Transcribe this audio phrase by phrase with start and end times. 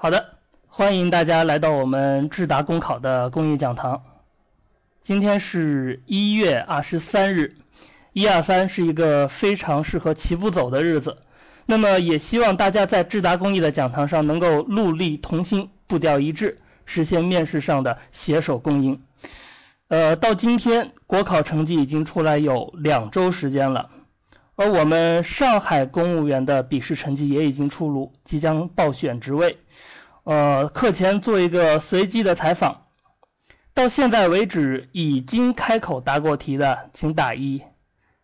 [0.00, 4.02] 好的，欢迎大家来到我们智达公考的公益讲堂。
[5.02, 7.56] 今天是一月二十三日，
[8.12, 11.16] 一二三是一个非常适合齐步走的日子。
[11.66, 19.02] 那么也希望大家在智达公益的讲堂上能够戮力同心，步调一致，实现面试上的携手共赢。
[19.88, 23.90] 呃，到今天国考成绩已经出来有两周时间了。
[24.60, 29.56] 而我们上海公务员的笔试成绩也已经出炉，即将报选职位。
[30.24, 32.86] 呃，课前做一个随机的采访，
[33.72, 37.60] 到现在为止已经开口答过题的，请打一；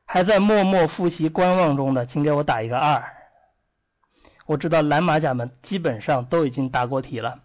[0.07, 3.05] 还在默默复习观望中的，请给我打一个二。
[4.45, 7.43] 我知道蓝马甲们基本上都已经答过题了，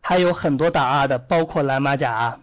[0.00, 2.38] 还有很多打二的，包括蓝马甲。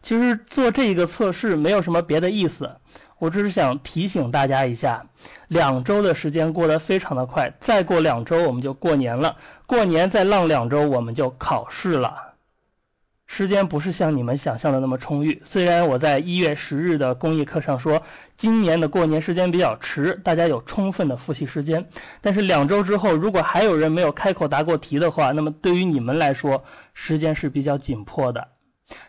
[0.00, 2.76] 其实做这一个测试没有什么别的意思。
[3.24, 5.06] 我只是想提醒大家一下，
[5.48, 12.34] 两周的时间过得非常的快，再过两周我们就过年了，过年再浪两周我们就考试了，
[13.26, 15.40] 时间不是像你们想象的那么充裕。
[15.46, 18.02] 虽然我在一月十日的公益课上说，
[18.36, 21.88] 今年的过年时间比较迟，大家有充分的复习时间，
[22.20, 28.48] 但是两周之后如果还有人没有开口答过题的话，那么对于你们来说时间是比较紧迫的。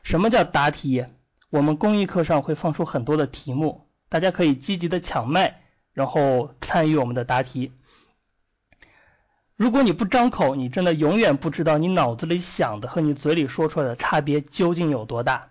[0.03, 1.05] 什么叫答题？
[1.49, 3.84] 我们公益课上会放出很多的题目。
[4.09, 5.61] 大家可以积极的抢麦，
[5.93, 7.71] 然后参与我们的答题。
[9.55, 15.49] 如果你不张口，你真的永远不知道你脑子里想的和你嘴里说出来的差别究竟有多大。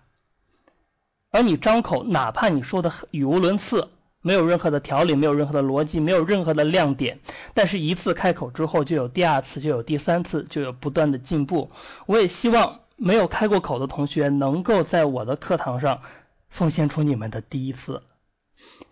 [1.31, 3.89] 而你张口，哪怕你说的语无伦次，
[4.21, 7.19] 没有任何的条理，没有任何的逻辑，没有任何的亮点，
[7.53, 11.71] 但是一次开口之后，就有第二次，就有第三次，就有不断的进步。
[12.05, 16.01] 我也希望没有开过口的同学，能够在我的课堂上
[16.47, 18.01] 奉献出你们的第一次。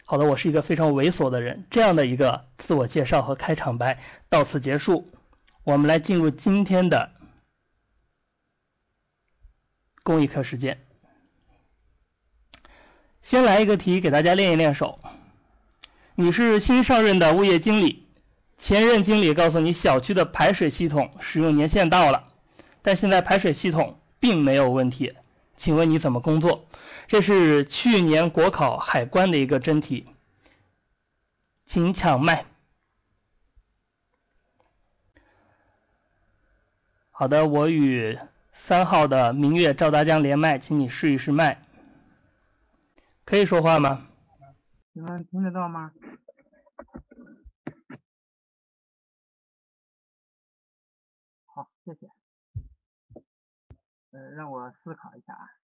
[0.06, 1.66] 好的，我是一个非常猥琐的人。
[1.70, 5.08] 这样的一个自我介绍和开场白到此结束，
[5.64, 7.12] 我们来进入今天的
[10.04, 10.86] 公益课时间。
[13.22, 15.00] 先来一个题给大家练一练手。
[16.16, 18.06] 你是新上任的物业经理，
[18.58, 22.30] 前任经理告诉你小区的排水系统使用年限到了，
[22.82, 25.14] 但现在排水系统并没有问题，
[25.56, 26.68] 请问你怎么工作？
[27.08, 30.06] 这是去年国考海关的一个真题，
[31.66, 32.46] 请抢麦。
[37.12, 38.18] 好的，我与
[38.54, 41.62] 三号的明月赵大江连麦，请你试一试麦，
[43.26, 44.08] 可以说话吗？
[44.94, 45.92] 你们听得到吗？
[51.46, 52.08] 好，谢谢。
[54.12, 55.63] 呃，让我思考一下啊。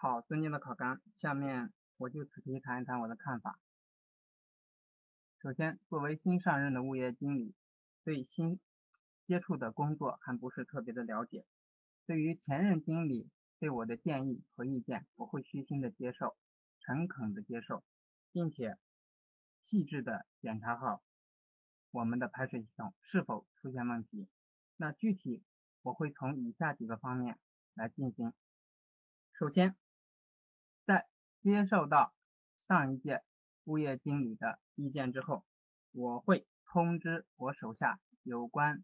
[0.00, 3.58] 好，尊敬的考官，下面我就此题谈一谈我的看法。
[5.42, 7.52] 首先，作为新上任的物业经理，
[8.04, 8.60] 对新
[9.26, 11.44] 接触的工作还不是特别的了解。
[12.06, 16.36] 对于前任经理对我的建议和意见，我会虚心的接受，
[16.78, 17.82] 诚恳的接受，
[18.30, 18.78] 并且
[19.66, 21.02] 细致的检查好
[21.90, 24.28] 我们的排水系统是否出现问题。
[24.76, 25.42] 那具体
[25.82, 27.36] 我会从以下几个方面
[27.74, 28.32] 来进行。
[29.32, 29.76] 首先，
[31.42, 32.12] 接受到
[32.66, 33.22] 上一届
[33.64, 35.44] 物业经理的意见之后，
[35.92, 38.82] 我会通知我手下有关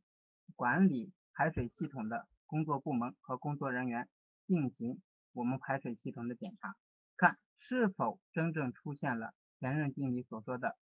[0.54, 4.08] 管理排水系统的工作部门和工作人员
[4.46, 6.76] 进行我们排水系统的检查，
[7.16, 10.78] 看是否真正出现了前任经理所说的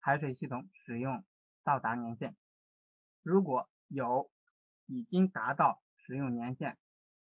[0.00, 1.22] 排水系统使用
[1.62, 2.34] 到达年限。
[3.22, 4.30] 如果有
[4.86, 6.78] 已经达到使用年限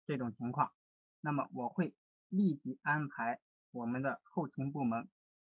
[0.06, 0.72] 这种情况，
[1.20, 1.94] 那么我会。
[2.30, 3.38] 立即安排
[3.70, 5.08] 我们的后勤部门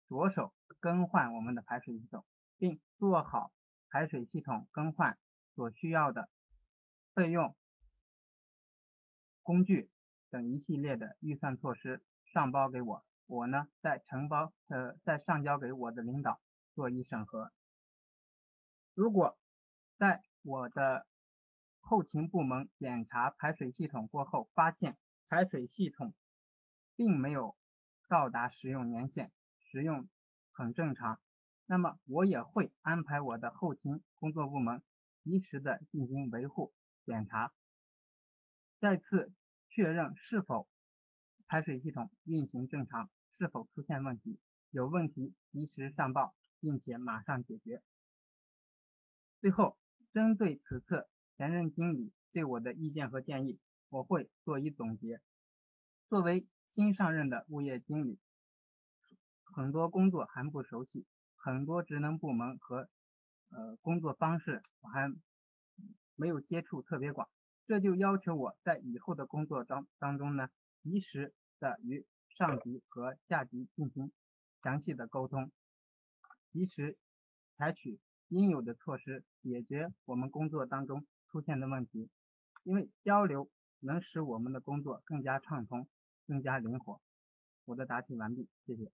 [0.09, 2.25] 着手更换我们的排水系统，
[2.57, 3.53] 并做好
[3.89, 5.17] 排水系统更换
[5.55, 6.29] 所需要的
[7.13, 7.55] 费用、
[9.41, 9.89] 工具
[10.29, 16.41] 等一系列的预算措施上报给我，我呢再承包呃再上交给我的领导
[16.73, 17.51] 做一审核。
[18.93, 19.37] 如果
[19.97, 21.05] 在我的
[21.79, 26.13] 后勤部门检查排水系统过后，发现排水系统
[26.95, 27.55] 并没有
[28.07, 30.07] 到达使用年限，使用
[30.51, 31.19] 很正常。
[31.65, 34.83] 那么我也会安排我的后勤工作部门
[35.23, 36.73] 及时的进行维护
[37.05, 37.53] 检查，
[38.79, 39.31] 再次
[39.69, 40.67] 确认是否
[41.47, 44.39] 排水系统运行正常，是否出现问题，
[44.69, 47.81] 有问题及时上报，并且马上解决。
[49.39, 49.77] 最后，
[50.13, 53.59] 针对此次前任经理对我的意见和建议，
[53.89, 55.21] 我会做一总结。
[56.09, 58.17] 作为新上任的物业经理，
[59.43, 62.87] 很多工作还不熟悉，很多职能部门和
[63.49, 65.13] 呃工作方式我还
[66.15, 67.27] 没有接触特别广，
[67.67, 70.47] 这就要求我在以后的工作当当中呢，
[70.81, 72.05] 及时的与
[72.37, 74.13] 上级和下级进行
[74.63, 75.51] 详细的沟通，
[76.53, 76.97] 及时
[77.57, 82.09] 采取应有的措施解决我们工作当中出现的问题，
[82.63, 83.49] 因为交流
[83.81, 85.89] 能使我们的工作更加畅通、
[86.31, 86.97] 更加灵活。
[87.65, 88.89] 我的答题完毕，谢谢。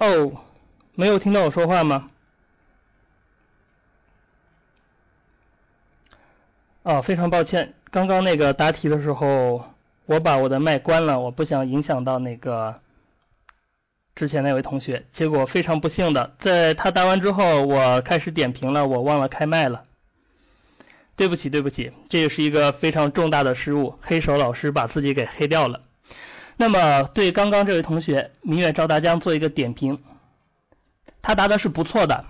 [0.00, 0.32] 哦，
[0.94, 2.10] 没有听到我说话吗？
[6.82, 9.74] 哦，非常抱歉，刚刚那个答题的时候，
[10.06, 12.80] 我把我的麦关了，我不想影响到那个
[14.14, 15.04] 之前那位同学。
[15.12, 19.82] 结果非常不幸的，在他答完之后，我开始点评了，我忘了开麦了。
[21.14, 25.82] 对不起，对不起，这也是一个非常重大的失误，黑手老师把自己给黑掉了。
[26.60, 29.98] 那么对刚刚这位同学明月赵大江做一个点评，
[31.22, 32.26] 他答的是不错的，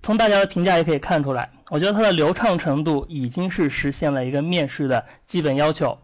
[0.00, 5.98] 从大家的评价也可以看出来，我觉得他的流畅程度已经是实现了一个面试的基本要求。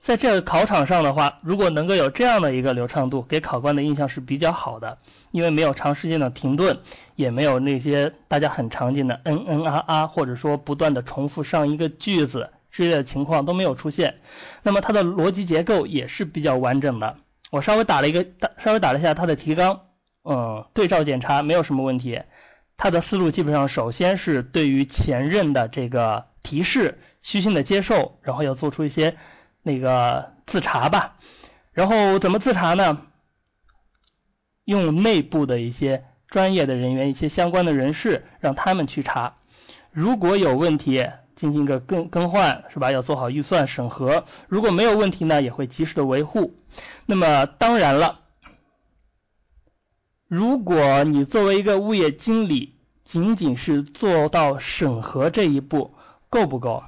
[0.00, 4.98] 在这个考场上的话，如果能够有这样的一个流畅度，给考官的印象是比较好的，
[5.32, 6.78] 因为没有长时间的停顿，
[7.16, 12.50] 也没有那些大家很常见的嗯嗯啊啊，或者说不断的重复上一个句子。
[12.78, 14.20] 之类的情况都没有出现，
[14.62, 17.16] 那么它的逻辑结构也是比较完整的。
[17.50, 18.24] 我稍微打了一个，
[18.58, 19.86] 稍微打了一下它的提纲，
[20.22, 22.22] 嗯，对照检查没有什么问题。
[22.76, 29.16] 它的思路基本上首先是对于前任的这个提示虚心的接受，然后要做出一些
[29.64, 31.16] 那个自查吧。
[31.72, 33.02] 然后怎么自查呢？
[34.62, 39.34] 用内部的一些专业的人员、一些相关的人士让他们去查，
[39.90, 41.04] 如果有问题。
[41.38, 42.90] 进行一个更更换是吧？
[42.90, 46.56] 要做好预算审核，如果没有问题呢，也会及时的维护。
[47.06, 48.18] 那么当然了，
[50.26, 52.74] 如果你作为一个物业经理，
[53.04, 55.94] 仅仅是做到审核这一步，
[56.28, 56.82] 够不够？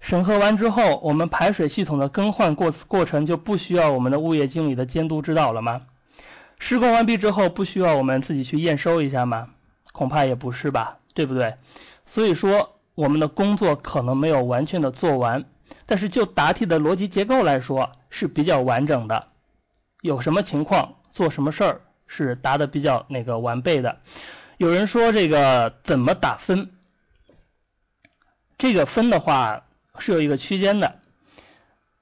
[0.00, 5.82] 审核完之后，我们排水系统的更换过过程就不需要我们的物业经理的监督指导了吗？
[6.58, 9.50] 施工完毕之后，不需要我们自己去验收一下吗？
[9.92, 11.54] 恐怕也不是吧，对不对？
[12.04, 15.44] 所以说，我们的工作可能没有完全的做完，
[15.86, 19.26] 但是就答题的逻辑结构来说是比较完整的。
[20.00, 23.98] 有什么情况做什么事儿是答的比较那个完备的。
[24.56, 26.70] 有人说这个怎么打分？
[28.56, 29.64] 这个分的话
[29.98, 31.00] 是有一个区间的，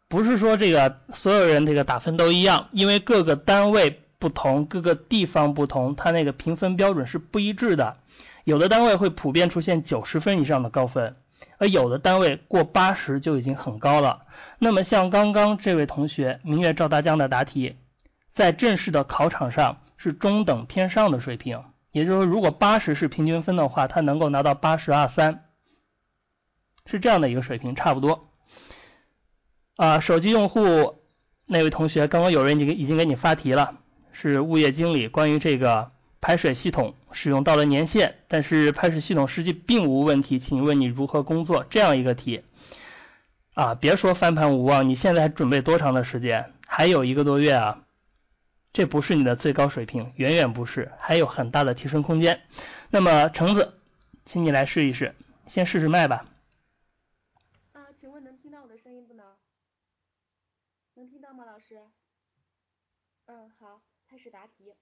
[0.07, 7.97] 不是说这个所有人这个打分都一样，因为各个单位不同，各个地方不同，它那个评分标准是不一致的。
[8.45, 11.17] 有的单位会普遍出现九十分以上的高分，
[11.59, 14.21] 而有的单位过八十就已经很高了。
[14.59, 17.77] 那么像刚刚这位同学明月赵大江的答题，
[18.33, 25.45] 在正式的考场上是中等偏上的水平，也就是说，如果八十是平均分的话，他能够拿到八十二三，
[26.87, 28.31] 是这样的一个水平，差不多。
[29.77, 31.03] 啊，手机用户
[31.47, 33.79] 那位同学，刚刚有人已经已经给你发题了，
[34.13, 35.93] 是物业经理关于这个。
[36.21, 41.65] 排水系统使用到了年限，但是排水系统实际并无问题，请问你如何工作？
[41.71, 42.45] 这样一个题
[43.55, 46.53] 啊，别说翻盘无望，你现在还准备多长的时间？
[46.67, 47.85] 还有一个多月啊，
[48.73, 52.43] 这不是你的最高水平，远远不是，还有很大的提升空间。
[52.91, 53.75] 那么橙子，
[54.25, 55.15] 请你来试一试，
[55.49, 56.27] 先试试麦吧。
[57.73, 59.27] 啊，请问能听到我的声音不能？
[60.95, 61.81] 能听到吗，老师？
[63.27, 64.75] 嗯，好，开始答题。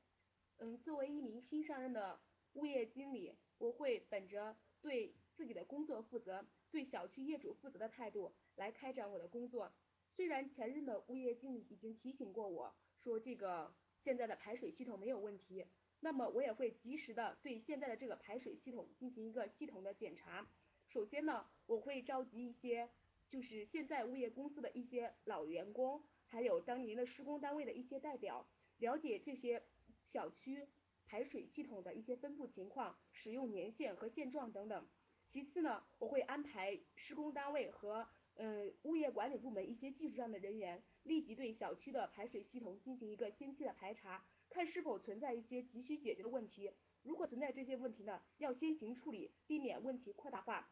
[0.76, 2.20] 作为一名新上任的
[2.54, 9.72] 物业经理，我会本着对自己的工作负责、对小区业主负责的态度来开展我的工作。
[10.10, 15.64] 虽然前任的物业经理已经提醒过我说这个现在的排水系统没有问题，
[16.00, 20.48] 那么我也会及时的对现在的这个排水系统进行一个系统的检查。
[20.88, 22.88] 首先呢，我会召集一些
[23.28, 28.48] 就是现在物业公司的一些老员工，还有当年的施工单位的一些代表，
[28.78, 29.62] 了解这些
[30.10, 30.66] 小区
[31.06, 34.88] 排水系统的一些分布情况、使用年限和现状等等。
[35.26, 46.72] 其次呢，我会安排施工单位和呃，物业管理部门一些技术上的人员立即对小区的排水系统进行一个先期的排查，看是否存在一些急需解决的问题。
[47.02, 50.70] 如果存在这些问题呢，要先行处理，避免问题扩大化。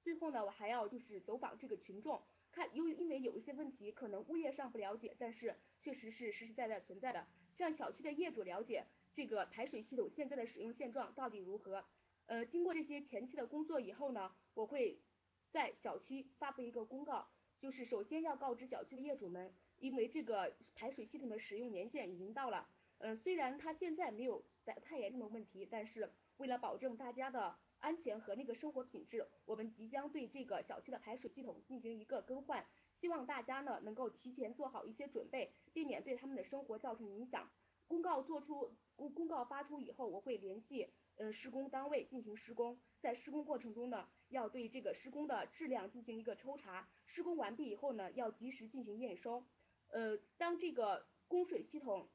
[0.00, 2.22] 最后呢，我还要就是走访这个群众，
[2.52, 11.84] 看因因为有一些问题可能物业上不了解，但是确实是实实在在存在的，向小区的业主了解这个排水系统现在的使用现状到底如何。
[12.26, 15.00] 呃，经过这些前期的工作以后呢，我会。
[15.48, 24.44] 在小区发布一个公告，就是首先要告知小区的业主们，因为这个排水系统的使用年限已经到了，嗯，虽然它现在没有
[24.82, 32.66] 太严重的问题，但是为了保证大家的安全和那个生活品质，我们即将对这个小区的排水系统进行一个更换，
[33.00, 37.50] 希望大家呢能够提前做好一些准备，避免对他们的生活造成影响。
[37.86, 40.88] 公告做出公公告发出以后，我会联系。
[41.18, 46.86] 呃，施工单位进行施工，在施工过程中呢，要对这个施工的质量进行一个抽查。
[47.06, 49.42] 施工完毕以后呢，要及时进行验收。
[49.88, 52.06] 呃，当这个供水系统、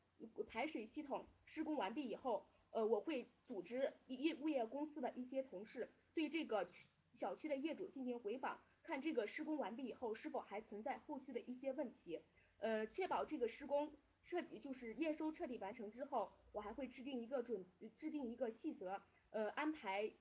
[0.46, 6.70] 排水系统施工完毕以后，呃，我会组织业物业公司的一些同事对这个
[7.12, 8.62] 小区的业主进行回访，
[8.92, 12.20] 看这个施工完毕以后是否还存在后续的一些问题。
[12.58, 13.94] 呃，确保这个施工。
[14.26, 17.66] 彻底就是验收彻底完成之后，我还会制定一个准
[17.98, 20.12] 制定一个细则，呃，安排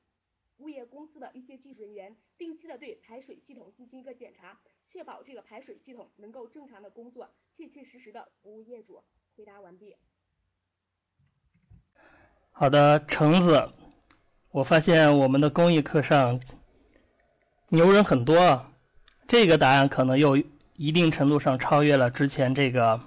[0.58, 9.02] 物业公司的一些技术人员定期的对排水系统进行一个检查，确保这个排水系统能够正常的工作，切切实实的服务业主。
[9.36, 9.96] 回答完毕。
[12.52, 13.72] 好的，橙子，
[14.52, 16.40] 我发现我们的公益课上
[17.72, 18.64] 牛人很多，啊，
[19.28, 20.42] 这个答案可能又
[20.76, 22.98] 一定程度上超越了之前这个。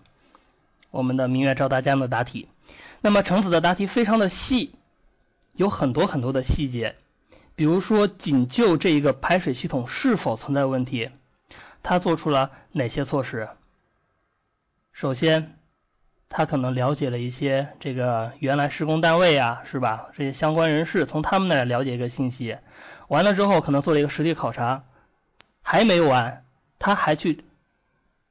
[0.89, 2.48] 我们的明月照大家的答题，
[3.01, 4.74] 那么橙子的答题非常的细，
[5.53, 6.96] 有很多很多的细节，
[7.55, 11.10] 比如说仅就这一个排水系统是否存在问题，
[11.82, 13.50] 他做出了哪些措施？
[14.93, 15.58] 首先，
[16.29, 20.08] 他可能了解了一些这个原来施工单位啊，是吧？
[20.15, 22.58] 这些相关人士从他们那儿了解一个信息，
[23.07, 24.83] 完了之后可能做了一个实地考察，
[25.62, 26.45] 还没完，
[26.79, 27.43] 他还去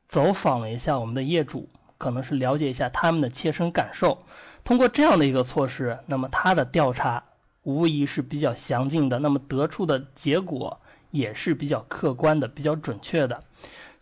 [0.08, 1.68] 走访了一下我们的业主。
[1.98, 4.24] 可能是了解一下他们的切身感受，
[4.64, 7.22] 通过这样的一个措施，那么他的调查
[7.62, 10.80] 无疑是比较详尽的，那么得出的结果
[11.12, 13.44] 也是比较客观的、比较准确的。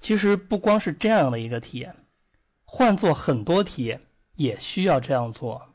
[0.00, 1.90] 其实不光是这样的一个题，
[2.64, 3.98] 换做很多题
[4.34, 5.68] 也需要这样做。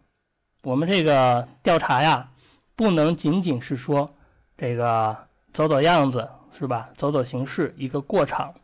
[0.64, 2.32] 我们这个调查呀，
[2.76, 4.15] 不能仅仅是说
[4.58, 5.18] 这个
[5.54, 6.90] 走走样子，是吧？
[6.96, 8.56] 走走形式，一个过场。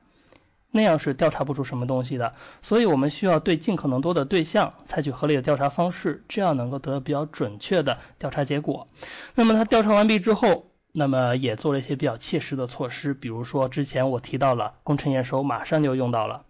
[0.73, 8.87] 那样是调查不出什么东西的，所以我们需要对尽可能多的对象采取合理的调查方式，这样能够得到比较准确的调查结果。
[9.35, 16.45] 那么他调查完毕之后，那么也做了一些比较切实的措施，比如说之前我提到了工程验收，马上就用到了，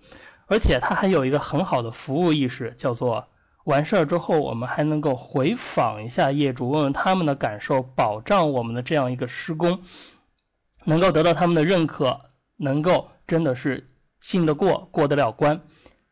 [0.46, 3.28] 而且他还有一个很好的服务意识，叫做
[3.64, 9.82] 完事儿之后我们还能够回访一下业主，问问他们的感受，保障我们的这样一个施工
[10.84, 12.22] 能够得到他们的认可，
[12.58, 13.88] 能够真的是。
[14.24, 15.62] 信得过，过得了关，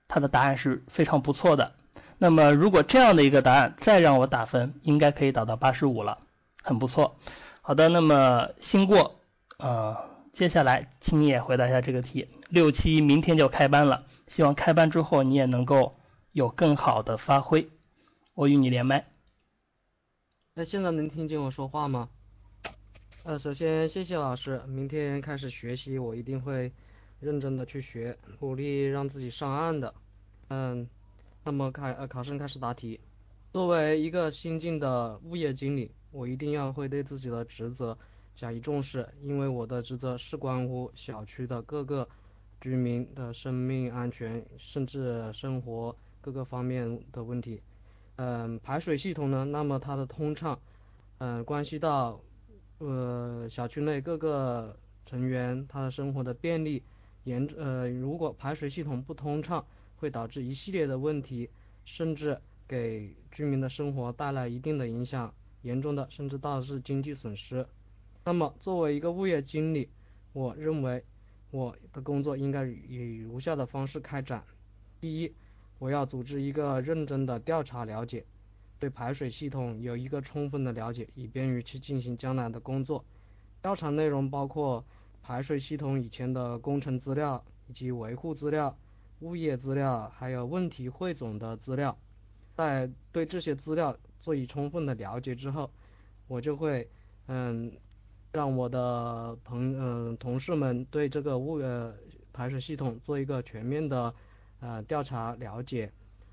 [0.07, 1.73] 他的答案是非常不错的。
[2.17, 6.17] 那么，如果这样的一个答案再让我打分，应该可以打到八十五了，
[6.63, 7.19] 很不错。
[7.61, 9.19] 好的，那么新过，
[9.59, 9.95] 呃，
[10.33, 12.29] 接下来请你也回答一下这个题。
[12.49, 15.98] 六七明天就开班了，希望开班之后你也能够
[16.31, 17.69] 有更好的发挥。
[18.33, 19.11] 我与你连麦。
[20.53, 22.09] 那现在能听见我说话吗？
[23.23, 26.71] 呃，首先谢谢老师，明天开始学习，我一定会。
[27.21, 29.93] 认真的去学，努力让自己上岸的。
[30.47, 30.87] 嗯，
[31.43, 32.97] 那么开呃考生开始答题。
[33.51, 37.97] 作为一个新进的物业经理，我一定要会对自己的职责
[38.37, 42.07] 加以重视，因为我的职责是关乎小区的各个
[42.61, 45.93] 居民的生命安全，甚至生活
[46.29, 47.59] 各个方面的问题。
[48.17, 50.59] 嗯，排水系统呢，那么它的通畅，
[51.17, 52.21] 嗯，关系到
[52.77, 56.83] 呃小区内各个成员他的生活的便利。
[57.23, 59.65] 严呃，如果排水系统不通畅，
[59.97, 61.49] 会导致一系列的问题，
[61.83, 65.33] 甚至给居民的生活带来一定的影响，
[65.63, 67.65] 严重的甚至导致经济损失。
[68.23, 69.89] 那么，作为一个物业经理，
[70.33, 71.03] 我认为
[71.49, 74.43] 我的工作应该以如下的方式开展：
[75.01, 75.33] 第一，
[75.79, 78.23] 我要组织一个认真的调查了解，
[78.77, 83.03] 对排水系统有一个充分的了解，以便于去进行将来的工作。
[83.61, 84.85] 调查内容包括
[85.23, 88.77] 排水系统以前的工程资料以及维护资料。
[89.21, 91.97] 物业资料还有问题汇总的资料，
[92.53, 95.69] 在对这些资料做以充分的了解之后，
[96.25, 96.89] 我就会
[97.27, 97.69] 嗯
[98.31, 101.93] 让我的朋嗯同事们对这个物呃
[102.31, 104.15] 排水系统做一个全面的
[104.59, 105.91] 呃调查了解，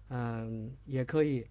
[0.09, 1.47] 嗯也可以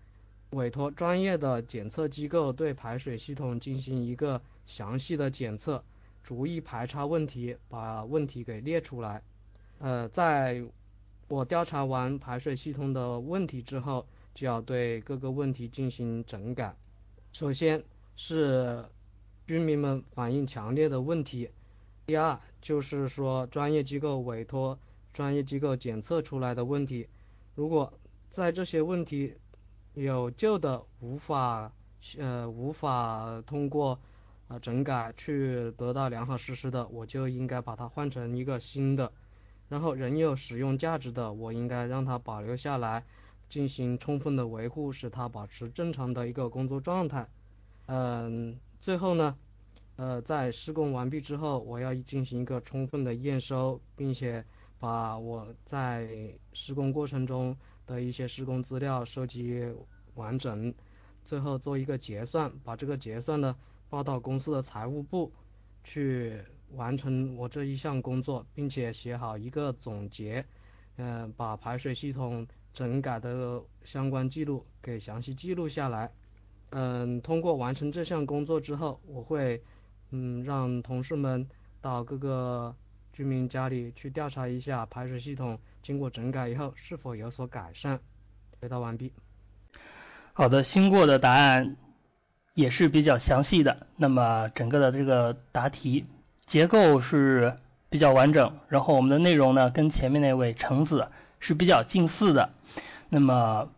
[0.51, 5.83] 委托专业的检测机构对排水系统进行一个详细的检测，
[6.23, 9.21] 逐一排查问题，把问题给列出来，
[9.79, 10.63] 呃在。
[11.27, 14.05] 我调查完排水系统的问题之后，
[14.35, 16.75] 就要对各个问题进行整改。
[17.33, 17.83] 首先
[18.15, 18.85] 是
[19.47, 21.49] 居民们反映强烈的问题，
[22.05, 24.77] 第二就是说专业机构委托
[25.15, 27.07] 专业机构检测出来的问题。
[27.55, 27.93] 如果
[28.29, 29.33] 在这些问题
[29.93, 31.71] 有旧的无法
[32.17, 33.97] 呃无法通过
[34.49, 39.09] 啊整改去得到良好实施的，我就应该把它换成一个新的。
[39.69, 43.05] 然后仍有使用价值的，我应该让它保留下来，
[43.49, 47.27] 进行充分的维护，使它保持正常的一个工作状态。
[47.87, 49.35] 嗯，最后呢，
[49.95, 54.45] 呃，在施工完毕之后，我要进行一个充分的验收，并且
[54.79, 57.55] 把我在施工过程中
[57.85, 59.63] 的一些施工资料收集
[60.15, 60.73] 完整，
[61.25, 63.55] 最后做一个结算，把这个结算呢
[63.89, 65.31] 报到公司的财务部
[65.83, 66.41] 去。
[66.71, 70.43] 完成我这一项工作，并且写好一个总结，
[70.97, 76.11] 嗯，把排水系统整改的相关记录给详细记录下来。
[76.71, 79.63] 嗯，通过完成这项工作之后，我会
[80.09, 81.47] 嗯让同事们
[81.79, 82.75] 到各个
[83.15, 88.01] 居民家里去调查一下排水系统经过整改以后是否有所改善。
[88.59, 89.13] 回答完毕。
[90.33, 91.77] 好的，新过的答案
[92.53, 93.87] 也是比较详细的。
[93.95, 96.05] 那么整个的这个答题。
[96.45, 97.55] 结构是
[97.89, 101.07] 比较完整，然后我们的内容呢跟前面那位橙子
[101.39, 102.49] 是比较近似的。
[103.09, 103.69] 那么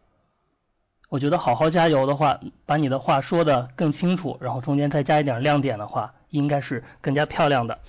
[1.09, 7.79] 我觉得好好加油的话，把你的话说的更清楚，然后中间再加一点亮点的话，应该是更加漂亮的。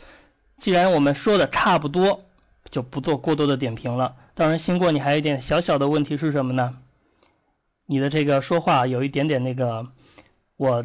[0.58, 2.24] 既然我们说的差不多，
[2.68, 4.16] 就不做过多的点评了。
[4.34, 6.76] 当然，新过你还有一点小小的问题是什么呢？
[7.86, 9.86] 你的这个说话有一点点那个，
[10.56, 10.84] 我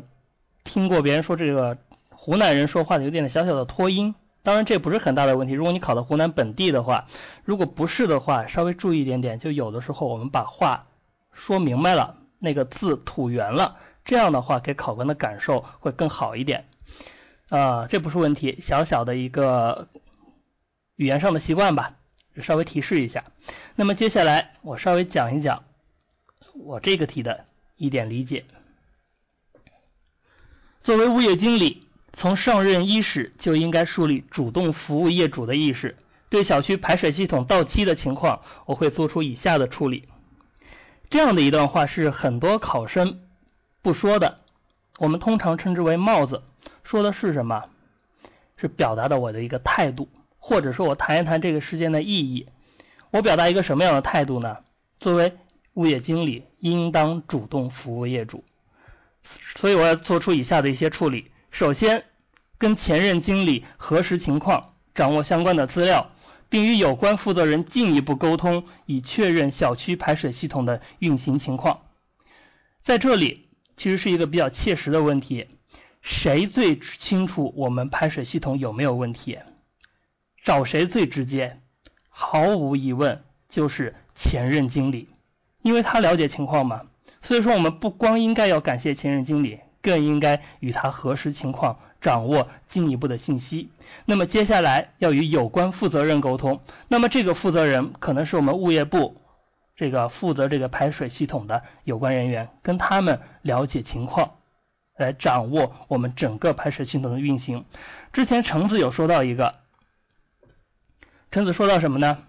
[0.63, 1.77] 听过别人说这个。
[2.15, 5.53] 湖南人说话有点小小的拖音，当然这不是很大的问题。
[5.53, 7.05] 如果你考到湖南本地的话，
[7.43, 9.39] 如果不是的话，稍微注意一点点。
[9.39, 10.85] 就有的时候我们把话
[11.33, 16.63] 说明白了，那个字吐圆了，这样的话给考官的感受会更好一点。
[17.53, 19.87] 啊，这不是问题，小小的一个
[20.95, 21.93] 语言上的习惯吧，
[22.41, 23.25] 稍微提示一下。
[23.75, 25.63] 那么接下来我稍微讲一讲
[26.55, 27.45] 我这个题的
[27.77, 28.45] 一点理解。
[30.81, 31.85] 作为物业经理。
[32.15, 35.97] 从上任伊始就应该树立主动服务业主的意识。
[36.29, 40.07] 对小区排水系统到期的情况，我会做出以下的处理。
[41.09, 43.19] 这样的一段话是很多考生
[43.81, 44.39] 不说的，
[44.99, 46.43] 我们通常称之为帽子。
[46.93, 47.69] 说的是什么？
[48.55, 52.47] 是表达的我的一个态度，或者说我谈一谈这个事件的意义。
[53.09, 54.59] 我表达一个什么样的态度呢？
[54.99, 55.35] 作为
[55.73, 58.43] 物业经理，应当主动服务业主。
[59.23, 61.31] 所以我要做出以下的一些处理。
[61.49, 62.03] 首先，
[62.59, 66.11] 跟前任经理核实情况，掌握相关的资料，
[66.49, 71.81] 并与有关负责人进一步沟通，以确认小区排水系统的运行情况。
[72.81, 75.47] 在这里，其实是一个比较切实的问题：
[76.03, 79.39] 谁最清楚我们排水系统有没有问题？
[80.43, 81.59] 找谁最直接？
[82.09, 85.09] 毫无疑问，就是前任经理，
[85.63, 86.81] 因为他了解情况嘛。
[87.21, 89.61] 所以说，我们不光应该要感谢前任经理。
[89.81, 93.69] 更应该与他核实情况，掌握进一步的信息。
[94.05, 96.61] 那么接下来要与有关负责人沟通。
[96.87, 99.17] 那么这个负责人可能是我们物业部
[99.75, 104.35] 这个负责这个排水系统的有关人员，跟他们了解情况，
[104.95, 107.65] 来掌握我们整个排水系统的运行。
[108.11, 109.55] 之前橙子有说到一个，
[111.31, 112.23] 橙子说到什么呢？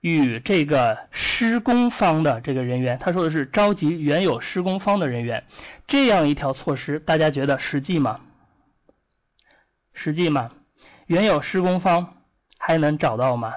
[0.00, 5.44] 与这个施工方的这个人员，他说的是召集原有施工方的人员，
[5.86, 8.22] 这样一条措施，大家觉得实际吗？
[9.92, 10.52] 实际吗？
[11.06, 12.22] 原有施工方
[12.58, 13.56] 还能找到吗？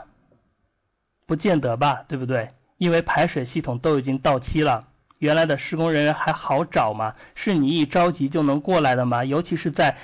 [1.25, 2.51] 不见得吧，对不对？
[2.77, 7.15] 因为排水系统都已经到期了，原来的施工人员还好找吗？
[7.35, 9.23] 是你一着急就能过来的吗？
[9.23, 9.97] 尤其是在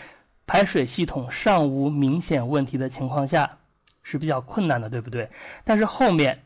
[0.45, 3.57] 排水系统尚无明显问题的情况下。
[4.01, 5.29] 是比较困难的，对不对？
[5.65, 6.43] 但是后面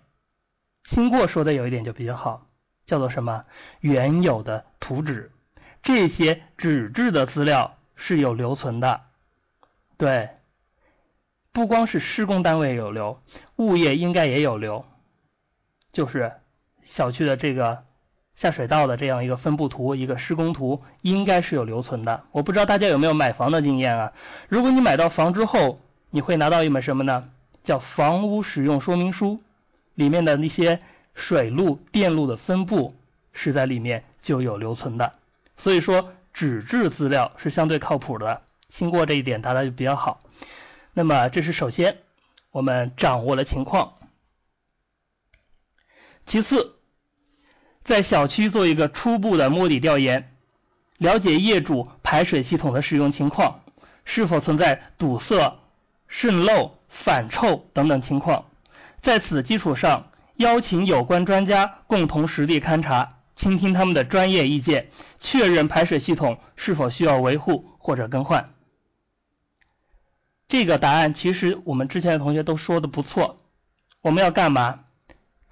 [0.83, 2.47] 新过说的有一点就比较好，
[2.83, 3.45] 叫做什么？
[3.79, 5.31] 原有的图纸，
[5.81, 9.01] 这些纸质的资料是有留存的，
[9.97, 10.31] 对，
[11.53, 13.21] 不光是施工单位有留，
[13.55, 14.85] 物业应该也有留，
[15.93, 16.33] 就是
[16.81, 17.85] 小区的这个
[18.35, 22.23] 下水道的这样一个分布图，一个施工图，应该是有留存的。
[22.31, 24.13] 我不知道大家有没有买房的经验啊？
[24.49, 27.29] 如果你买到房之后，你会拿到一本什么呢？
[27.63, 29.39] 叫房屋使用说明书，
[29.93, 30.79] 里面的那些
[31.13, 32.95] 水路、电路的分布
[33.31, 35.13] 是在里面就有留存的。
[35.55, 38.41] 所以说纸质资料是相对靠谱的。
[38.69, 40.19] 经过这一点，答的就比较好。
[40.93, 41.99] 那么这是首先
[42.49, 43.93] 我们掌握了情况。
[46.25, 46.75] 其次，
[47.83, 50.35] 在小区做一个初步的摸底调研，
[50.97, 53.61] 了解业主排水系统的使用情况，
[54.05, 55.59] 是否存在堵塞、
[56.07, 56.77] 渗漏。
[56.95, 58.45] 反臭等等情况，
[59.01, 68.53] 在此基础上，邀请有关专家共同实地勘察，倾听他们的专业意见，确认排水系统是否需要维护或者更换。
[70.47, 73.37] 这个答案其实我们之前的同学都说的不错。
[74.01, 74.81] 我们要干嘛？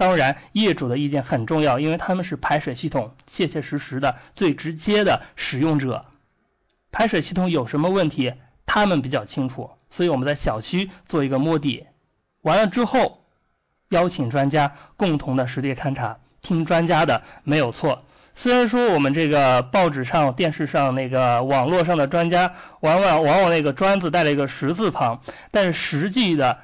[0.01, 6.05] 当然，业主的意见很重要，因为他们是排水系统切切实实的、最直接的使用者。
[6.91, 8.33] 排水系统有什么问题，
[8.65, 9.69] 他们比较清楚。
[9.91, 11.85] 所以我们在小区做一个摸底，
[12.41, 13.27] 完了之后
[13.89, 18.03] 邀请专家共同的实地勘察，听专家的没有错。
[18.33, 26.61] 虽然说我们这个报纸上、电视上、那个网络上的专家，往往往往那个专字带了一个十字旁，但是实际的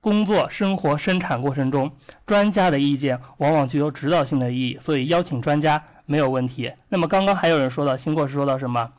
[0.00, 1.92] 工作、生活、生产过程中，
[2.26, 4.78] 专家的意见往往具有指导性的意义。
[4.80, 6.72] 所以邀请专家没有问题。
[6.88, 8.92] 那么刚刚还有人说到，新过是说到什么？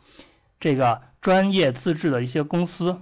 [0.59, 2.99] 这个专业资质的一些公司。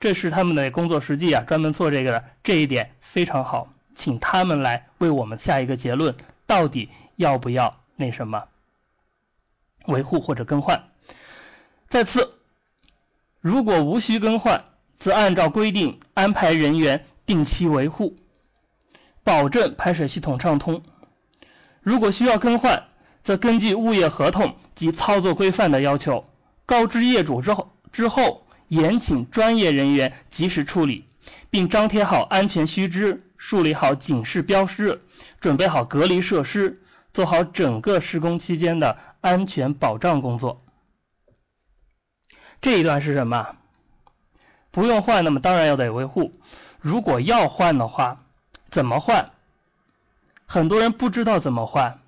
[0.00, 6.14] 这是他们的工作实际啊，专门做这个的，这一点非常好，请他们来为我们下一个结论，
[6.46, 8.44] 到底要不要那什么
[9.86, 10.84] 维护或者更换？
[11.88, 12.34] 再次，
[13.40, 14.64] 如果无需更换，
[14.98, 18.16] 则按照规定安排人员定期维护，
[19.22, 20.82] 保证排水系统畅通；
[21.80, 22.84] 如果需要更换，
[23.22, 26.24] 则根据物业合同及操作规范的要求，
[26.66, 28.42] 告知业主之后之后。
[28.68, 31.04] 严请专业人员及时处理，
[31.50, 35.02] 并张贴好安全须知，树立好警示标识，
[35.38, 40.58] 准备好隔离设施，做好整个施工期间的安全保障工作。
[42.62, 43.54] 这一段是什么？
[44.74, 46.32] 不用换，那么当然要得维护。
[46.80, 48.20] 如果要换的话，
[48.68, 49.30] 怎么换？
[50.44, 52.00] 很多人不知道怎么换，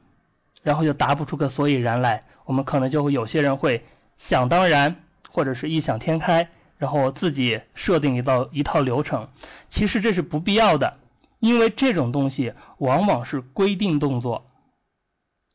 [0.63, 2.25] 然后就答不出个所以然来。
[2.45, 3.87] 我们可能就会有些人会
[4.19, 4.97] 想当然。
[5.31, 6.49] 或者是异想天开，
[6.79, 9.29] 然后自己设定一道一套流程，
[9.69, 10.97] 其实这是不必要的，
[11.41, 14.47] 因为这种东西往往是规定动作。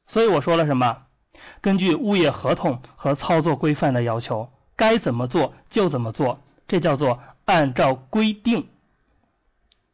[0.05, 0.99] 所以我说了什么？
[1.61, 6.39] 根据物业合同和操作规范的要求，该怎么做就怎么做，
[6.71, 8.69] 这叫做按照规定。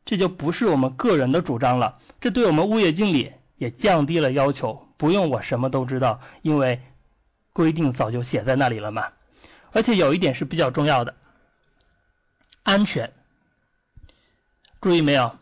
[0.06, 6.84] 这就不是我们个人的主张了，这对我们物业经理也降低了要求，不用我什么都知道，因为
[7.52, 9.08] 规定早就写在那里了嘛。
[9.72, 11.16] 而且有一点是比较重要的，
[12.62, 13.12] 安全。
[14.80, 15.36] 注意没有？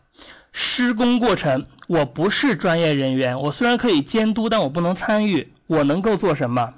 [0.52, 5.52] 施工过程我不是专业人员，我虽然可以监督，但我不能参与。
[5.66, 6.72] 我能够做什么？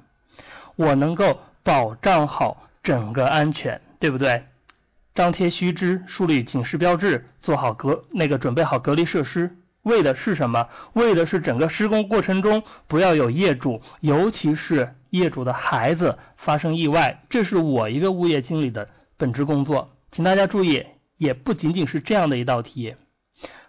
[0.75, 4.45] 我能够保障好整个安全，对不对？
[5.15, 10.69] 张贴须知，树立警示标志，做好隔那个准备好隔离设施，为的是什么？
[10.93, 14.95] 为的是整个施工过程中不要有业主，尤其是。
[15.11, 20.85] 业主的孩子发生意外，这是我一个物业经理的本职工作，请大家注意，
[21.17, 22.95] 也不仅仅是这样的一道题，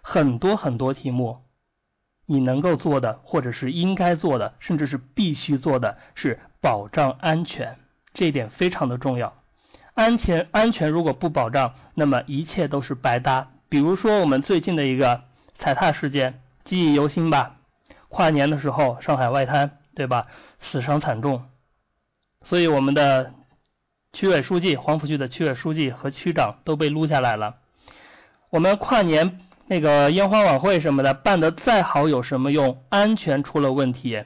[0.02, 1.38] 很多很多题目，
[2.26, 7.78] 你能够做的，或者是应该做的，甚至是必须做的，是保障安全，
[8.12, 9.39] 这一点非常的重要。
[9.94, 13.50] 安全安全如果不保障，那么一切都是白搭。
[13.68, 15.22] 比如说我们最近的一个
[15.56, 17.56] 踩踏事件，记忆犹新吧？
[18.08, 19.76] 跨年的时候，上海外滩。
[19.92, 20.28] 对吧？
[20.60, 21.44] 死伤惨重，
[22.42, 23.34] 所以我们的
[24.14, 27.56] 区委书记、黄浦区的区委书记和区长都被撸下来了。
[28.48, 32.82] 我们跨年那个烟花晚会什么的办得再好有什么用？
[32.88, 34.24] 安全出了问题，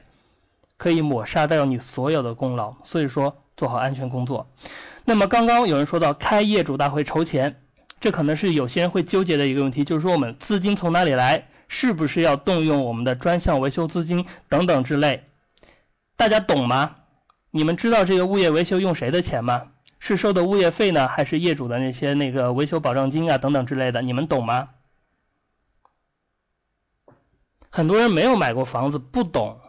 [0.77, 2.75] 可以抹杀掉你所有的功劳。
[2.83, 4.47] 所以说做好安全工作。
[5.05, 7.61] 那么刚刚有人说到开业主大会筹钱，
[7.99, 11.47] 这可能是有些人会纠结的一个问题，就是说我们资金从哪里来？
[11.67, 15.23] 是不是要动用我们的专项维修资金等等之类？
[16.15, 16.95] 大家懂吗？
[17.49, 19.67] 你们知道这个物业维修用谁的钱吗？
[19.99, 24.01] 是收的物业费呢，还是业主的那些那个维修保障金啊等等之类的？
[24.01, 24.69] 你们懂吗？
[27.71, 29.59] 很多人没有买过房子，不懂，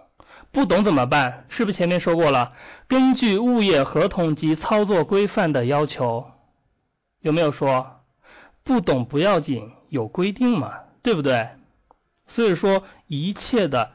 [0.56, 1.44] 不懂怎么办？
[1.50, 2.54] 是不是前面说过了？
[2.88, 6.30] 根据物业合同及操作规范的要求，
[7.20, 8.00] 有没有说
[8.62, 11.50] 不懂不要紧，有规定嘛，对不对？
[12.26, 13.92] 所以说一切的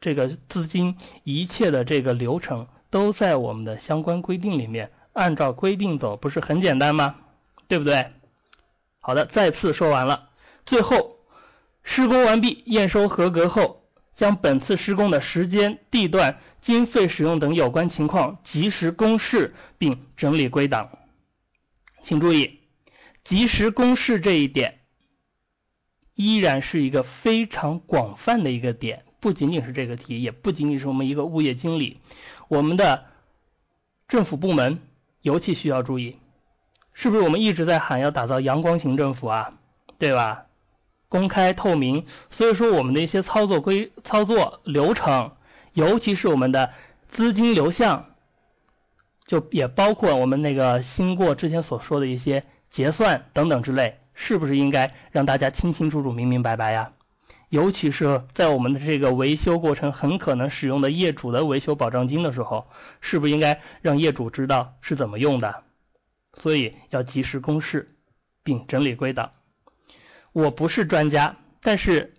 [0.00, 4.90] 这个资金，一切的这个流程都在我们的相关规定里面。
[5.12, 7.16] 按照规定走，不是很简单吗？
[7.66, 8.06] 对不对？
[9.00, 10.30] 好的，再次说完了。
[10.64, 11.16] 最后，
[11.82, 13.82] 施工完毕、验收合格后，
[14.18, 20.98] 将本次施工的时间、地段、经费使用等有关情况及时公示并整理归档。
[22.02, 22.58] 请注意，
[23.22, 24.80] 及时公示这一点
[26.16, 32.00] 依然是一个非常广泛的一个点，不仅仅是这个题，也不仅仅是我们一个物业经理，
[32.48, 33.06] 我们的
[34.08, 34.80] 政府部门。
[35.22, 36.16] 尤其需要注意，
[36.92, 39.54] 是不是我们一直在喊要打造阳光型政府啊？
[39.96, 40.47] 对吧？
[41.08, 45.32] 公开透明，所以说我们的一些操作规、操作流程，
[45.72, 46.72] 尤其是我们的
[47.08, 48.10] 资金流向，
[49.24, 56.92] 就也包括我们那个新过之前所说的一些结算等等之类，是不是应该让大家清清楚楚、明明白白呀？
[57.48, 62.68] 尤其是在我们的这个维修过程很可能使用的业主的维修保障金的时候，
[63.00, 65.62] 是不是应该让业主知道是怎么用的？
[66.34, 67.88] 所以要及时公示，
[68.42, 69.30] 并整理归档。
[70.32, 72.14] 我不是专家，但是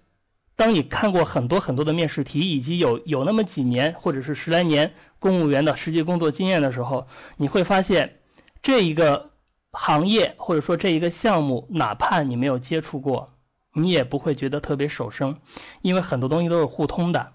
[0.56, 8.20] 当你看过很多很多的面试题，以及有有那么几年或者是十来年公务员的实际工作经验的时候，你会发现
[8.62, 9.30] 这一个
[9.72, 13.30] 行业或者说这一个项目，哪怕你没有接触过。
[13.72, 15.38] 你也不会觉得特别手生，
[15.84, 17.34] 因为很多东西都是互通的。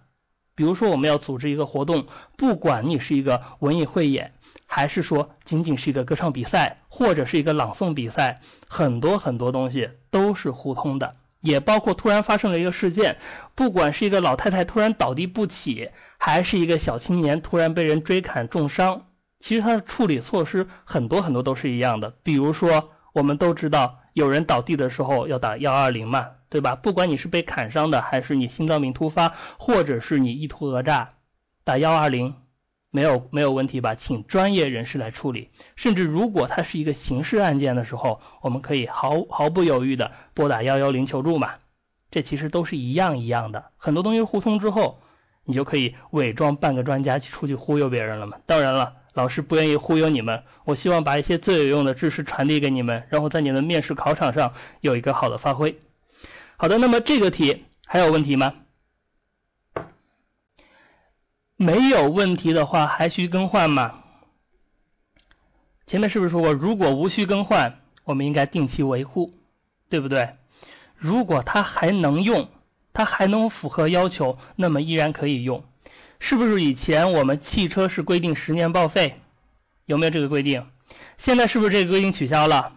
[0.57, 2.07] 比如说，我们要组织一个活动，
[2.37, 4.35] 不管你是一个文艺汇演，
[4.75, 11.15] 还是说仅仅是一个歌唱比赛，或者是一个朗诵比赛，很多很多东西都是互通的。
[11.39, 13.19] 也包括突然发生了一个事件，
[13.55, 19.07] 不管是一个老太太突然倒地不起，还是一个小青年突然被人追砍重伤，
[19.39, 22.13] 其实他的处理措施很多很多都是一样的。
[22.25, 24.01] 比如说，我们都知道。
[24.13, 26.75] 有人倒地的时候要打幺二零嘛，对吧？
[26.75, 31.11] 不管你是被砍伤的，还是你心脏病突发，或者是你意图讹诈，
[31.63, 32.35] 打幺二零
[32.95, 33.97] 没有没有问题吧？
[33.97, 35.51] 请专业人士来处理。
[35.75, 41.55] 甚至如果它是一个刑事案件的时候，我们可以毫毫不犹豫的拨打幺幺零求助嘛。
[42.13, 45.01] 这其实都是一样一样的，很多东西互通之后，
[45.45, 48.37] 你就可以伪装半个专家去出去忽悠别人了嘛。
[48.47, 48.95] 当然了。
[49.15, 55.79] 老师不愿意忽悠你们，我希望把一些最有用的知识传递给你们，然后在你的面试考场上有一个好的发挥。
[56.57, 58.55] 好的，那么这个题还有问题吗？
[61.57, 64.01] 没有问题的话，还需更换吗？
[65.87, 69.35] 前面是不是说过，如果无需更换，我们应该定期维护，
[69.89, 70.31] 对不对？
[70.97, 72.49] 如果它还能用，
[72.93, 75.65] 它还能符合要求，那么依然可以用。
[76.19, 79.21] 是不是以前我们汽车是规定十年报废？
[79.85, 80.67] 有没有这个规定？
[81.19, 82.73] 现在是不是这个规定取消了？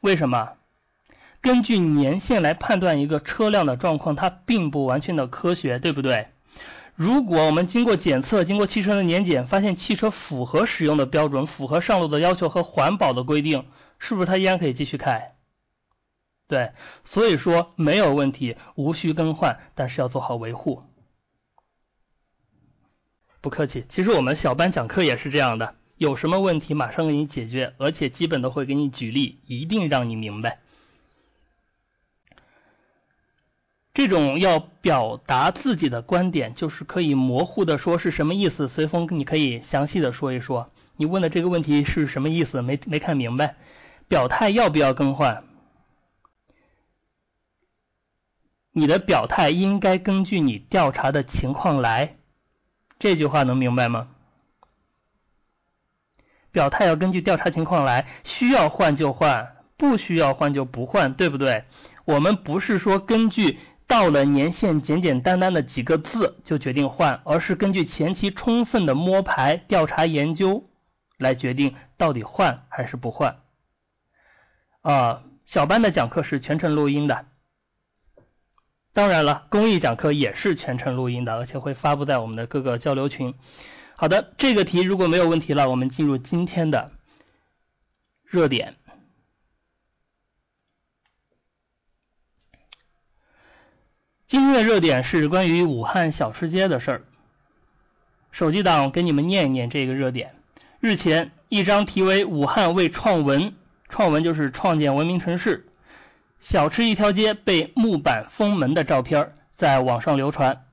[0.00, 0.52] 为什么？
[1.40, 6.28] 根据年限来判断一个车辆的状况，它并不完全的科学，对不对？
[7.02, 13.66] 如果我们经过检测，经过汽车的年检，发现汽车符合使用的标准，符合上路的要求和环保的规定，
[13.98, 15.34] 是不是它依然可以继续开？
[16.46, 16.70] 对，
[17.02, 20.84] 所以说没有问题，无需更换，但是要做好维护。
[23.40, 30.60] 不客气，其实我们小班讲课也是这样的，有什么问题马上给你解决，而且基本都会给你举例，一定让你明白。
[33.94, 38.68] 这种要表达自己的观点，就是可以模糊的说是什么意思。
[38.68, 42.62] 随风，你可以详细的说一说，你问的这个问题是什么意思？
[42.62, 43.56] 没没看明白？
[44.08, 45.44] 表态要不要更换？
[48.72, 52.16] 你的表态应该根据你调查的情况来。
[52.98, 54.08] 这句话能明白吗？
[56.50, 61.64] 表态要根据调查情况来，需要换就换，不需要换就不换，对不对？
[62.04, 70.70] 我们不是说根据到了年限简简单单的几个字就决定换，而是根据前期充分的摸排、调查研究
[71.18, 73.40] 来决定到底换还是不换。
[74.80, 77.26] 啊，小班的讲课是全程录音的。
[78.94, 83.34] 当然了，公益讲课也是全程录音的，而且会发布在我们的各个交流群。
[83.96, 86.92] 好的，这个题如果没有问题了，我们进入今天的
[88.24, 88.76] 热点。
[94.32, 97.02] 今天的热点是关于武汉小吃街的事儿。
[98.30, 100.34] 手机党给你们念一念这个热点。
[100.80, 103.52] 日前，一张题为“武汉为创文”，
[103.90, 105.66] 创文就是创建文明城市，
[106.40, 110.64] 小吃一条街被木板封门的照片在网上流传。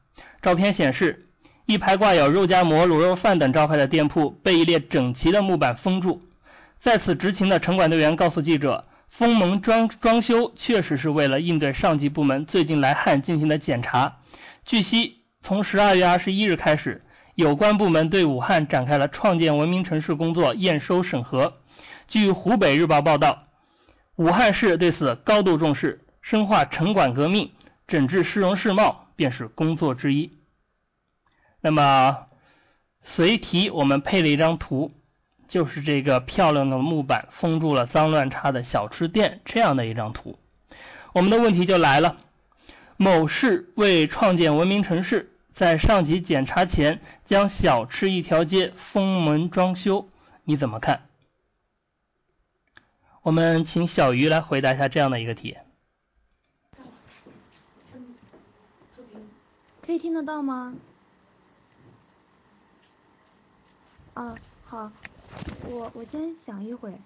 [0.42, 1.28] 照片显示，
[1.66, 6.22] 一排挂有肉夹馍、卤肉饭等招牌的店铺被一列整齐的木板封住。
[6.80, 8.86] 在此执勤的城管队员告诉记者。
[9.10, 14.20] 封门装装修确实是为了应对上级部门最近来汉进行的检查。
[14.64, 17.04] 据悉，从十二月二十一日开始，
[17.36, 21.58] 有关部门对武汉展开了创建文明城市工作验收审核。
[22.08, 23.48] 据湖北日报报道，
[24.16, 27.52] 武汉市对此高度重视，深化城管革命，
[27.88, 30.32] 整治市容市貌便是工作之一。
[31.60, 32.28] 那么，
[33.02, 34.92] 随题我们配了一张图。
[35.50, 40.40] 就是这个漂亮的木板封住了脏乱差的小吃店这样的一张图，
[41.12, 42.18] 我们的问题就来了：
[42.96, 50.08] 某市为创建文明城市，在上级检查前将小吃一条街封门装修，
[50.44, 51.08] 你怎么看？
[53.24, 55.58] 我们请小鱼来回答一下这样的一个题。
[59.82, 60.76] 可以听得到吗？
[64.14, 64.92] 啊，好。
[65.64, 67.02] 我我先想一会。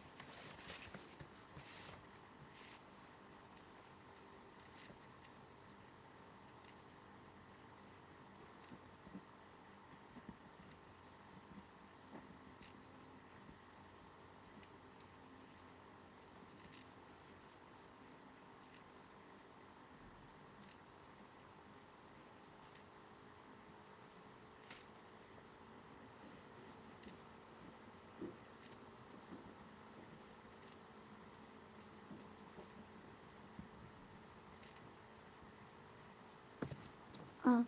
[37.44, 37.68] 嗯，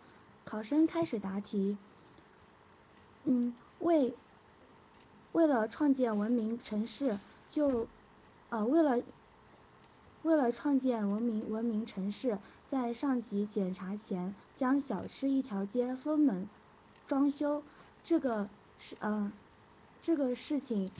[0.56, 1.76] 考生开始答题。
[3.24, 4.14] 嗯，为
[5.32, 7.18] 为了创建文明城市，
[7.50, 7.86] 就
[8.48, 9.02] 呃为了
[10.22, 16.48] 为了创建文明文明城市，在上级检查前将小吃一条街封门
[17.06, 17.62] 装修，
[18.02, 19.30] 这个是嗯
[20.00, 20.90] 这个事情，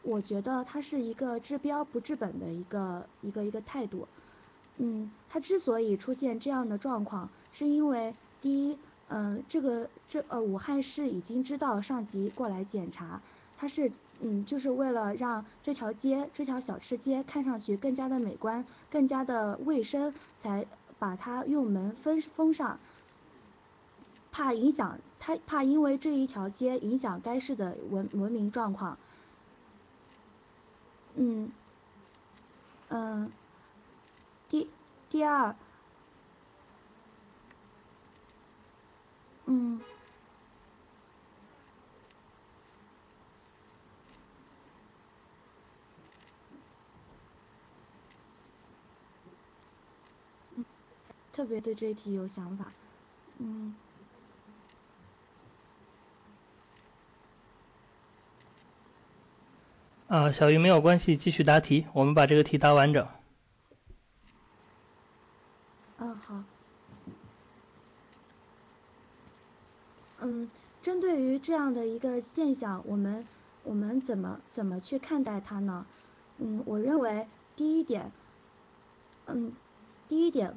[0.00, 4.08] 我觉得它是一个治标不治本的一个一个一个态度。
[4.78, 13.20] 嗯，他之所以出现这样的状况，是因为第一，嗯，这个这呃武汉市已经知道上级过来检查，
[13.56, 13.90] 他是
[14.20, 20.68] 嗯就是为了让这条街这条小吃街看上去更加的美观，更加的卫生，才
[21.00, 22.78] 把它用门封封上，
[24.30, 28.96] 怕影响他怕因为这一条街影响该市的文文明状况，
[31.16, 31.50] 嗯
[32.88, 33.32] 嗯。
[34.48, 34.70] 第
[35.10, 35.54] 第二，
[39.50, 39.80] 嗯，
[51.32, 52.74] 特别对这一题有想法，
[53.38, 53.74] 嗯。
[60.08, 63.06] 啊，小鱼没有关系，继续答题，我们把这个题答完整。
[65.98, 66.44] 嗯好，
[70.20, 70.48] 嗯，
[70.82, 73.26] 针对于这样的一个现象，我们
[73.64, 75.86] 我们怎么怎么去看待它呢？
[76.38, 77.26] 嗯，我认为
[77.56, 78.12] 第一点，
[79.26, 79.52] 嗯，
[80.08, 80.54] 第一点，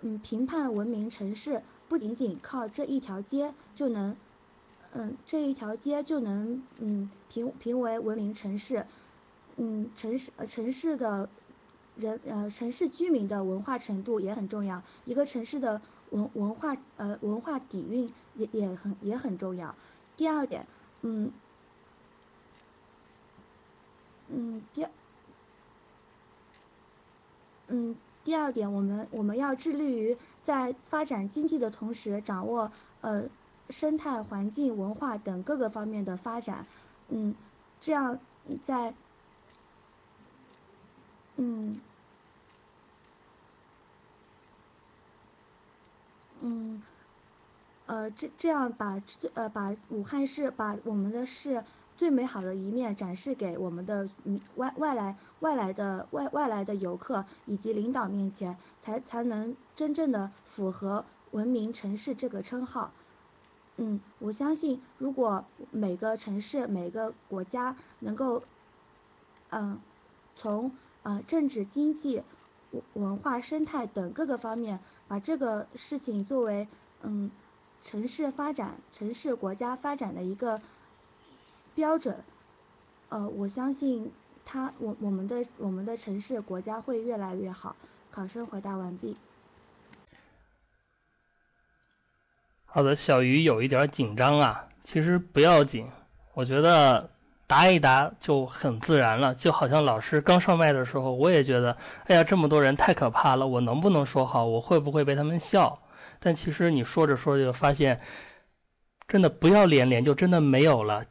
[0.00, 4.16] 嗯，评判文明城市不仅仅靠这一条街就能，
[4.92, 8.86] 嗯，这一条街就能嗯评评为文明城市，
[9.56, 11.28] 嗯，城市呃城市的。
[11.96, 15.80] 人呃城市居民的文化程度也很重要，一个城市的
[16.14, 19.74] 文文化呃文化底蕴也也很也很重要。
[20.16, 20.66] 第二点，
[21.02, 21.32] 嗯
[24.28, 24.90] 嗯第二
[27.68, 33.24] 嗯第二点，我们我们要致力于在发展经济的同时，掌握呃
[33.70, 36.66] 生态环境文化等各个方面的发展，
[37.08, 37.34] 嗯
[37.80, 38.18] 这样
[38.62, 38.94] 在。
[41.36, 41.80] 嗯，
[46.46, 46.82] 嗯，
[47.86, 51.64] 呃，这这样把这呃把武汉市把我们的市
[51.96, 54.10] 最美好的一面展示给我们的
[54.56, 62.92] 外外来外来的外外来的游客以及领导面前，才才能真正的符合文明城市这个称号。
[63.76, 68.42] 嗯，我相信如果每个城市每个国家能够，
[69.48, 69.80] 嗯，
[70.36, 70.72] 从
[71.04, 72.22] 呃政治经济
[72.94, 76.68] 文化生态等各个方面把这个事情作为
[77.02, 77.30] 嗯
[77.82, 80.60] 城市发展城市国家发展的一个
[81.74, 82.24] 标准，
[83.08, 84.12] 呃，我相信
[84.44, 87.76] 他我我们的我们的城市国家会越来越好。
[88.10, 89.16] 考生回答完毕。
[92.64, 95.90] 好的，小鱼有一点紧张啊，其实不要紧，
[96.32, 97.10] 我觉得
[97.46, 101.76] 答一答就很自然了，就好像老师刚上麦的时候，我也觉得，
[102.06, 105.78] 哎呀，这么多人太可怕了，我能不能说好，我会不会被他们笑？
[106.20, 108.00] 但其实你说着说着就发现，
[109.06, 111.04] 真的不要脸，脸就真的没有了。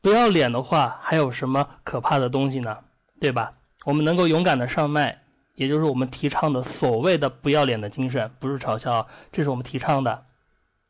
[0.00, 2.78] 不要脸的话，还有什么可怕的东西呢？
[3.20, 3.52] 对吧？
[3.84, 5.20] 我们能够勇敢的上麦，
[5.54, 10.24] 也就是我们提倡的所谓的不要脸的精神，不是嘲笑，这是我们提倡的。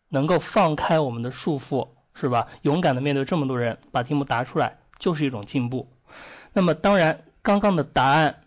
[0.09, 1.89] 能够放开我们的束缚，
[2.21, 2.49] 是吧？
[2.61, 5.89] 勇敢的面对这么多人，把题目答出来，就是一种进步。
[6.53, 8.43] 那么当然，刚刚的答案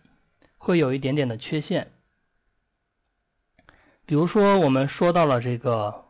[0.57, 1.91] 会有一点点的缺陷。
[4.05, 6.03] 比如说，我们说到了这个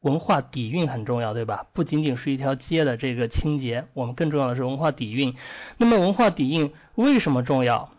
[0.00, 1.66] 文化底蕴很重要，对吧？
[1.72, 5.36] 不仅仅是一条街的这个清洁，我们更重要的是文化底蕴。
[5.76, 7.90] 那么文化底蕴为什么重要？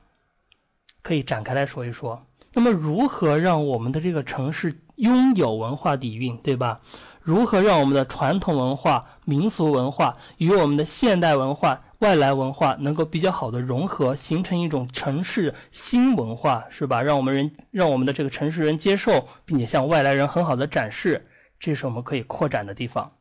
[1.02, 2.26] 可以展开来说一说。
[2.52, 4.80] 那么如何让我们的这个城市？
[4.96, 6.82] 拥有文化底蕴，对吧？
[7.24, 17.02] 如何让我们的传统文化、民俗文化与我们的现代文化、外来文化能够比较好的融合，形成一种城市新文化，是吧？
[17.02, 21.24] 让我们人，让我们的这个城市人接受，并且向外来人很好的展示，
[21.62, 23.14] 这是我们可以扩展的地方。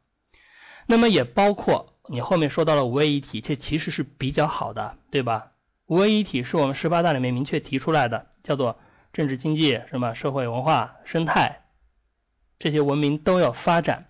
[0.86, 5.52] 那么也包括你后面说到了五位一体，这其实是比较好的，对吧？
[5.86, 8.80] 五位一体是我们十八大里面明确提出来的，叫做
[9.12, 11.61] 政治、经济、什么社会、文化、生态。
[12.62, 14.06] 这些文明都要发展，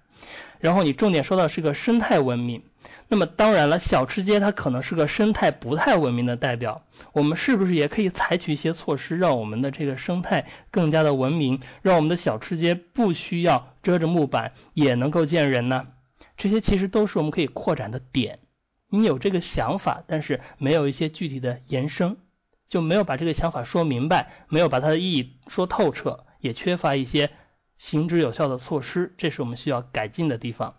[0.61, 2.63] 然后你重点说到是个生态文明，
[3.09, 6.85] 那么当然了，小吃街它可能是个生态不太文明的代表，
[7.15, 15.87] 我们是不是也可以采取一些措施，让我们的这个生态更加的文明，让我们的小吃街不需要遮着木板也能够见人呢？
[16.37, 18.39] 这些其实都是我们可以扩展的点。
[18.91, 22.19] 你有这个想法，但是没有一些具体的延伸，
[22.69, 27.31] 就没有把这个想法说明白，没有把它的意义说透彻，也缺乏一些。
[27.83, 30.77] 行之有效的措施，这是我们需要改进的地方。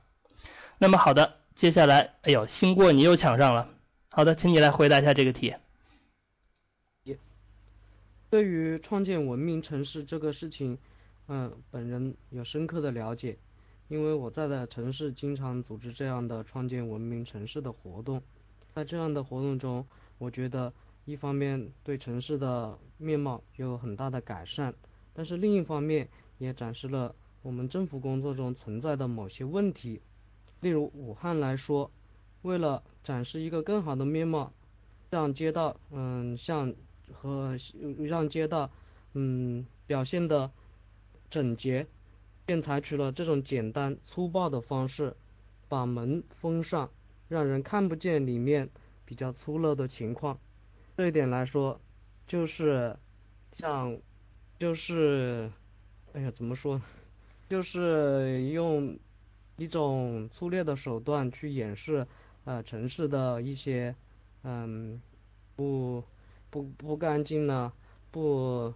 [0.78, 3.70] 那么好的，接下来，哎呦，新过你又抢上了。
[4.10, 5.54] 好的，请你来回答一下这个题。
[8.30, 10.78] 对于创建文明城市这个事情，
[11.28, 13.38] 嗯，本人有深刻的了解，
[13.89, 18.24] 因为我在的城市经常组织这样的创建文明城市的活动。
[18.74, 19.86] 在这样的活动中，
[20.18, 20.72] 我觉得
[21.04, 24.74] 一方面对城市的面貌有很大的改善，
[25.14, 26.08] 但是另一方面。
[26.38, 30.01] 也展示了我们政府工作中存在的某些问题，
[30.61, 31.91] 例如武汉来说，
[32.41, 34.51] 为了展示一个更好的面貌，
[35.09, 36.73] 让街道嗯像
[37.11, 37.57] 和
[37.99, 38.69] 让街道
[39.13, 40.51] 嗯表现的
[41.29, 41.86] 整洁，
[42.45, 45.15] 便采取了这种简单粗暴的方式，
[45.67, 46.89] 把门封上，
[47.27, 48.69] 让人看不见里面
[49.05, 50.39] 比较粗陋的情况。
[50.95, 51.79] 这一点来说，
[52.25, 52.97] 就是
[53.51, 53.97] 像
[54.57, 55.51] 就是。
[56.14, 56.80] 哎呀，怎么说？
[57.49, 58.99] 就是用
[59.57, 62.05] 一种粗略的手段去掩饰
[62.45, 63.95] 呃城市的一些
[64.43, 65.01] 嗯
[65.55, 66.03] 不
[66.51, 67.74] 不不干净呢，
[68.11, 68.72] 不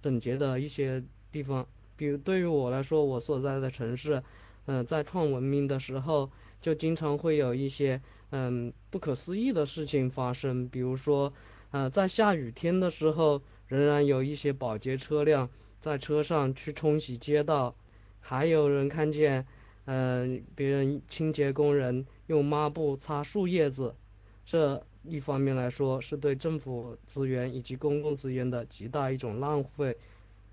[0.00, 1.66] 整洁的一些地方。
[1.98, 4.22] 比如对于我来说，我所在的城市，
[4.64, 6.30] 嗯，在创文明的时候，
[6.62, 8.00] 就经常会有一些
[8.30, 10.66] 嗯不可思议的事情发生。
[10.66, 11.34] 比如说，
[11.72, 15.50] 呃，在下雨天的时候，仍然有一些保洁车辆。
[15.80, 17.74] 在车上去冲洗街道，
[18.20, 19.46] 还有人看见，
[19.86, 23.94] 嗯，别人清洁工人用抹布擦树叶子，
[24.44, 29.96] 这一方面来说是对政府资源以及公共资源的极大一种浪费。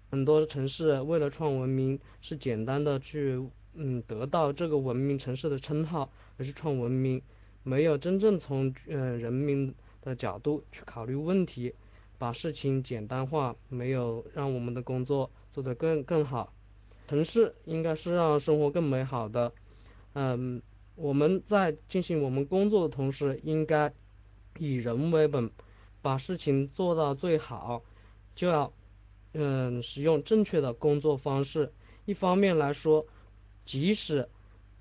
[0.10, 7.22] 很多城市为了创文明，是简单的去，嗯，得到这个文明城市的称号，而是创文明，
[7.64, 11.74] 没有真正从，呃，人民的角度去考虑问题。
[12.18, 16.54] 把事情简单化，没有让我们的工作做得更更好。
[17.08, 19.54] 城市应该是让生活更美好的。
[20.14, 20.62] 嗯，
[20.96, 23.94] 我们在进行我们工作的同时，应该
[24.58, 25.52] 以人为本，
[26.02, 27.84] 把事情做到最好，
[28.36, 28.74] 就要
[29.34, 31.72] 嗯使用正确的工作方式。
[32.06, 33.06] 一方面来说，
[33.66, 34.28] 即使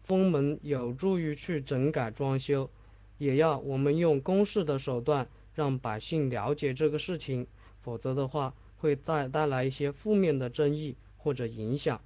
[0.03, 2.71] 封门有助于去整改装修，
[3.19, 7.47] 也要我们用公示的手段让百姓了解这个事情，
[7.81, 12.01] 否则的话会带带来一些负面的争议或者影响。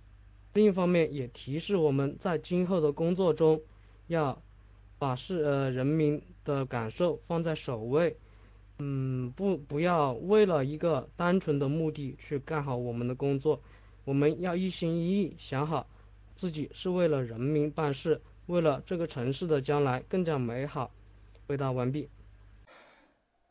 [0.54, 3.60] 另一方面，也提示我们在今后的工作中
[4.06, 4.40] 要
[4.98, 8.16] 把是呃人民的感受放在首位，
[8.78, 13.60] 嗯，不不要为了一个单纯的目的去干好我们的工作，
[14.04, 15.88] 我们要一心一意想好
[16.36, 20.92] 自己是为了人民办事，为了这个城市的将来更加美好。
[21.48, 22.08] 回答完毕。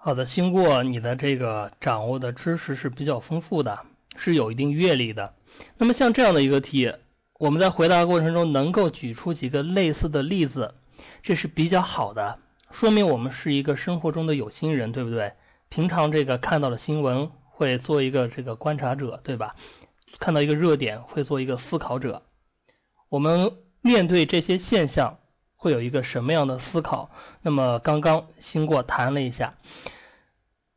[0.02, 3.82] 好的，经过你的这个掌握的知识是比较丰富的，
[4.16, 5.34] 是有一定阅历的。
[5.78, 6.94] 那么像这样的一个题，
[7.38, 10.74] 我们在回答过程中能够举出几个类似的例子，
[11.22, 12.40] 这是比较好的，
[12.72, 15.34] 说明我们是一个生活中的有心人，对不对？
[15.68, 19.58] 平常这个看到了新闻会做一个这个观察者，对吧？
[20.18, 22.24] 看到一个热点会做一个思考者。
[23.10, 25.20] 我们面对这些现象。
[25.62, 27.10] 会有一个什么样的思考？
[27.42, 29.56] 那么刚刚新过谈了一下，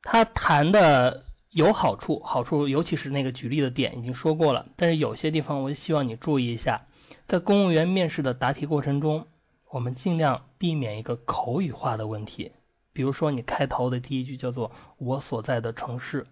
[0.03, 4.67] 他谈的有好处，好处尤其是那个举例的点已经说过了。
[4.75, 6.87] 但是有些地方我希望你注意一下，
[7.29, 9.29] 在公务员面试的答题过程中，
[9.71, 12.51] 我们尽量避免一个口语化的问题。
[12.93, 16.27] 比如说你开头的第一句叫做“我所在的城市”，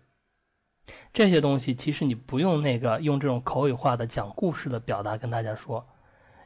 [1.14, 5.86] 这些东西其实你不用那个用这种口语化的讲故事的表达跟大家说，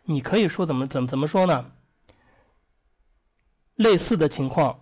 [0.04, 1.72] 你可以说怎么怎么怎么说呢？
[3.76, 4.80] 类似的情况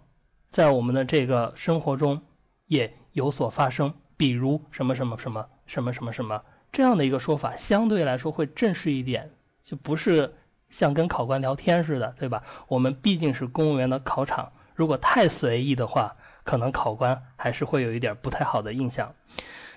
[0.51, 2.23] 在我们的这个生活中
[2.67, 9.31] 也有所发生，比如什么什么什么什么什么什么这样的一个说法，相对来说会正式一点，
[9.63, 10.35] 就不是
[10.69, 12.45] 像跟考官聊天似的，对吧？
[12.69, 19.15] 我们毕竟是公务员的考场，如果太随意的话，可能考官还是会有一点不太好的印象。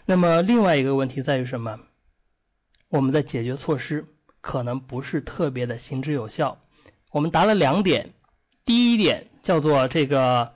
[0.06, 1.80] 那么另外一个问题在于什么？
[2.90, 4.06] 我们的解决措施
[4.42, 6.60] 可能不是特别的行之有效。
[7.12, 8.15] 我们答了两点。
[8.66, 10.54] 第一点叫做这个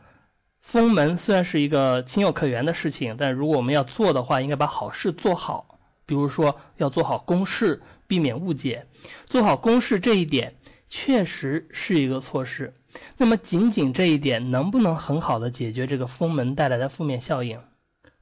[0.62, 5.80] 封门，虽然是一个情有可原的事情，但如果我们要做的话，应该把好事做好。
[6.06, 8.88] 比如说要做好公示，避免误解。
[9.28, 10.56] 做好公示这一点
[10.90, 12.74] 确实是一个措施。
[13.18, 17.62] 那么仅仅这一点能不能很好的解决这个封门带来的负面效应？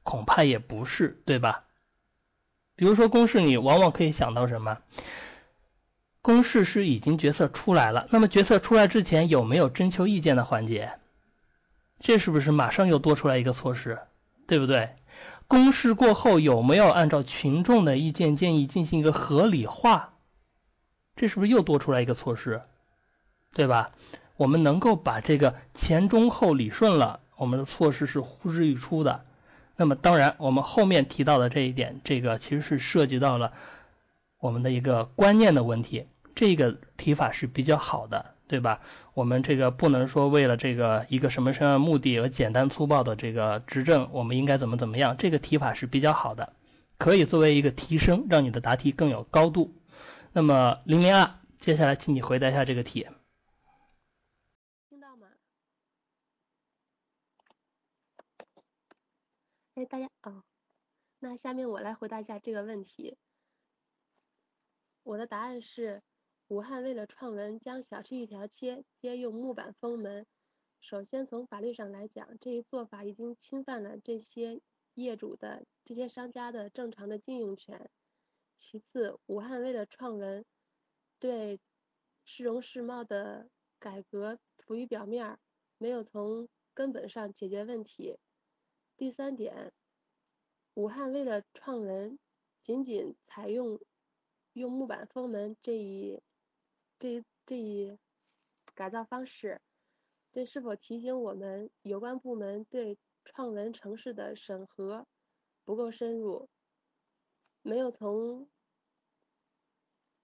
[0.02, 1.64] 恐怕也不是，对吧？
[2.76, 4.78] 比如说公示，你往往可以想到什么？
[6.28, 10.92] 公示是已经决策出来了，那么决策出来之前有没有征求意见的环节？
[12.00, 14.00] 这是不是马上又多出来一个措施，
[14.46, 14.90] 对不对？
[15.46, 20.12] 公示过后有没有按照群众的意见建议进行一个合理化？
[21.16, 22.60] 这是不是又多出来一个措施，
[23.54, 23.92] 对吧？
[24.36, 29.24] 我们能够把这个前中后理顺了，我们的措施是呼之欲出的。
[29.76, 33.54] 那么当然，我们后面提到的这一点，这个其实是涉及到了
[34.38, 36.06] 我们的一个观念的问题。
[36.38, 38.80] 这个提法是比较好的，对吧？
[39.12, 45.16] 我们这个不能说为了这个一个什么什么目的而简单粗暴的这个执政，我们应该怎么怎么样？
[45.16, 46.52] 这个提法是比较好的，
[46.96, 49.74] 可以作为一个提升，让你的答题更有高度。
[50.32, 53.08] 那么零零二，接下来请你回答一下这个题。
[54.88, 55.26] 听到吗？
[59.74, 60.44] 哎，大家哦，
[61.18, 63.16] 那下面我来回答一下这个问题。
[65.02, 66.00] 我的答案是。
[66.48, 70.26] 武汉为了创文，将小吃一条街皆用木板封门。
[70.80, 74.62] 首先从法律上来讲，这一做法已经侵犯了这些
[74.94, 77.90] 业主的、这些商家的正常的经营权。
[78.56, 80.42] 其次，武汉为了创文，
[81.18, 81.60] 对
[82.24, 85.38] 市容市貌的改革浮于表面，
[85.76, 88.16] 没有从根本上解决问题。
[88.96, 89.70] 第三点，
[90.72, 92.18] 武汉为了创文，
[92.62, 93.78] 仅仅采用
[94.54, 96.22] 用木板封门这一。
[96.98, 97.96] 这这一
[98.74, 99.60] 改造方式，
[100.32, 105.06] 这是否提醒我们有关部门对创文城市的审核
[105.64, 106.48] 不够深入，
[107.62, 108.48] 没有从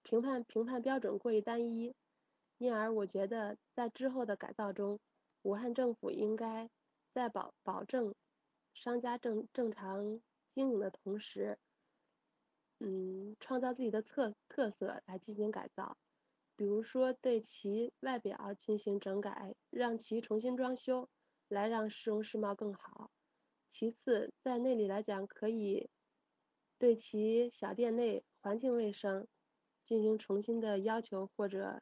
[0.03, 1.95] 评判评判标准过于单一，
[2.57, 4.99] 因而我觉得在之后的改造中，
[5.43, 6.69] 武汉政府应该
[7.13, 8.13] 在保保证
[8.73, 10.19] 商家正正常
[10.53, 11.57] 经营的同时，
[12.79, 15.97] 嗯，创造自己的特特色来进行改造。
[16.57, 21.09] 比如说对其外表进行整改，让其重新装修，
[21.49, 23.11] 来让市容市貌更好。
[23.69, 25.89] 其次，在内里来讲，可以
[26.77, 29.27] 对其小店内环境卫生
[29.83, 31.81] 进行重新的要求，或者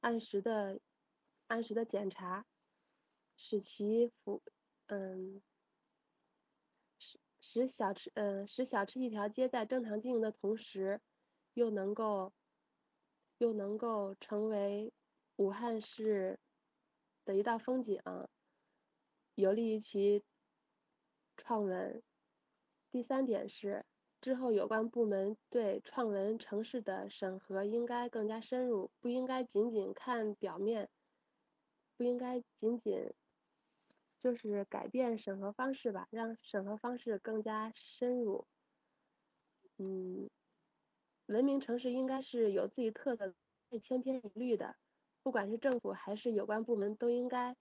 [0.00, 0.80] 按时的
[1.46, 2.46] 按时的检查，
[3.36, 4.42] 使其符
[4.86, 5.42] 嗯
[6.98, 11.02] 使使小吃嗯使小吃一条街在正常经营的同时，
[11.52, 12.32] 又能够。
[13.38, 14.92] 又能够成为
[15.36, 16.38] 武汉市
[17.24, 18.02] 的一道风景，
[19.34, 20.24] 有利于其
[21.36, 22.02] 创文。
[22.90, 23.84] 第三点是，
[24.20, 30.88] 之后有关部门对创文城市的审核应该更加深入，不应该仅仅看表面，
[31.96, 33.12] 不应该仅仅
[34.18, 38.46] 就是改变审核方式吧，让审核方式更加深入。
[39.76, 40.28] 嗯，
[41.28, 43.32] 文明城市应该是有自己特色，
[43.70, 44.76] 是千篇一律的，
[45.22, 47.56] 不管是政府还是有关部门都应该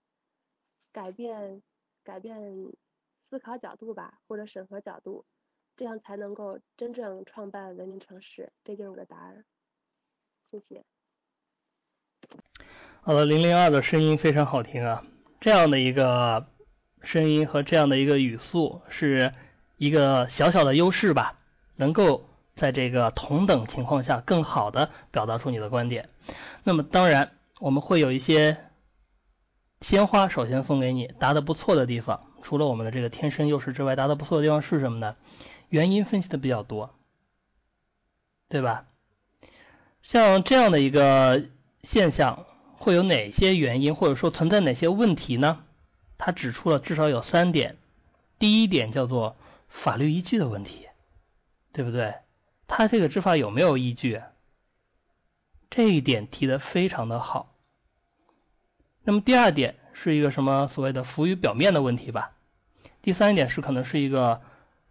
[0.91, 1.61] 改变
[2.03, 2.73] 改变。
[3.29, 5.25] 思考角度吧，或者审核角度，
[5.75, 8.53] 这样才能够真正创办文明城市。
[8.63, 9.43] 这就是我的答案，
[10.41, 10.85] 谢谢。
[13.01, 15.03] 好了，零零二的声音非常好听啊，
[15.41, 16.47] 这样的一个
[17.01, 19.33] 声音和这样的一个语速，是
[19.75, 21.35] 一个小小的优势吧，
[21.75, 22.26] 能够
[22.57, 26.09] 在这个同等情况下更好的表达出你的观点。
[26.63, 28.57] 那么当然，我们会有一些
[29.79, 32.31] 鲜花，首先送给你，答的不错的地方。
[32.41, 35.15] 除了我们的这个天生优势之外，答的不错的地方是什么呢？
[35.69, 36.95] 原因分析的比较多，
[38.49, 38.85] 对吧？
[40.01, 41.43] 像这样的一个
[41.83, 42.45] 现象，
[42.77, 45.63] 会有哪些原因，或者说存在哪些问题呢？
[46.17, 47.77] 他指出了至少有三点。
[48.39, 49.35] 第一点叫做
[49.67, 50.87] 法律依据的问题，
[51.73, 52.15] 对不对？
[52.67, 54.21] 他这个执法有没有依据？
[55.69, 57.55] 这一点提的非常的好。
[59.03, 62.31] 那么第二点是一个什么所谓的浮于表面的问题吧？
[63.01, 64.41] 第三点是可能是一个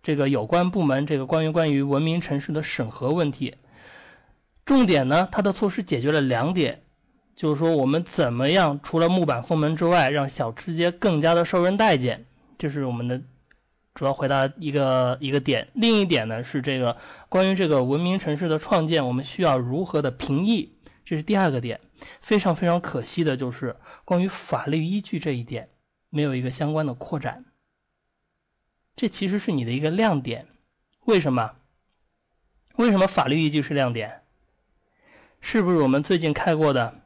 [0.03, 3.57] 这个有关部门这个关于关于文明城市的审核问题，
[4.65, 6.83] 重点呢，它的措施解决了两点，
[7.35, 12.25] 就是说我们怎么样除了木板封门之外，让小吃街更加的受人待见，
[12.57, 13.21] 这是我们的
[13.95, 15.69] 主要回答一个一个点。
[15.75, 16.97] 另一点呢是这个
[17.37, 20.75] 关于这个文明城市的创建，我们需要如何的评议，
[21.05, 21.83] 这是第二个点。
[22.23, 23.77] 非常非常可惜的就是
[24.07, 25.69] 关于法律依据这一点
[26.09, 27.45] 没有一个相关的扩展。
[28.95, 30.49] 这其实是你的一个亮点，
[31.05, 31.57] 为什么？
[32.77, 34.23] 为什么法律依据是亮点？
[35.43, 37.03] 是不是我们最近开过的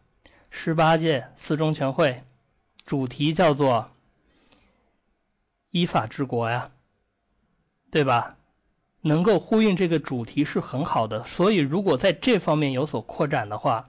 [0.48, 2.22] 十八届四中全会，
[2.86, 3.90] 主题叫做
[5.70, 6.70] 依法治国呀，
[7.90, 8.36] 对吧？
[9.02, 13.86] 能够呼应这个主题是很好的，所以如果在这方面有所扩展的话，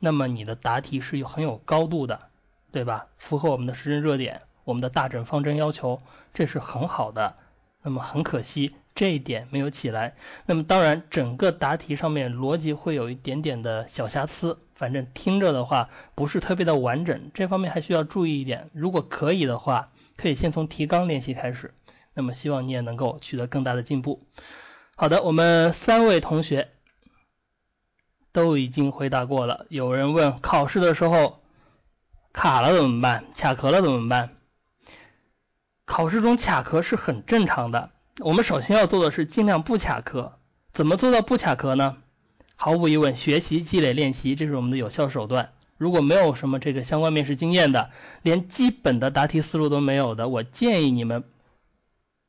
[0.00, 2.20] 那么你的答题是有很有高度的，
[2.72, 3.06] 对吧？
[3.16, 4.42] 符合我们的时政热点。
[4.64, 6.02] 我们的大整方针要求，
[6.34, 7.36] 这是很好的。
[7.82, 10.14] 那么很可惜这一点没有起来。
[10.44, 17.30] 那么当然，整个答题上面逻辑会有一点点的小瑕疵，反正听着的话不是特别的完整。
[17.32, 18.68] 这方面还需要注意一点。
[18.74, 19.88] 如果可以的话，
[20.18, 21.72] 可以先从提纲练习开始。
[22.18, 24.26] 那么希望你也能够取得更大的进步。
[24.96, 26.68] 好的，我们三位同学
[28.32, 29.66] 都已经回答过了。
[29.68, 31.40] 有人问考试的时候
[32.32, 33.26] 卡了怎么办？
[33.36, 34.30] 卡壳了怎么办？
[35.84, 40.40] 考试中卡壳是很正常的，我们首先要做的是尽量不卡壳。
[40.72, 41.98] 怎么做到不卡壳呢？
[42.56, 45.52] 毫无疑问，学习、积累、练习，这是我们的有效手段。
[45.76, 47.90] 如果没有什么这个相关面试经验的，
[48.22, 51.22] 连基本的答题思路都没有的，我建议你们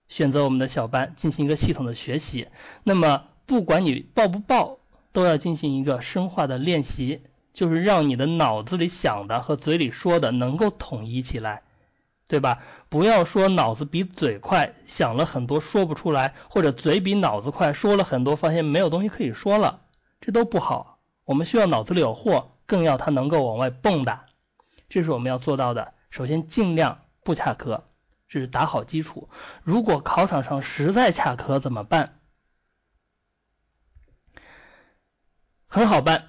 [0.10, 2.49] 选择我们的小班进行一个系统的学习。
[2.84, 4.80] 那么不管你报不报，
[5.14, 7.22] 都要进行一个深化的练习，
[7.53, 11.62] 就是让你的脑子里想的和嘴里说的能够统一起来。
[12.28, 12.62] 对吧？
[12.89, 19.82] 不要说脑子比嘴快，想了很多说不出来，或者嘴比脑子快，说了很多发现没有东西可以说了，
[20.22, 20.99] 这都不好。
[21.26, 24.20] 我们需要脑子里有货，更要它能够往外蹦跶，
[24.89, 25.93] 这是我们要做到的。
[26.12, 27.86] 首先尽量不卡壳，
[28.30, 29.27] 是打好基础。
[29.63, 32.19] 如果考场上实在卡壳怎么办？
[35.67, 36.27] 很好办。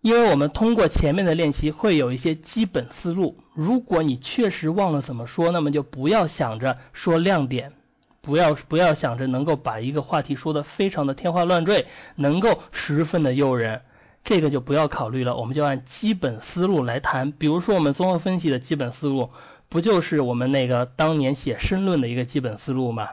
[0.00, 7.72] 因为我们通过前面的练习会有一些基本思路，如果你确实忘了怎么说，那么就不要想着说亮点，
[8.20, 11.86] 不要不要想着能够把一个话题说的非常的天花乱坠，
[12.16, 13.82] 能够十分的诱人，
[14.24, 17.30] 这个就不要考虑了，我们就按基本思路来谈。
[17.30, 19.30] 比如说我们综合分析的基本思路，
[19.72, 23.08] 不就是我们那个当年写申论的一个基本思路吗？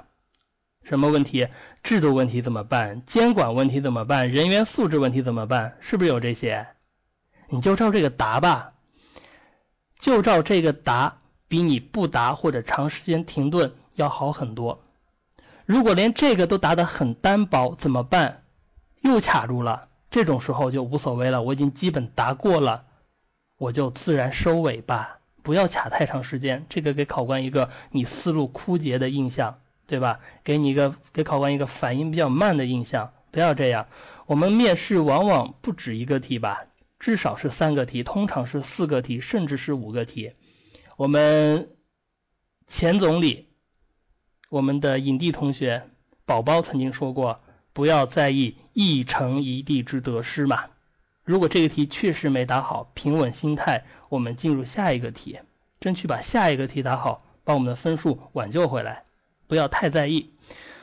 [0.84, 1.47] 什么问题？
[1.84, 3.01] 制度问题怎么办？
[3.05, 4.30] 监管问题怎么办？
[4.30, 5.78] 人员素质问题怎么办？
[5.80, 6.68] 是不是有这些？
[7.47, 8.74] 你就照这个答吧，
[9.99, 14.84] 就照这个答，比你不答或者长时间停顿要好很多。
[15.66, 18.43] 如果连这个都答得很单薄，怎么办？
[18.99, 22.84] 又卡住了，这种时候就无所谓了，我已经基本答过了，
[23.57, 25.19] 我就自然收尾吧，
[25.50, 30.20] 不要卡太长时间，这个给考官一个你思路枯竭的印象，对吧？
[30.43, 33.88] 给你一个给考官一个反应比较慢的印象，不要这样。
[34.28, 36.66] 我们面试往往不止一个题吧？
[37.00, 40.34] 至少是三个题，通常是四个题，甚至是五个题。
[40.97, 41.72] 我们
[42.68, 43.47] 前总理，
[44.50, 45.89] 我们的影帝同学
[46.26, 47.41] 宝宝曾经说过，
[47.74, 50.66] 不要在意一城一地之得失嘛。
[51.24, 55.40] 如果这个题确实没答好，平稳心态，我们进入下一个题，
[55.80, 59.04] 争取把下一个题答好，把我们的分数挽救回来，
[59.48, 60.34] 不要太在意。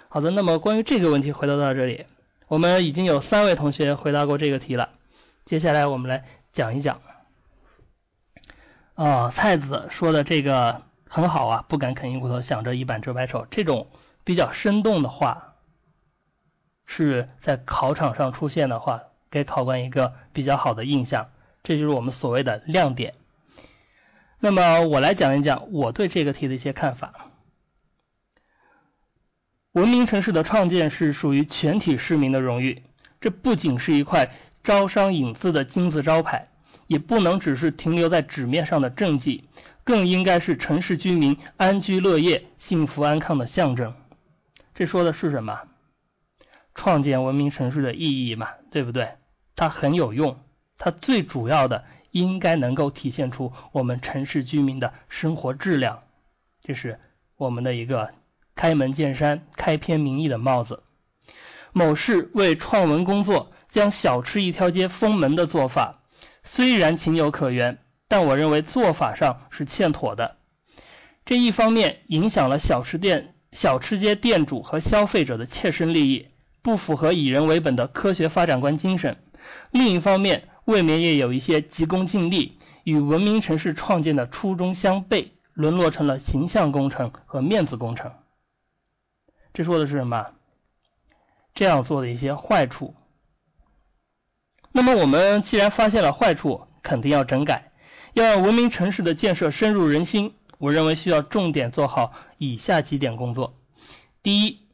[0.09, 2.07] 好的，那么关于这个问题回答到这里，
[2.49, 4.91] 我们已经有三位同学回答过这个题了。
[5.45, 7.01] 接下来我们来讲一讲。
[8.95, 13.89] 啊，蔡子说的这个很好啊，不敢啃硬骨头，想着一板遮百丑，这种
[14.25, 15.55] 比较生动的话，
[16.87, 21.31] 是在考场上出现的话，给考官一个比较好的印象，
[21.63, 23.15] 这就是我们所谓的亮点。
[24.39, 27.13] 那么我来讲一讲我对这个题的一些看法。
[29.73, 32.83] 文明城市的创建是属于全体市民的荣誉，
[33.21, 34.31] 这不仅是一块
[34.65, 36.49] 招商引资的金字招牌。
[36.89, 39.43] 也不能只是停留在纸面上的政绩，
[39.83, 43.93] 更应该是城市居民安居乐业、幸福安康的象征。
[44.73, 45.63] 这说的是什么？
[46.77, 49.17] 创建文明城市的意义嘛，对不对？
[49.57, 50.39] 它很有用，
[50.79, 56.05] 它最主要的应该能够体现出我们城市居民的生活质量，
[56.61, 57.01] 这是
[57.37, 58.11] 我们的一个
[58.55, 60.83] 开门见山、开篇明义的帽子。
[61.73, 66.03] 某市为创文工作将小吃一条街封门的做法。
[66.45, 70.37] 虽然情有可原，但我认为做法上是欠妥的。
[71.25, 76.29] 这一方面影响了小吃店、小吃街店主和消费者的切身利益，
[76.67, 79.15] 不符合以人为本的科学发展观精神；
[79.71, 88.15] 另一方面，未免也有一些急功近利，与文明城市创建的初衷相悖，沦落成了形象工程和面子工程。
[89.55, 90.33] 这说的是什么？
[91.55, 92.97] 这样做的一些坏处。
[94.73, 97.71] 那么我们既然发现了坏处，肯定要整改，
[98.13, 100.35] 要让文明城市的建设深入人心。
[100.59, 103.55] 我认为需要重点做好以下几点工作：
[104.25, 104.66] 第一，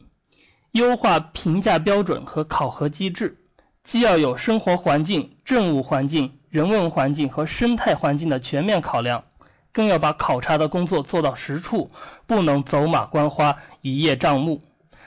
[0.72, 3.38] 优化评价标准和考核机制，
[3.84, 9.24] 既要有生活环境、政务环境、人文环境和生态环境的全面考量，
[9.72, 11.90] 更要把考察的工作做到实处，
[12.26, 14.62] 不能走马观花、一叶障目。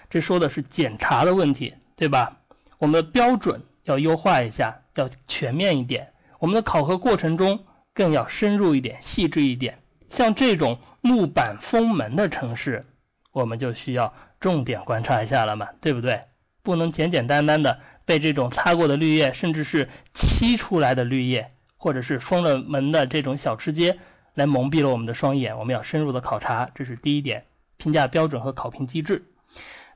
[0.10, 2.38] 这说的是检查的问题，对吧？
[2.78, 4.82] 我们的标准要优化一下。
[4.96, 9.80] 要全面一点，我们的考核过程中更要深入一点、细致一点。
[10.10, 12.86] 像这种木板封门的城市，
[13.34, 14.14] 我们就需要
[14.46, 16.22] 重点观察一下了嘛，对不对？
[16.62, 23.98] 不能简简单单的被这种擦过的绿叶，甚至是漆出来的绿叶，或者是封了门的这种小吃街
[24.36, 25.58] 来蒙蔽了我们的双眼。
[25.58, 27.46] 我们要深入的考察，这是第一点，
[27.78, 29.26] 评价标准和考评机制。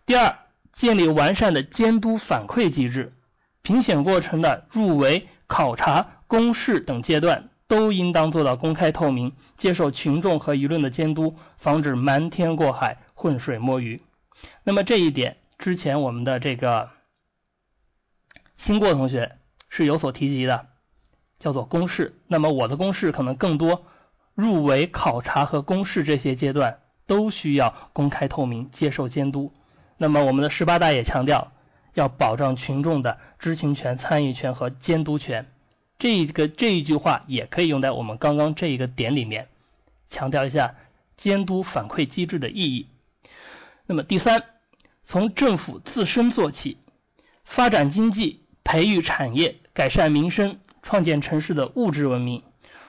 [0.08, 0.36] 第二，
[0.74, 3.14] 建立完善的监督反馈机制。
[3.62, 14.02] 评选过程的入围、考察、公示等阶段都应当做到公开透明，接受群众和舆论的监督，防止瞒天过海、浑水摸鱼。
[14.64, 16.90] 那么这一点，之前我们的这个
[18.58, 19.38] 新过同学
[19.70, 20.68] 是有所提及的，
[21.40, 22.20] 叫做公示。
[22.28, 23.86] 那么我的公示可能更多，
[24.36, 29.54] 入围、考察和公示这些阶段都需要公开透明，接受监督。
[29.98, 31.52] 那么我们的十八大也强调。
[31.96, 35.52] 要保障群众的知情权、参与权和监督权，
[35.98, 39.50] 这个这一句话也可以用在我们刚刚这一个点里面，
[40.08, 40.76] 强调一下
[41.18, 42.88] 监督反馈机制的意义。
[43.92, 44.44] 那么第三，
[45.02, 46.78] 从政府自身做起，
[47.44, 52.44] 发展经济、培育产业、改善民生、创建城市的物质文明、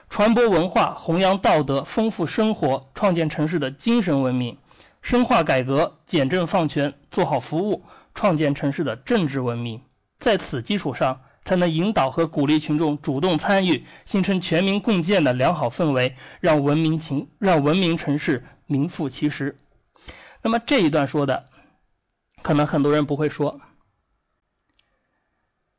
[0.09, 4.59] 传播文化、弘扬道德、丰富生活、创建城市的精神文明、
[5.01, 7.83] 深化改革、简政放权、做好服务。
[8.13, 9.81] 创建城市的政治文明，
[10.19, 19.57] 在此基础上，才能引导和鼓励群众主动参与，形成全民共建的良好氛围，让文明情让文明城市名副其实。
[20.41, 21.47] 那么这一段说的，
[22.41, 23.61] 可能很多人不会说，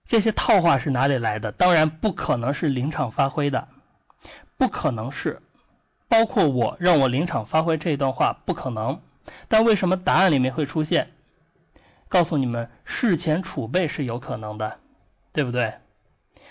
[0.06, 1.52] 这些套话是哪里来的？
[1.52, 3.68] 当然不可能是临场发挥的，
[4.56, 5.42] 不可能是，
[6.08, 9.00] 包括我让我临场发挥这一段话不可能。
[9.48, 11.12] 但为什么答案里面会出现？
[12.08, 14.78] 告诉你们，事前储备是有可能的，
[15.32, 15.74] 对不对？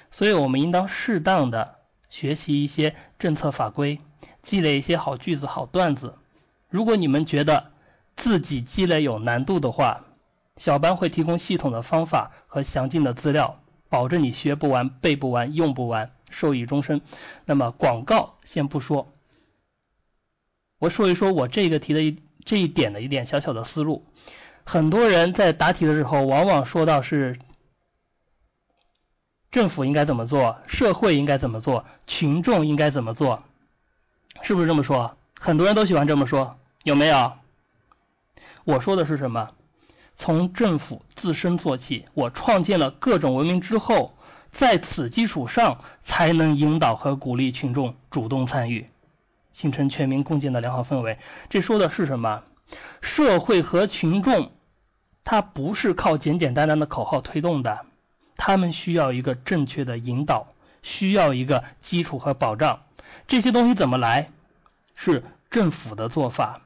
[0.09, 1.75] 所以我们应当适当的
[2.09, 3.99] 学习一些政策法规，
[4.41, 6.17] 积累一些好句子、好段子。
[6.69, 7.71] 如果你们觉得
[8.21, 10.03] 自己积累有难度的话，
[10.55, 13.59] 小班会提供系统的方法和详尽的资料，
[13.89, 17.01] 保证你学不完、背不完、用不完，受益终身。
[17.45, 19.11] 那么广告先不说，
[20.77, 24.05] 我说一说我这个题的一这一点的一点小小的思路。
[24.63, 27.39] 很多人在答题的时候，往往说到是
[29.49, 33.43] 政府应该怎么做，社会应该怎么做，群众应该怎么做，
[34.43, 35.17] 是不是这么说？
[35.39, 37.40] 很多人都喜欢这么说，有没有？
[38.63, 39.51] 我说的是什么？
[40.15, 44.15] 从政府自身做起，我创建了各种文明之后，
[44.51, 48.87] 在此基础上才能引导和鼓励群众主动参与，
[49.51, 51.17] 形成全民共建的良好氛围。
[51.49, 52.43] 这说的是什么？
[53.01, 54.51] 社会和群众，
[55.23, 57.85] 它不是靠简简单单的口号推动的，
[58.35, 60.53] 他们需要一个正确的引导，
[60.83, 62.83] 需要一个基础和保障。
[63.27, 64.29] 这些东西怎么来？
[64.93, 66.61] 是政府的做法，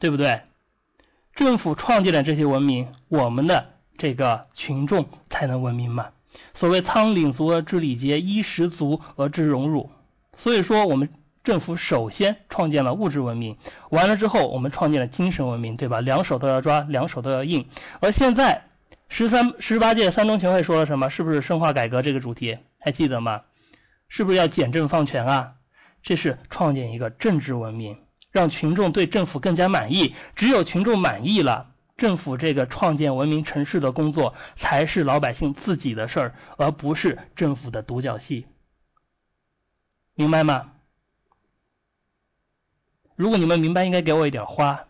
[0.00, 0.40] 对不对？
[1.36, 6.08] 政府创建了这些文明，我们的这个群众才能文明嘛。
[6.54, 9.90] 所谓仓廪足而知礼节，衣食足而知荣辱。
[10.34, 11.10] 所以说，我们
[11.44, 13.58] 政府首先创建了物质文明，
[13.90, 16.00] 完了之后，我们创建了精神文明，对吧？
[16.00, 17.68] 两手都要抓，两手都要硬。
[18.00, 18.64] 而现在，
[19.10, 21.10] 十三十八届三中全会说了什么？
[21.10, 22.56] 是不是深化改革这个主题？
[22.80, 23.42] 还记得吗？
[24.08, 25.52] 是不是要简政放权啊？
[26.02, 27.98] 这是创建一个政治文明。
[28.36, 38.46] 让群众对政府更加满意，只有群众满意了，政府这个创建文明城市的工作才是老百姓自己的事儿，而不是政府的独角戏，
[40.14, 40.72] 明白吗？
[43.14, 44.84] 如果你们明白，应该给我一点花。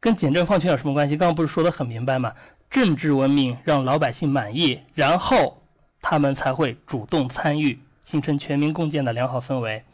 [0.00, 1.18] 跟简政放权有什么关系？
[1.18, 2.34] 刚刚不是说的很明白吗？
[2.70, 5.62] 政治文明让老百姓满意，然后
[6.00, 7.83] 他们才会主动参与。
[8.04, 9.84] 形成全民共建的良好氛围。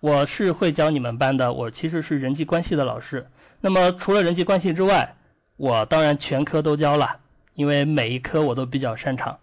[0.00, 3.30] 我是会教你们班的，我其实是人际关系的老师。
[3.60, 5.16] 那么除了人际关系之外，
[5.56, 7.20] 我当然全科都教了，
[7.54, 9.40] 因为每一科我都比较擅长。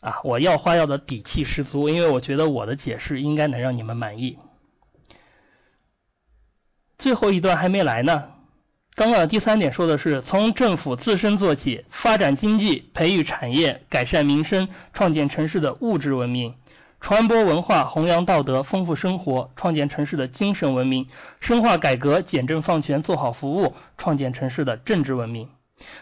[0.00, 4.38] 啊，我要花要的底气十足，因为我觉得我的解释应该能让你们满意。
[6.96, 8.32] 最后一段还没来呢。
[8.98, 16.56] 刚刚第三点说的是从政府自身做起，发展经济、培育产业、改善民生、创建城市的物质文明，
[17.00, 21.06] 传播文化、弘扬道德、丰富生活，创建城市的精神文明，
[21.38, 25.48] 深化改革、简政放权、做好服务，创建城市的政治文明。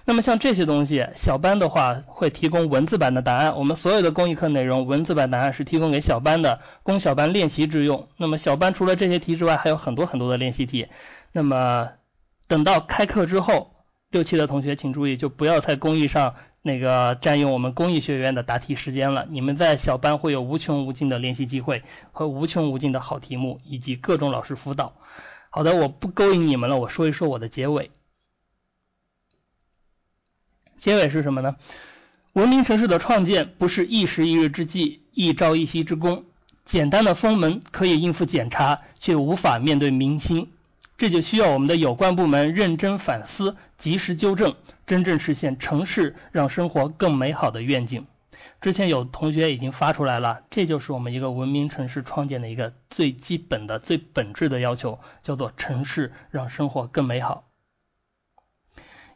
[0.07, 3.59] 那么像这些东西，小班的话会提供文字版的答案。
[3.59, 8.09] 我们所有的公益课内容，文字版答案是提供给小班的，供小班练习之用。
[8.17, 10.87] 那么小班除了这些题之外，还有很多很多的练习题。
[11.33, 11.91] 那么。
[12.49, 13.75] 等到开课之后，
[14.11, 19.27] 六期的同学请注意，就不要在公益上那个占用我们公益学院的答题时间了。
[19.29, 21.83] 你们在小班会有无穷无尽的练习机会
[22.13, 24.95] 和无穷无尽的好题目，以及各种老师辅导。
[25.51, 27.91] 好的，我不勾引你们了，我说一说我的结尾。
[30.79, 31.57] 结尾是什么呢？
[32.33, 36.27] 文明城市的创建不是一时一日之计，一朝一夕之功。
[36.65, 40.53] 简单的封门可以应付检查，却无法面对民心。
[40.97, 48.07] 这就需要我们的有关部门认真反思，及时纠正，真正实现城市让生活更美好的愿景。
[48.63, 57.51] 之前有同学已经发出来了，这就是我们一个文明城市创建的一个最基本的、最本质的要求，叫做城市让生活更美好。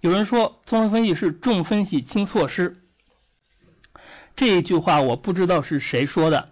[0.01, 2.83] 有人说，综合分析是重分析轻措施，
[4.37, 6.51] 这一句话我不知道是谁说的，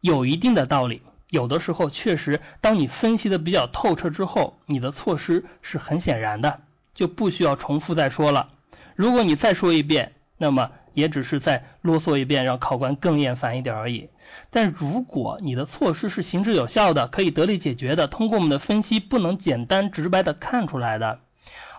[0.00, 1.00] 有一定的道理。
[1.32, 6.60] 有的时候确实，当你分析的比较透彻之后，你的措施是很显然的，
[6.94, 8.52] 就不需要重复再说了。
[8.96, 14.10] 如果你再说一遍，那么也只是再啰嗦一遍，让考官更厌烦一点而已。
[14.50, 21.20] 但如果你的措施是行之有效的，可以得力解决的，通过我们的分析不能简单直白的看出来的，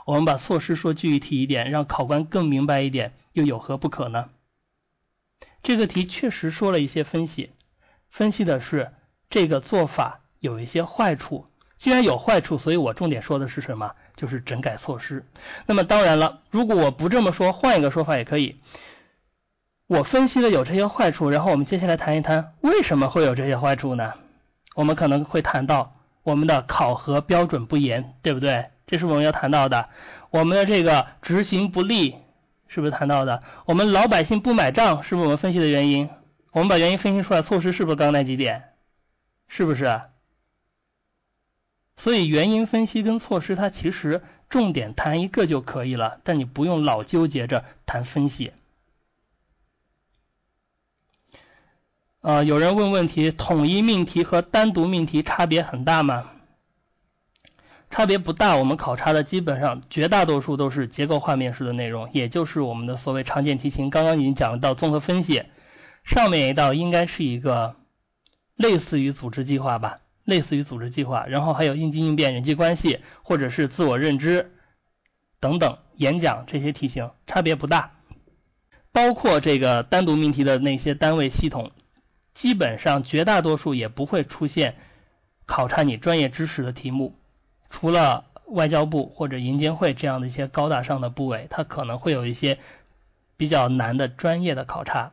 [0.08, 4.30] 我们把措施说具体一点，让考官更明白一点，又有何不可呢？
[5.62, 7.52] 这个题确实说了一些分析，
[8.10, 8.94] 分析的是。
[9.34, 13.94] 这个做法有一些坏处，既然有坏处，所以我重点说的是什么？
[14.16, 15.26] 就是整改措施。
[15.66, 18.60] 那么当然了，如果我不这么说，换一个说法也可以。
[19.88, 24.14] 我分析的有这些坏处，然后我们接下来谈一谈为什么会有这些坏处呢？
[24.76, 28.66] 我们可能会谈到我们的考核标准不严，对不对？
[28.86, 29.90] 这是我们要谈到的。
[30.30, 32.18] 我们的这个执行不力，
[32.68, 33.42] 是不是谈到的？
[33.66, 36.12] 我们老百姓不买账，是不是我们分析的原因？
[36.52, 38.73] 我们把原因分析出来，措施是不是刚那几点？
[39.56, 40.02] 是不是？
[41.96, 48.52] 所以原因分析跟措施，它其实重点谈一个就可以了，但你不用老纠结着谈分析。
[52.22, 56.32] 呃，有人问问题，统一命题和单独命题差别很大吗？
[57.92, 63.92] 差别不大，我们考察的基本上绝大多数都是结构化面试的内容，也就是我们的所谓常见题型。
[63.92, 65.44] 刚刚已经讲到综合分析，
[66.04, 67.76] 上面一道应该是一个。
[68.56, 74.52] 类似于组织计划吧，类似于组织计划，然后还有应激应变、人际关系或者是自我认知
[75.40, 77.92] 等等演讲这些题型差别不大，
[78.92, 81.72] 包括这个单独命题的那些单位系统，
[82.34, 84.76] 基本上绝大多数也不会出现
[85.46, 87.16] 考察你专业知识的题目，
[87.70, 92.60] 除了外交部或者银监会这样的一些高大上的部委，它可能会有一些
[93.36, 95.12] 比较难的专业的考察。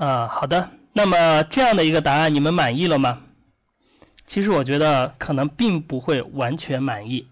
[0.00, 3.20] 啊，好的，那么这样的一个答案你们满意了吗？
[4.26, 7.28] 其实我觉得可能并不会完全满意。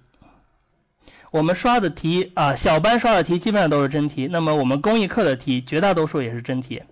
[1.30, 6.82] 我们刷的题啊，小班刷的题基本上都是真题，那么我们公益课的题绝大多数也是真题，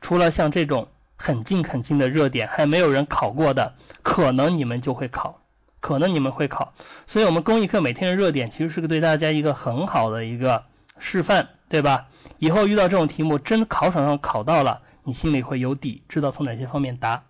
[0.00, 3.74] 除了像这种很近很近的热点还没有人考过的，
[4.04, 5.40] 可能你们就会考，
[5.80, 6.74] 可能你们会考。
[7.06, 10.62] 所以我们公益课每天的热点其实是个对大家一个很好的一个
[11.00, 12.06] 示范，对吧？
[12.38, 14.82] 以后遇到这种题目，真考场上考到了。
[15.04, 17.26] 你心里会有底，知道从哪些方面答。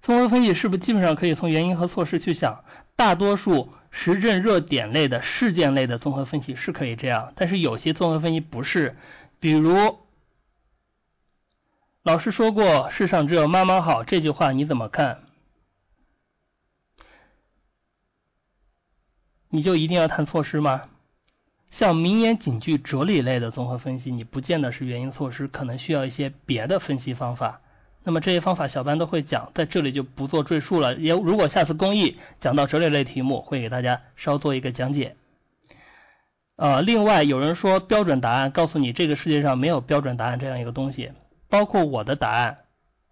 [0.00, 2.64] 综合分析是不是基本上可以从原因和措施去想？
[2.94, 8.96] 大多数时政热点类的事件类的综合分析是可以这样，但是有些综合分析不是。
[9.40, 9.98] 比如，
[12.02, 15.24] 老师说过“世上只有妈妈好”这句话，你怎么看？
[19.48, 20.88] 你就一定要谈措施吗？
[21.76, 27.60] 像名言警句、哲理类的综合分析，你不见得是原因措施，可能需要一些别的分析方法。
[28.02, 30.94] 那么这些方法小班都会讲，在这里就不做赘述了。
[30.94, 35.16] 也如果下次公益讲到哲理类题目，会给大家稍做一个讲解。
[36.56, 41.12] 呃，另外有人说标准答案，告诉你这个世界上没有标准答案这样一个东西，
[41.50, 42.56] 包括我的答案。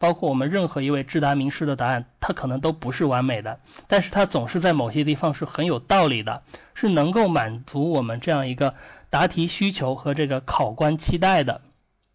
[0.04, 6.42] 包括我们任何一位智达名师的答案，他可能都不是完美的，但是他总是在某些地方是很有道理的，
[6.74, 8.74] 是能够满足我们这样一个
[9.08, 11.62] 答题需求和这个考官期待的，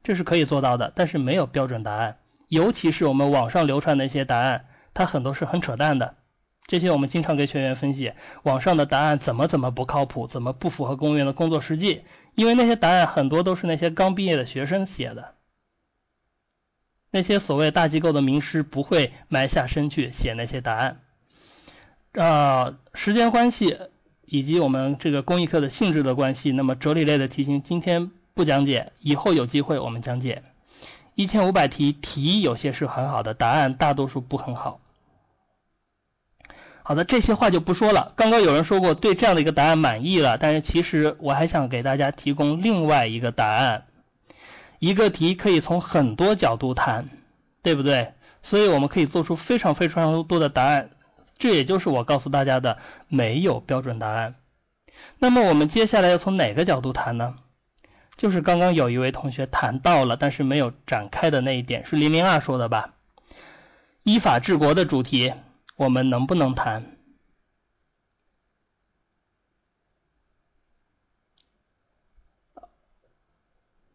[0.04, 0.94] 这是可以做到的。
[0.94, 2.18] 但是没有标准答案，
[2.48, 6.14] 尤其是我们网上流传的一些答案，它很多是很扯淡的。
[6.68, 8.14] 这些我们经常给学员分析，
[8.44, 12.04] 网上的答案怎么怎么不靠谱，怎么不符合公务员的工作实际，
[12.36, 15.34] 因为那些答案很多都是那些刚毕业的学生写的。
[17.12, 21.00] 那些所谓大机构的名师不会埋下身去写那些答案，
[22.14, 23.78] 啊，时间关系
[24.26, 30.44] 以及我们这个公益课的性质的关系，那么哲理类的题型今天不讲解，以后有机会我们讲解。
[31.16, 34.80] 一千五百题题有些是很好的，答案大多数不很好。
[36.84, 38.14] 好的，这些话就不说了。
[38.16, 43.86] 刚刚有人说过对这样的一个答案满意了，但是其实我还想给大家提供另外一个答案。
[44.80, 47.10] 一个题可以从很多角度谈，
[47.62, 48.14] 对不对？
[48.42, 50.90] 所以我们可以做出非常非常多的答案，
[51.38, 52.78] 这也就是我告诉大家的，
[53.08, 54.36] 没有标准答案。
[55.18, 57.36] 那么我们接下来要从哪个角度谈呢？
[58.16, 62.96] 就是刚刚有一位同学谈到了，但是没有展开的那一点，是零零二说的吧？
[64.04, 65.34] 依法治国的主题，
[65.76, 66.99] 我们能不能谈？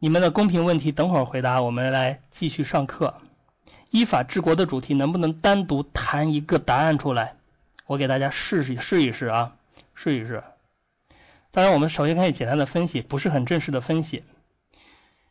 [0.05, 3.15] 你们的公平问题等会儿回答，我们来继续上课。
[3.89, 7.37] 依法治国的主题能不能单独谈一个答案出来？
[7.87, 9.57] 我给大家试试试一试啊，
[9.95, 10.45] 试一试。
[11.53, 14.25] 当然，我们首先可以简单的分析，不是很正式的分析。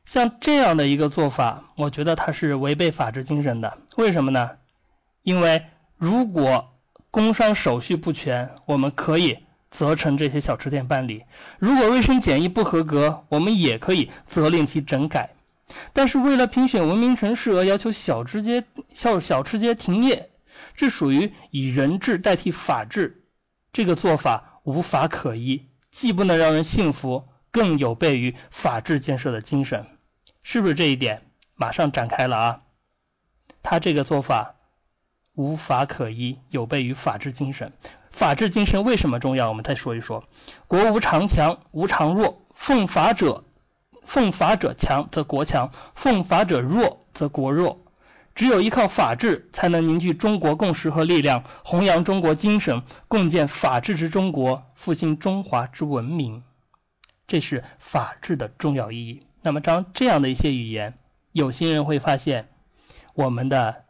[0.06, 3.78] 像这样的一个做法，我觉得它是违背法治精神的。
[3.96, 4.58] 为什么呢？
[5.22, 5.68] 因为
[5.98, 6.74] 如果
[7.12, 9.43] 工商手续不全，我们可以。
[9.74, 11.26] 责成这些小吃店办理。
[11.58, 15.32] 如果卫生检疫不合格，我们也可以责令其整改。
[15.94, 18.64] 但是为了评选文明城市而要求小吃街
[18.94, 20.30] 小小吃街停业，
[20.76, 23.24] 这属于以人治代替法治，
[23.74, 29.88] 这个做法无法可依，既不能让人信服，更有悖于法治建设的精神。
[30.44, 31.24] 是不是这一点？
[31.56, 32.62] 马上展开了啊！
[33.64, 34.56] 他这个做法
[35.34, 37.74] 无法可依，有悖于法治精神。
[38.14, 39.50] 法治精神为什么重要？
[39.50, 40.24] 我们再说一说。
[40.68, 42.46] 国无常强，无常弱。
[42.54, 43.44] 奉法者，
[44.06, 47.80] 奉法者强则国强；奉法者弱则国弱。
[48.36, 56.44] 只有依靠法治，才能凝聚中国共识和力量，弘扬中国精神，共建法治之中国，复兴中华之文明。
[57.28, 59.24] 这是法治的重要意义。
[59.42, 60.98] 那么，当这样的一些语言，
[61.32, 62.48] 有心人会发现，
[63.16, 63.84] 我们的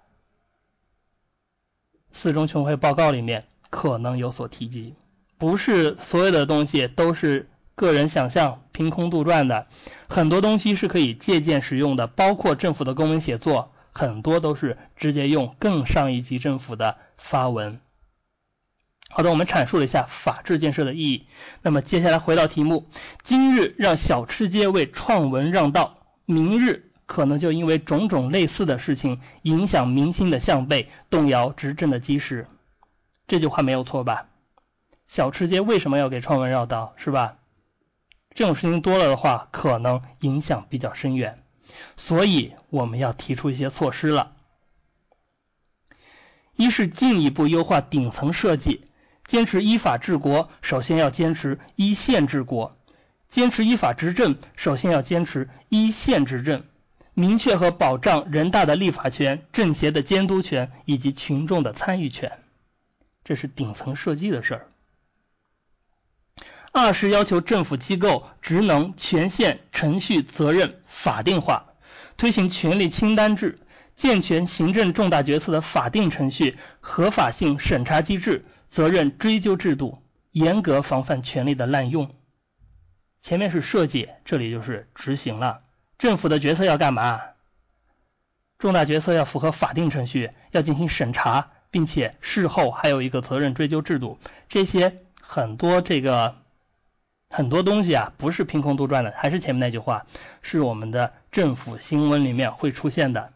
[2.14, 3.46] 四中全会报告里面。
[3.74, 4.94] 可能有所提及，
[5.40, 9.66] 不是所有的东西都是个人想象、凭空杜撰的，
[10.08, 17.80] 很多东西是可以借鉴使用的，包括政府的公文写作，很多都是直接用更上一级政府的发文。
[19.10, 21.26] 好的，我们阐述了一下法治建设的意义，
[21.64, 22.86] 那么接下来回到题目，
[23.24, 25.96] 今日让小吃街为创文让道，
[26.28, 32.46] 明日可能就因为种种类似的事情影响民心的向背，动摇执政的基石。
[33.34, 34.28] 这句话没有错吧？
[35.08, 37.38] 小吃街为什么要给创文绕道，是吧？
[38.36, 41.42] 这种事情多了的话，可能影响比较深远，
[41.98, 44.34] 所以我们要提出一些措施了。
[46.56, 48.86] 一是进一步优化顶层设计，
[49.26, 52.78] 坚持依法治国，首先要坚持依宪治国；
[53.30, 56.62] 坚持依法执政，首先要坚持依宪执政，
[57.16, 62.38] 明确和保障人大的立法权、政协的监督权以及群众的参与权，
[63.24, 64.68] 这是顶层设计的事儿。
[66.72, 71.74] 二是要求政府机构职能、权限、程序、责任法定化，
[72.18, 73.60] 推行权力清单制，
[73.96, 80.02] 健全行政重大决策的法定程序、合法性审查机制、责任追究制度，
[80.32, 82.10] 严格防范权力的滥用。
[83.22, 85.62] 前面是设计，这里就是执行了。
[86.00, 87.22] 政府的决策要干嘛？
[88.58, 94.18] 重大决策要符合法定程序，要进行审查，并且事后还有一个责任追究制度。
[94.48, 96.36] 这些很多这个。
[97.36, 100.06] 很多东西啊，不是凭空杜撰的，还是前面那句话，
[100.44, 103.34] 是我们的政府新闻里面会出现的，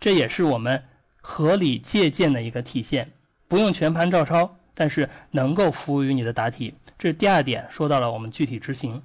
[0.00, 0.84] 这也是我们
[1.22, 3.10] 合理借鉴的一个体现，
[3.48, 6.74] 不用全盘照抄，但是能够服务于你的答题。
[6.98, 9.02] 这是第二点，说到了我们具体执行。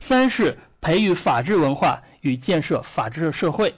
[0.00, 3.76] 三是培育法治文化与建设法治社会，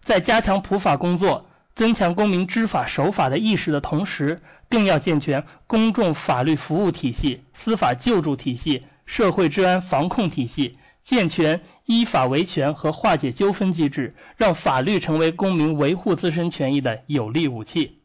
[0.00, 1.44] 在加强普法工作、
[1.76, 7.42] 增强公民知法守法的意识的同时，更要健全公众法律服务体系。
[7.52, 18.00] 司法救助体系、社会治安防控体系，健全依法维权和化解纠纷机制，让法律成为公民维护自身权益的有力武器。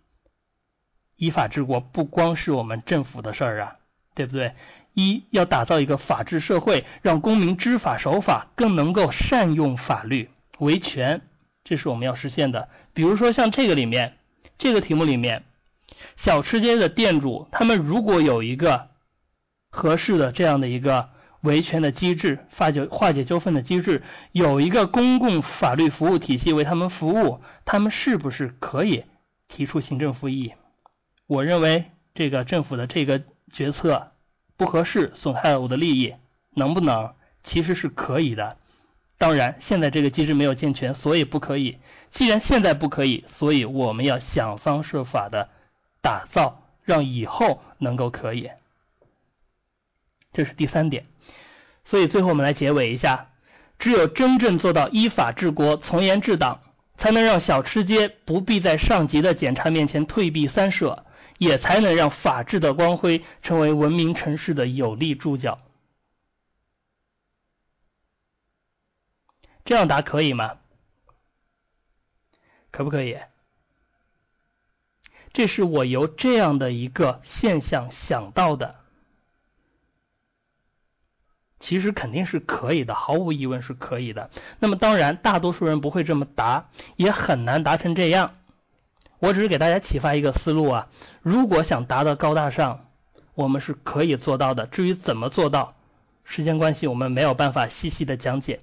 [1.15, 3.73] 依法治国不光是我们政府的事儿啊，
[4.13, 4.53] 对不对？
[4.93, 11.21] 一要打造一个法治社会，让公民知法守法，更能够善用法律维权，
[11.71, 12.67] 这是我们要实现的。
[12.93, 14.17] 比如说像这个里面，
[14.57, 15.45] 这个题目里面，
[16.17, 18.89] 小吃街的店主他们如果有一个。
[19.73, 24.03] 合适的这样的一个维权的机制，化解化解纠纷的机制，
[24.33, 29.05] 有一个公共法律服务体系为他们服务，他们是不是可以
[29.47, 30.51] 提出行政复议？
[31.25, 34.11] 我认为这个政府的这个决策
[34.57, 36.15] 不合适，损害了我的利益，
[36.49, 37.13] 能不能？
[37.41, 38.57] 其实是可以的。
[39.21, 41.77] 当然，现在这个机制没有健全，所以不可以。
[42.09, 45.49] 既然现在不可以，所以我们要想方设法的
[46.01, 48.49] 打造，让以后能够可以。
[50.33, 51.05] 这是第三点，
[51.83, 53.29] 所以最后我们来结尾一下，
[53.77, 56.61] 只有真正做到依法治国、从严治党，
[56.97, 61.05] 才能让小吃街不必在上级的检查面前退避三舍，
[61.37, 65.59] 也才能让法治的光辉成为文明城市的有力注脚。
[69.71, 70.57] 这样答可以吗？
[72.71, 73.17] 可不可以？
[75.31, 78.75] 这是我由这样的一个现象想到的。
[81.61, 84.29] 其实肯定是可以的，毫无疑问是可以的。
[84.59, 86.67] 那么当然，大多数人不会这么答，
[86.97, 88.35] 也很难答成这样。
[89.19, 90.89] 我只是给大家启发一个思路啊。
[91.21, 92.89] 如果想答得高大上，
[93.35, 94.67] 我们是可以做到的。
[94.67, 95.77] 至于怎么做到，
[96.25, 98.59] 时间关系我们没有办法细细的讲解，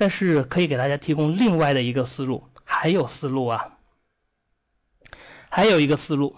[0.00, 2.44] 但是可以给大家提供另外的一个思路。
[2.64, 3.76] 还有思路啊，
[5.50, 6.36] 还有一个思路，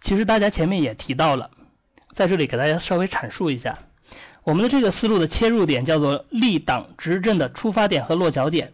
[0.00, 1.50] 其实大家前面也提到了，
[2.12, 3.80] 在这里给大家稍微阐述一下。
[4.44, 8.72] 我们的这个思路的切入点叫做立党执政的出发点和落脚点，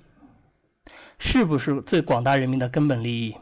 [1.19, 3.37] 是不是最广大人民的根本利益？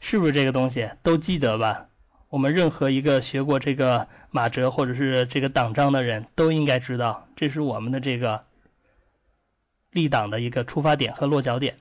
[0.00, 1.86] 是不是这个东西都记得吧？
[2.28, 8.42] 我们任何一个学过这个马哲或者是这个党章的人都应该知道，这是我们的这个
[9.96, 11.78] 立党的一个出发点和落脚点。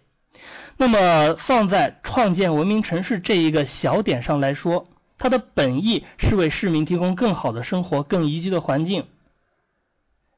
[0.77, 4.87] 那么放在创建文明城市这一个小点上来说，
[5.17, 9.05] 它的本意是为市民提供更好的生活、更宜居的环境。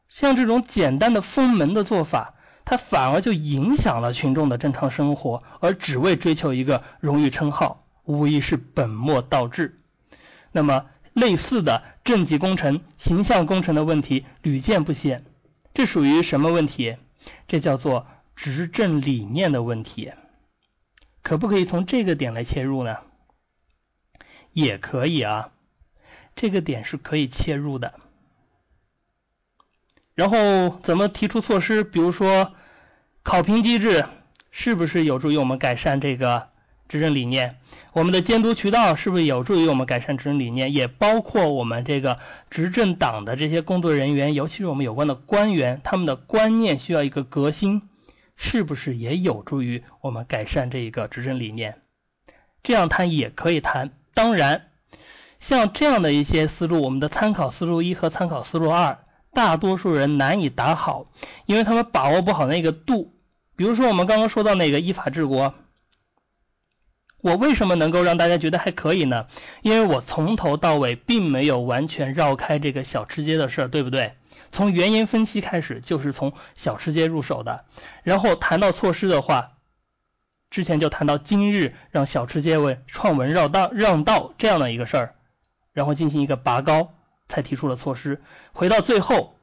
[0.10, 2.36] 像这种简单的封门的做法，
[2.66, 9.76] 它反而就影响了群众的正常生活，而只为追求一个荣誉称号，无疑是本末倒置。
[10.52, 15.26] 那么，类似的政绩工程、形象工程的问题屡见不鲜，
[15.74, 16.98] 这属于什么问题？
[17.48, 20.14] 这叫做执政理念的问题。
[21.22, 22.98] 可不可以从这个点来切入呢？
[24.54, 25.52] 也可以啊，
[26.36, 28.00] 这个点是可以切入的。
[30.16, 31.84] 然后怎么提出措施？
[31.84, 32.56] 比如说
[33.24, 34.06] 考评机制
[34.50, 36.50] 是不是有助于我们改善这个
[36.88, 37.58] 执政理念？
[37.94, 40.74] 我们的监督渠道是不是有助于我们改善执政理念？
[40.74, 42.18] 也包括我们这个
[42.50, 47.82] 执政党的这些工作人员，尤其是我们有关的官员，他们的观念需要一个革新，
[48.36, 51.82] 是不是也有助于我们改善这一个执政理念？
[52.64, 53.92] 这样谈也可以谈。
[54.14, 54.68] 当然，
[55.40, 59.00] 像这样的一些思路，我们的参考思路一和参考思路二，
[59.34, 61.06] 大多数人难以打好，
[61.46, 63.14] 因为他们把握不好那个度。
[63.56, 65.56] 比如说我们刚刚说到那个依法治国，
[67.28, 69.28] 我为什么能够让大家觉得还可以呢？
[69.62, 74.14] 因为我从头到尾并没有完全绕开这个小吃街的事儿，对不对？
[74.54, 77.66] 从原因分析开始，就是从小吃街入手的。
[78.04, 79.58] 然后谈到措施的话，
[80.50, 85.16] 之前就谈到今日让小吃街为创文绕道让道这样的一个事儿，
[85.74, 86.94] 然后进行一个拔高，
[87.28, 88.22] 才提出了措施。
[88.54, 89.36] 回到最后，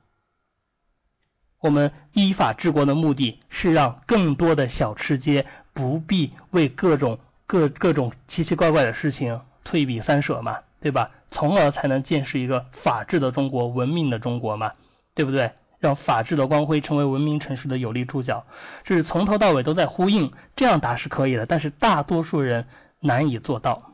[1.61, 5.45] 我们依法治国的目的是让更多的小吃街
[5.75, 11.11] 不必为各种各各种奇奇怪怪的事情退避三舍嘛，对吧？
[11.31, 14.73] 从而才能建设一个法治的中国、文明的中国嘛。
[15.17, 15.53] 对不对？
[15.79, 18.47] 让法治的光辉成为文明城市的有力注脚，
[18.83, 20.33] 这是从头到尾都在呼应。
[20.57, 22.67] 这样答是可以的，但是大多数人
[22.99, 23.93] 难以做到。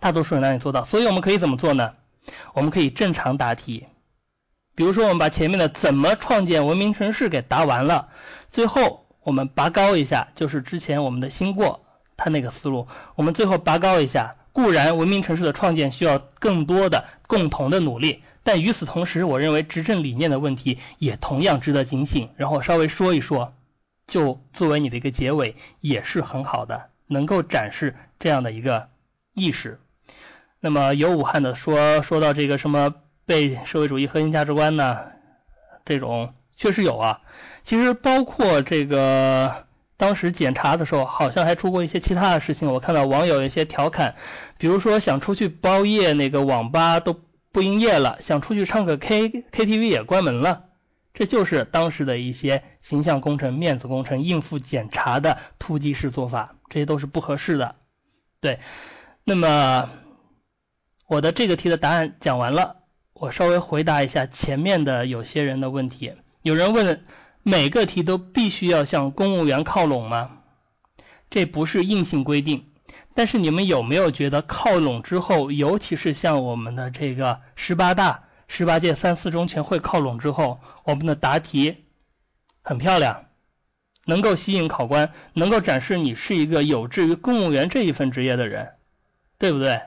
[0.00, 1.94] 大多数人难以做到，所以我们可以怎么做呢？
[2.54, 3.86] 我们可以正常答题。
[4.76, 8.08] 比如说，我们把前面的怎么创建文明城市给答完了，
[8.52, 11.84] 最后我们拔高一下，就是之前我们的新过
[12.16, 14.36] 他那个思路，我们最后拔高一下。
[14.52, 18.22] 固然文明城市的创建需要更多的共同的努力。
[18.42, 22.28] 但与此同时，我认为执政理念的问题也同样值得警醒。
[22.36, 23.54] 然后稍微说一说，
[24.06, 28.90] 就作为你的一个结尾，也是很好的，能够展示这样的一个
[29.32, 29.80] 意识。
[30.60, 32.94] 那么有武汉的说说到这个什么
[33.24, 34.98] 被社会主义核心价值观呢？
[35.86, 37.22] 这种确实有啊。
[37.64, 39.66] 其实包括这个
[39.96, 42.72] 当时检查的时候，好像还出过一些其他的事情。
[42.72, 44.14] 我看到网友有一些调侃，
[44.58, 47.20] 比如说想出去包夜，那个网吧都。
[47.54, 50.70] 不营业了，想出去唱个 K KTV 也关门了，
[51.12, 57.74] 这就是当时的一些形象工程、面子工程、应付检查的突击式做法，这些都是不合适的。
[58.40, 58.58] 对，
[59.22, 59.90] 那么
[61.06, 62.76] 我的这个题的答案讲完了，
[63.12, 66.14] 我稍微回答一下前面的有些人的问题。
[66.40, 67.04] 有人问，
[67.42, 70.38] 每个题都必须要向公务员靠拢吗？
[71.30, 72.68] 这不是硬性规定。
[73.14, 81.84] 但是你们有没有觉得靠拢之后，尤其是像我们的这个十八大、十八届三四中全会靠拢之后，我们的答题
[82.62, 83.26] 很漂亮，
[84.06, 88.76] 能够吸引考官，能够展示你是一个有志于公务员这一份职业的人，
[89.38, 89.82] 对不对？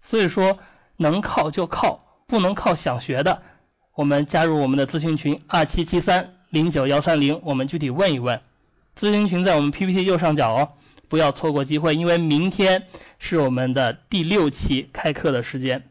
[0.00, 0.58] 所以说
[0.96, 3.42] 能靠就靠，不能靠想学的，
[3.94, 8.40] 我们加入我们的咨询群二七七三零九幺三零，我们具体问一问。
[8.98, 10.72] 咨询群在我们 PPT 右上角哦。
[11.08, 12.86] 不要错过机会，因为明天
[13.18, 15.90] 是我们的第六期开课的时间。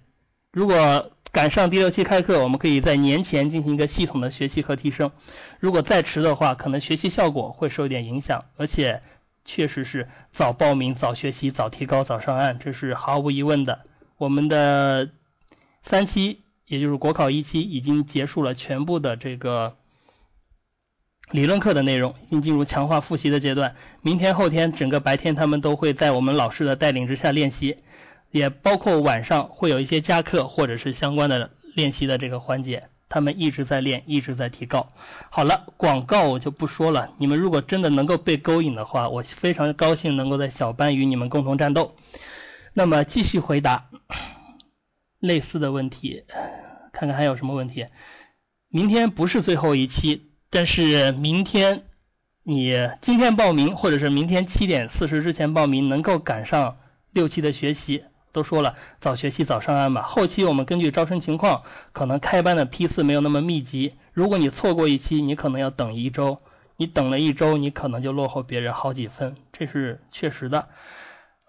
[0.51, 5.11] 如果赶上第六期开课，我们可以在年前进行一个系统的学习和提升。
[5.59, 8.45] 如果再迟的话，可能学习效果会受一点影响。
[8.57, 9.03] 而且
[9.45, 13.81] 确实是早报名、早学习、早提高、早上岸，这是毫无疑问的。
[14.17, 15.11] 我们的
[15.83, 16.40] 三期，
[16.71, 19.75] 也就是国考一期，已经结束了全部的这个。
[21.29, 27.75] 理论课的内容已经进入强化复习的阶段，明天后天整个白天他们都会在我们老师的带领之下练习，
[28.31, 34.87] 也包括晚上会有一些加课或者是相关的练习的这个环节，他们一直在练，一直在提高。
[35.29, 41.95] 好了，广告我就不说了，你们如果真的能够被勾引的话，我非常高兴能够在小班与你们共同战斗。
[42.73, 43.89] 那么继续回答
[45.21, 46.25] 类似的问题，
[46.91, 47.87] 看看还有什么问题。
[48.67, 50.27] 明天不是最后一期。
[50.49, 51.83] 但是明天
[52.43, 56.77] 你今天报名，或者是明天七点四十之前报名，能够赶上
[57.11, 58.03] 六期的学习。
[58.33, 60.01] 都说了，早学习早上岸嘛。
[60.03, 63.93] 后期我们根据招生情况，可能开班的批次没有那么密集。
[64.13, 66.39] 如果你错过一期，你可能要等一周。
[66.77, 70.67] 你等了一周，你可能就落后别人好几分，这是确实的。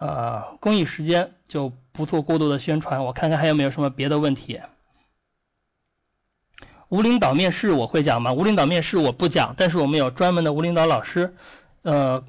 [0.02, 4.60] 呃，公益时间就不做过多的宣传，我看看还有没有什么别的问题。
[6.88, 8.32] 无领导面试我会讲吗？
[8.32, 11.36] 无领导面试我不讲，但是我们有专门的无领导老师，
[11.82, 12.24] 呃，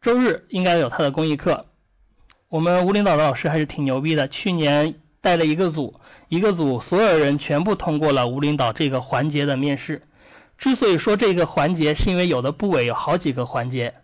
[0.00, 1.66] 周日应该有他的公益课。
[2.48, 10.02] 我们无领导的老师还是挺牛逼的，去年带了一个组，一个组所有人全部通过了无领导这个环节的面试。
[10.58, 13.94] 之所以说这个环节，是因为有的部委有好几个环节，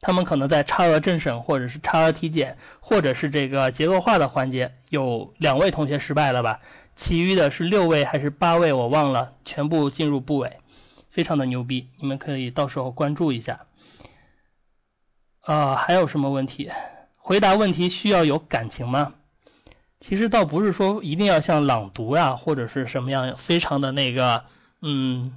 [0.00, 6.60] 他们可能在差额政审或者是差额体检或者是这个结构化的环节，有两位同学失败了吧？
[6.94, 10.58] 其余的是六位还是八位，我忘了，全部进入部委，
[11.10, 13.66] 非常的牛逼，你们可以到时候关注一下。
[15.40, 16.70] 啊，还有什么问题？
[17.16, 19.14] 回答问题需要有感情吗？
[20.00, 24.44] 其实倒不是说一定要像朗读呀或者是什么样，非常的那个，
[24.80, 25.32] 嗯，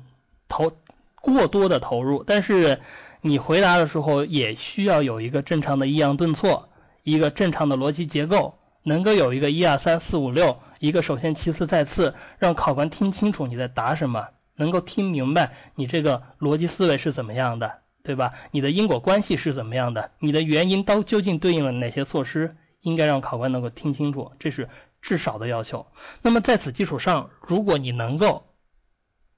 [0.48, 0.72] 投
[1.16, 2.80] 过多的投入，但是
[3.22, 6.70] 你回答的时候也需要有一个正常的抑扬顿挫，
[7.04, 18.34] 一个正常的逻辑结构，能够有一个一二三四五六，一个首先其次再次，让考官听清楚你在答什么，能够听明白你这个逻辑思维是怎么样的，对吧？
[18.50, 20.12] 你的因果关系是怎么样的？
[20.20, 22.56] 你的原因都究竟对应了哪些措施？
[22.82, 24.68] 应该让考官能够听清楚，这是
[25.00, 25.86] 至少的要求。
[26.24, 28.48] 那么在此基础上，如果你能够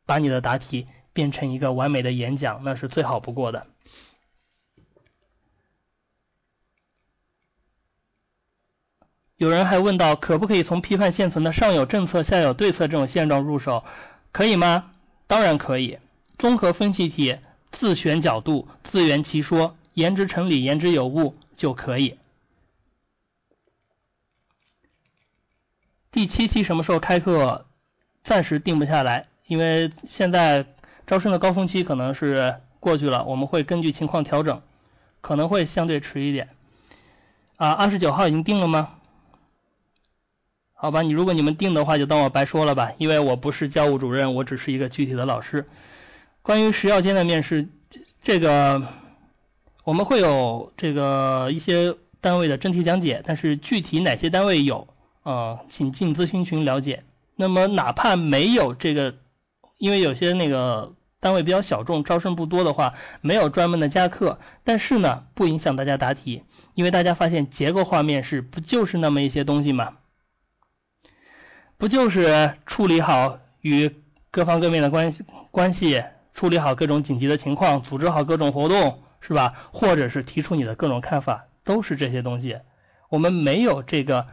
[0.05, 3.67] 把你的答题变成一个完美的演讲，那是最好不过的。
[9.43, 13.83] 有人还问到，可不可以从批判现存的上有政策下有对策这种现状入手，
[14.31, 14.91] 可以吗？
[15.27, 15.99] 当然可以。
[16.37, 17.39] 综合分析题，
[17.69, 22.17] 自选角度，自圆其说，言之成理，言之有物就可以。
[26.09, 27.65] 第七期什么时候开课？
[28.23, 30.65] 暂时定不下来，因为现在
[31.05, 34.61] 招生的高峰期可能是过去了，我们会根据情况调整，
[35.19, 36.47] 可能会相对迟一点。
[37.57, 38.95] 啊，二十九号已经定了吗？
[40.83, 45.65] 好吧，你如果你们定的话，就当我白说了吧，因为我不是教务主任，我只是一个具体的老师。
[46.41, 47.69] 关于食药监的面试，
[48.21, 48.85] 这个
[49.85, 54.89] 我们会有这个一些单位的真题讲解，但是具体哪些单位有？
[55.21, 57.05] 啊，请进咨询群了解。
[57.37, 59.15] 那么哪怕没有这个，
[59.77, 66.43] 因为有些那个单位比较小众，招生不多的话，没有专门的加课，但是呢，不影响大家答题，
[66.73, 69.93] 因为大家发现结构化面试不就是那么一些东西吗？
[71.83, 73.93] 不就是处理好与
[74.31, 76.01] 各方各面的关系关系，
[76.33, 79.53] 处理好各种紧急的情况，组织好各种活动，是吧？
[79.73, 82.59] 或者是提出你的各种看法，都是这些东西。
[83.09, 84.27] 我们没有这个。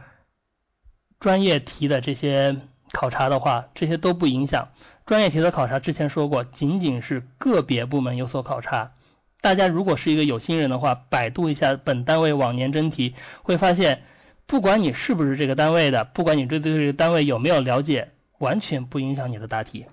[1.19, 2.55] 专业题的这些
[2.93, 4.69] 考察的话，这些都不影响。
[5.05, 8.93] 专业题的考察之前说过，仅仅是个别部门有所考察。
[9.41, 13.13] 大家如果是一个有心人的话，百度一下本单位往年真题，
[13.43, 14.03] 会发现，
[14.51, 19.85] 不管你是不是这个单位的，不管你对对这个单位有没有了解，完全不影响你的答题。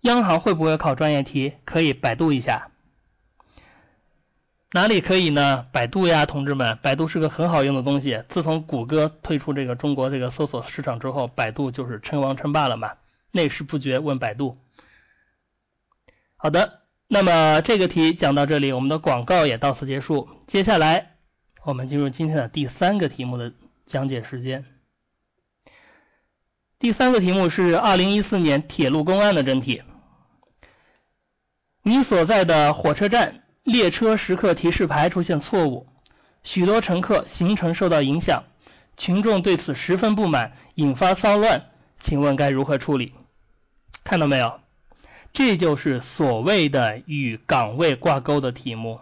[0.00, 1.52] 央行会不会考专业题？
[1.66, 2.70] 可以百度一下。
[4.70, 5.66] 哪里可以呢？
[5.70, 8.24] 百度呀，同志们，百度是个很好用的东西。
[8.30, 12.94] 自从谷歌退出这个中国这个搜索市场之后，百度就是称王称霸了嘛。
[13.32, 14.56] 内事不决问百度。
[16.36, 20.28] 好的，那么这个题讲到这里，我们的广告也到此结束。
[20.46, 21.16] 接下来
[21.62, 23.52] 我们进入今天的第三个题目的
[23.86, 24.64] 讲解时间。
[26.78, 29.82] 第三个题目是二零一四年铁路公安的真题。
[31.82, 33.40] 你所在的火车站。
[33.64, 35.88] 列车时刻提示牌出现错误，
[36.42, 38.44] 许多乘客行程受到影响，
[38.98, 43.14] 群众对此十分不满，引发骚乱，请问该如何处理？
[44.04, 44.60] 看到没有？
[45.34, 49.00] 这就是所谓的与岗位挂钩的题目。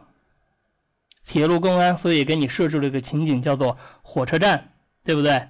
[1.25, 4.73] 铁路公安，所以给你设置了一个情景，叫做火车站，
[5.05, 5.49] 对不对？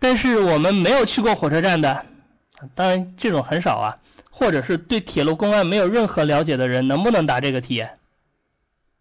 [0.00, 2.04] 但是我们没有去过火车站的，
[2.74, 3.98] 当然这种很少啊，
[4.30, 7.86] 或者是对铁路公安没有任何了解的人，能不能答这个题？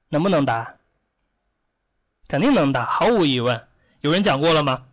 [0.10, 0.76] 能不能答？
[2.28, 3.64] 肯定能答，毫无疑问。
[4.02, 4.86] 有人讲过了吗？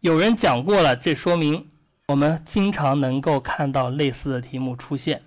[0.00, 1.70] 有人讲过了，这说明
[2.10, 5.22] 我们经常能够看到类似的题目出现。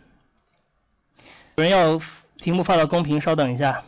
[1.55, 1.97] 有人要
[2.35, 3.85] 题目发到公屏，稍等一下。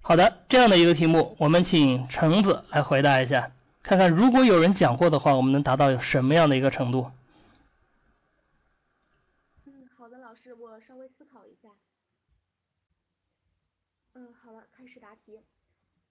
[0.00, 3.50] 好的，这样的一个题目，我们请橙子来回答一下，
[3.82, 7.10] 看看如果有人讲过的话，我们能达到什么样的一个程度？
[9.64, 11.68] 嗯，好的，老师我稍微思考一下。
[14.12, 15.40] 嗯，好了，开始答题。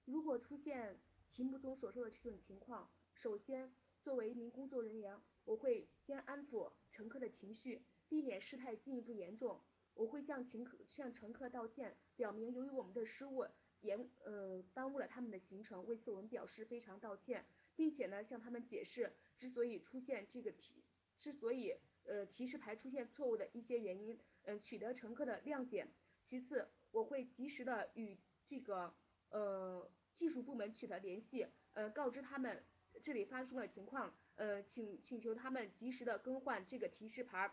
[0.03, 0.97] 如果出现
[1.31, 9.61] 题目中所说的这种情况，首先作为一名工作人员，我会先安抚乘客的情绪，避免事态进一步严重。
[9.93, 13.45] 我会向乘客向乘客道歉，表明由于我们的失误，
[13.79, 17.45] 延呃耽误了他们的行程，为此我们表示非常道歉，
[17.77, 20.83] 并且呢向他们解释之所以出现这个提，
[21.17, 21.77] 之所以。
[22.03, 25.87] 呃，提示牌出现错误的一些原因，嗯，取得乘客的谅解。
[26.25, 28.91] 其次，我会及时的与这个
[29.29, 29.87] 呃
[30.21, 32.63] 技术部门取得联系，呃，告知他们
[33.01, 37.51] 这里发生了情况，呃，请请求他们及时的更换这个提示牌。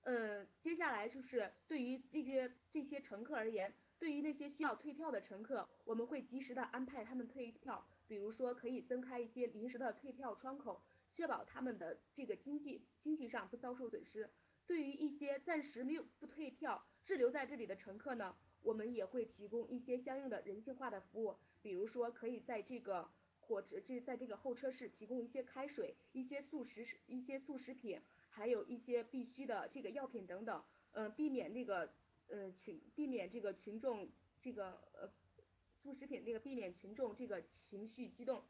[0.00, 10.82] 呃，接下来就是对于这些这些乘客而言，对于那些需要退票的乘客，我们会及时的安排他们退票，比如说可以增开一些临时的退票窗口。
[11.14, 14.30] 确保他们的这个经济经济上不遭受损失。
[14.66, 23.08] 对于一些暂时没有不退票滞留在这里的乘客呢，我们也会提供一些相应的人性化的服务，比如说可以在这个
[23.40, 31.92] 火车这在这个候车室提供一些开水、一些速食一些速食品，还有一些必须的这个药品等等，嗯，避免这个
[32.28, 34.08] 呃群避免这个群众
[34.40, 35.10] 这个呃
[35.82, 38.44] 速食品那个避免群众这个情绪激动，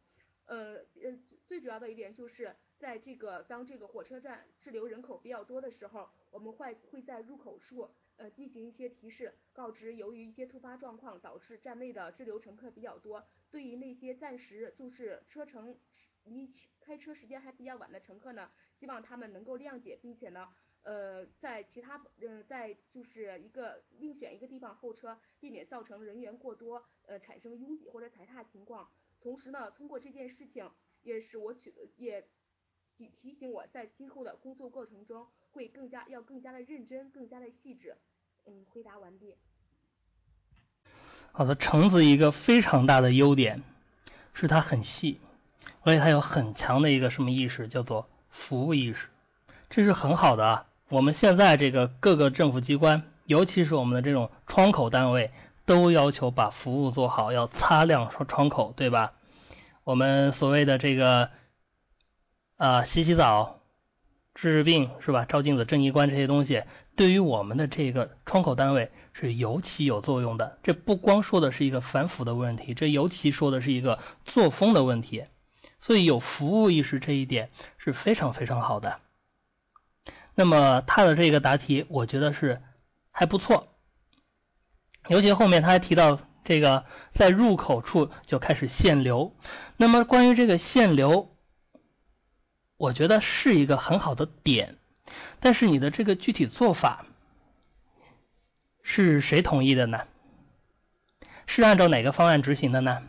[0.46, 7.88] 呃呃最主要的一点就是在这个当这个火车站滞留人口比较多的时候，我们会会在入口处。
[8.16, 15.78] 呃，进行一些提示，告知由于一些突发状况导致站内的滞留乘客比较多，对于那些暂时就是车程
[16.24, 20.48] 离开车时间还比较晚的乘客呢，希望他们能够谅解，并且呢，
[20.82, 28.88] 呃，在其他嗯，在就是一个另选一个地方候车，避免造成人员过多，呃，产生拥挤或者踩踏情况。
[29.20, 30.70] 同时呢，通过这件事情，
[31.02, 32.28] 也是我取也
[32.96, 37.96] 提提醒我在今后的工作过程中会更加要更加的认真，更加的细致。
[38.46, 39.36] 嗯，回答完毕。
[41.30, 43.62] 好的，橙子一个非常大的优点
[44.34, 45.20] 是它很细，
[45.82, 49.08] 而且它有很强的一个什么意识，叫做服务意识，
[49.70, 50.66] 这是很好的啊。
[50.88, 55.30] 我们现在这个各个政府机关，尤其是我们的这种窗口单位，
[55.64, 59.14] 都要求把服务做好，要擦亮窗窗口，对吧？
[59.84, 61.30] 我们所谓的这个
[62.56, 63.61] 啊，洗洗澡。
[64.34, 65.24] 治病是吧？
[65.24, 66.64] 照镜子、正衣冠这些东西，
[66.96, 70.58] 对于我们的这个窗口单位是尤其有作用的。
[70.62, 75.24] 这不光说的是一个反腐的问题，这尤其说的是一个作风的问题。
[75.78, 79.00] 所以有服务意识这一点是非常非常好的。
[80.34, 82.62] 那么他的这个答题，我觉得是
[83.10, 83.66] 还不错。
[85.08, 89.34] 尤其后面他还提到这个在入口处就开始限流。
[89.76, 91.31] 那么关于这个限流，
[92.82, 94.76] 我觉得是一个很好的点，
[95.38, 97.06] 但是你的这个具体做法
[98.82, 100.08] 是谁同意的呢？
[101.46, 103.04] 是按照哪个方案执行的呢？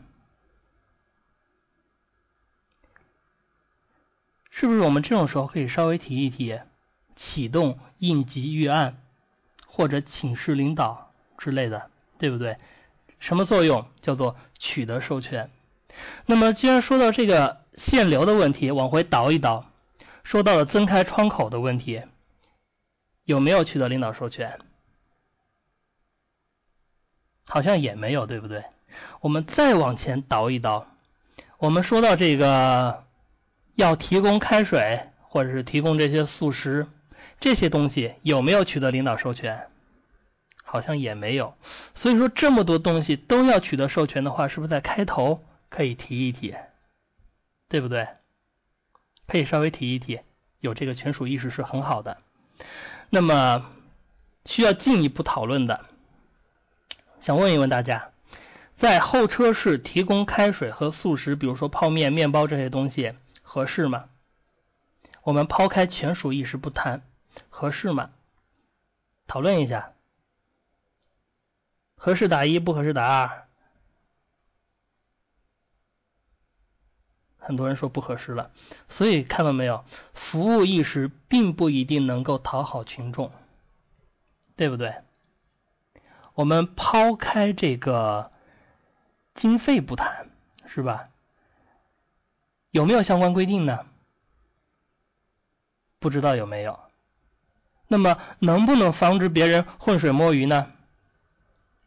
[4.52, 6.60] 是不是我们这种时候可以稍微提一提，
[7.16, 9.02] 启动应急预案
[9.66, 11.90] 或者请示领导之类的，
[12.20, 12.58] 对不对？
[13.20, 13.88] 什么作用？
[14.02, 15.50] 叫做取得授权。
[16.28, 17.63] 那么既然说到这个。
[17.78, 19.70] 限流的问题，往回倒一倒，
[20.24, 22.04] 说到了增开窗口的问题，
[23.24, 24.60] 有没有取得领导授权？
[27.48, 28.64] 好像也没有，对不对？
[29.22, 30.88] 我们再往前倒一倒，
[31.58, 33.04] 我们说到这个
[33.76, 36.88] 要提供开水或者是提供这些速食
[37.40, 39.68] 这些东西，有没有取得领导授权？
[40.64, 41.56] 好像也没有。
[41.96, 46.56] 所以说这么多东西都要取得授权的话，是不是在开头可以提一提？
[47.74, 48.08] 对不对？
[49.26, 50.20] 可以稍微提一提，
[50.60, 52.20] 有这个权属意识是很好的。
[53.10, 53.66] 那么
[54.46, 55.84] 需要进一步讨论的，
[57.20, 58.12] 想问一问大家，
[58.76, 64.08] 在候车室提供开水和速食，比如说泡面、面包这些东西，合适吗？
[65.24, 67.02] 我们抛开权属意识不谈，
[67.50, 68.12] 合适吗？
[69.26, 69.94] 讨论一下，
[71.96, 73.43] 合适打一，不合适打二。
[77.46, 78.52] 很多人说不合适了，
[78.88, 79.84] 所以看到没有，
[80.14, 83.32] 服务意识并不一定能够讨好群众，
[84.56, 84.96] 对不对？
[86.36, 88.32] 我们抛开这个
[89.36, 90.30] 经费不谈，
[90.66, 91.10] 是吧？
[92.72, 93.86] 有没有相关规定呢？
[96.00, 96.80] 不知道有没有。
[97.88, 100.72] 那么能不能防止别人浑水摸鱼呢？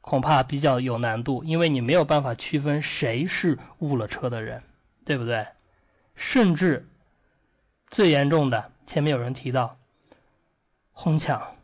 [0.00, 4.62] 恐怕比较有难度，因为你没有办法区分谁是误了车的人。
[5.06, 5.46] 对不对？
[6.16, 6.88] 甚至
[7.88, 9.78] 最严重的，前面有人提到
[10.90, 11.54] 哄抢，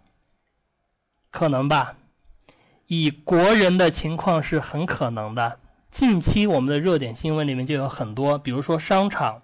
[1.31, 1.97] 可能吧？
[2.86, 5.59] 以国人的情况是很可能的。
[5.90, 9.43] 近期我们的热点新闻里面就有很多，比如说商场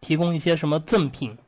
[0.00, 1.38] 提供一些什么赠品，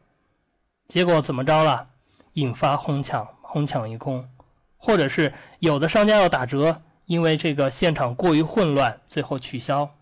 [0.86, 1.88] 结果怎么着了？
[2.32, 4.30] 引发哄抢，哄抢一空，
[4.76, 9.97] 或者是有的商家要打折，因为这个现场过于混乱，最后取消。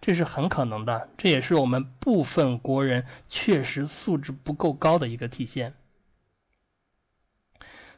[0.00, 5.74] 这是很可能的，这也是我们部分国人确实素质不够高的一个体现。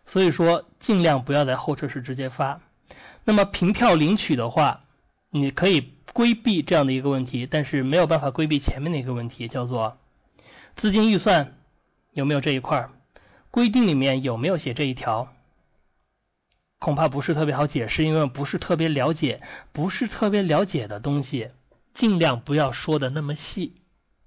[0.05, 2.61] 所以说，尽量不要在候车室直接发。
[3.25, 4.85] 那么凭票领取的话，
[5.29, 9.99] 你可以规避这样的一个问题，但是没有办法规避前面的一个问题，叫做
[10.77, 11.59] 资金预算
[12.13, 12.91] 有没有这一块儿？
[13.51, 15.35] 规定里面有没有写这一条？
[16.79, 19.43] 恐怕不是特别好解释，因为不是特别了解，
[19.73, 21.51] 不是特别了解的东西。
[21.99, 23.75] 尽量不要说的那么细，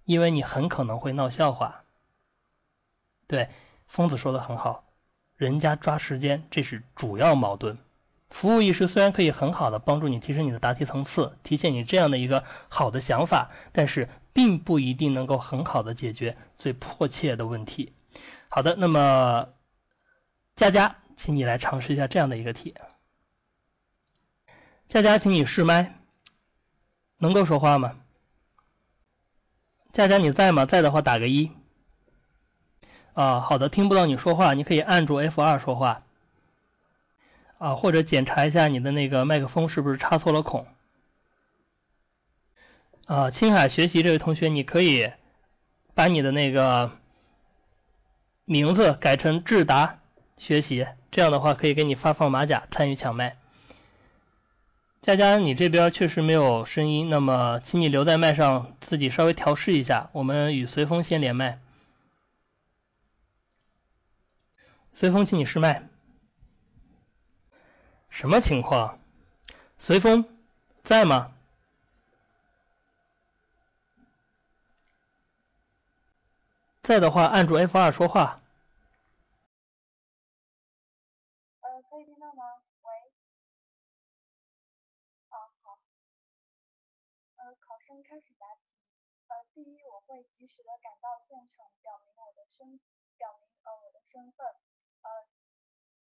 [0.03, 1.85] 因为你很可能会闹笑话。
[3.27, 3.47] 对，
[3.87, 4.83] 疯子说的很好，
[5.37, 7.77] 人家抓时间，这是主要矛盾，
[8.29, 17.93] 服务意识虽然可以很好的帮助你提升你的答题层次，体现你这样的一个好的想法，但是并不一定能够很好的解决最迫切的问题。
[18.49, 19.47] 好的，那么
[20.57, 22.75] 佳佳，请你来尝试一下这样的一个题。
[24.89, 26.00] 佳佳，请你试麦，
[27.21, 27.97] 能够说话吗？
[29.93, 30.65] 佳佳你在吗？
[30.65, 31.51] 在的话打个一。
[33.13, 36.01] 啊，好的，听不到你说话，你可以按住 F2 说话。
[37.59, 40.65] 啊，或者检查一下你的那个麦克风是不是插错了孔。
[43.05, 45.11] 啊，青海学习这位同学，你可以
[45.93, 46.97] 把你的那个
[48.45, 49.99] 名字改成智达
[50.37, 53.37] 学习，这样的话可以给你发放马甲，参与抢麦。
[55.01, 60.11] 佳佳，你这边确实没有声音，那么请你留在麦上，自己稍微调试一下。
[60.11, 61.59] 我们与随风先连麦，
[64.93, 65.87] 随风，请你试麦。
[68.11, 68.99] 什么情况？
[69.79, 70.23] 随风
[70.83, 71.31] 在吗？
[76.83, 78.40] 在的话，按住 F2 说话。
[90.11, 92.75] 会及时的赶到现场，表明我的身，
[93.15, 94.45] 表明呃我的身份。
[95.07, 95.07] 呃，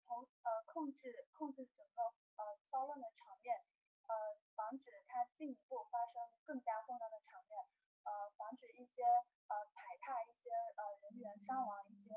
[0.04, 2.04] 从呃控制控制整个
[2.36, 3.64] 呃骚乱的场面，
[4.12, 7.64] 呃防止它进一步发生更加混乱的场面，
[8.04, 9.08] 呃防止一些
[9.48, 12.14] 呃踩踏一些呃人员伤亡一些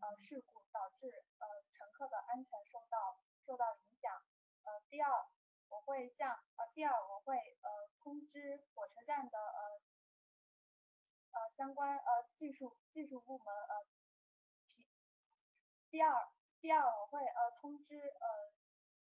[0.00, 4.24] 呃事故导致呃乘客的安全受到受到影响。
[4.64, 5.28] 呃第二，
[5.68, 9.80] 我会向呃第二我会呃通知火车站的呃
[11.32, 13.84] 呃相关呃技术技术部门呃
[14.64, 14.88] 提
[15.90, 16.32] 第二。
[16.58, 18.50] 第二，我会呃通知呃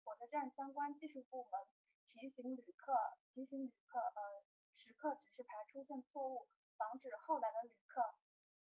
[0.06, 1.60] 火车站相关技术部门，
[2.08, 2.94] 提醒旅客
[3.34, 4.42] 提醒旅客呃
[4.78, 6.48] 时刻指示牌出现错误，
[6.78, 8.00] 防止后来的旅客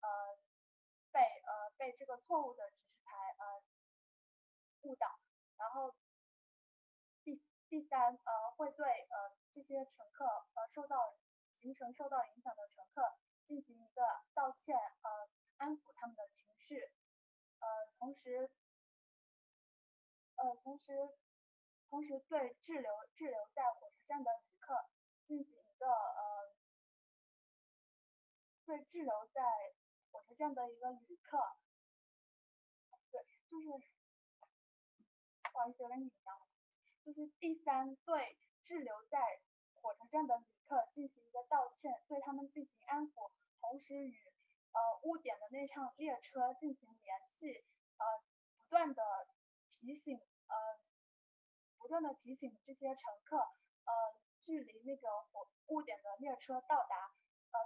[0.01, 0.35] 呃
[1.11, 3.61] 被呃被这个错误的指示牌呃
[4.81, 5.19] 误导。
[5.57, 5.93] 然后
[7.23, 7.39] 第
[7.69, 11.13] 第三呃会对呃这些乘客呃受到
[11.61, 13.13] 行程受到影响的乘客
[13.47, 14.01] 进行一个
[14.33, 16.91] 道歉呃安抚他们的情绪
[17.59, 18.51] 呃同时。
[20.37, 20.91] 呃，同时，
[21.89, 24.85] 同时对滞留滞留在火车站的旅客
[25.25, 26.53] 进行一个呃，
[28.65, 29.41] 对滞留在
[30.11, 31.39] 火车站的一个旅客，
[33.09, 33.69] 对，就是，
[35.53, 36.37] 不好意思，有点紧张，
[37.05, 39.39] 就是第三，对滞留在
[39.85, 43.29] 火车站的旅客进行一个道歉，对他们进行安抚，
[43.61, 44.17] 同时与
[44.73, 47.63] 呃误点的那趟列车进行联系，
[47.97, 48.05] 呃，
[48.57, 49.03] 不断的。
[49.77, 50.17] 提醒
[50.47, 50.79] 呃，
[51.77, 53.93] 不断的提醒这些乘客呃，
[54.41, 57.13] 距离那个火误点的列车到达
[57.51, 57.59] 呃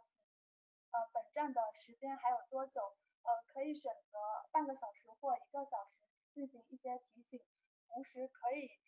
[0.92, 2.82] 呃本站的时间还有多久？
[3.22, 4.20] 呃，可以选择
[4.52, 7.40] 半个小时或一个小时进行一些提醒，
[7.88, 8.82] 同时可以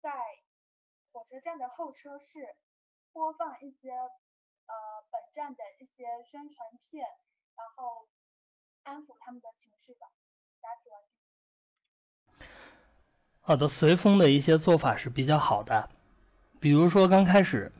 [0.00, 0.10] 在
[1.12, 2.54] 火车站的候车室
[3.12, 4.74] 播放一些呃
[5.10, 6.56] 本站的一些宣传
[6.88, 7.04] 片，
[7.56, 8.06] 然后
[8.84, 10.06] 安抚他们的情绪吧。
[13.40, 15.90] 好的，随风的一些做法是比较好的，
[16.60, 17.72] 比如说刚开始，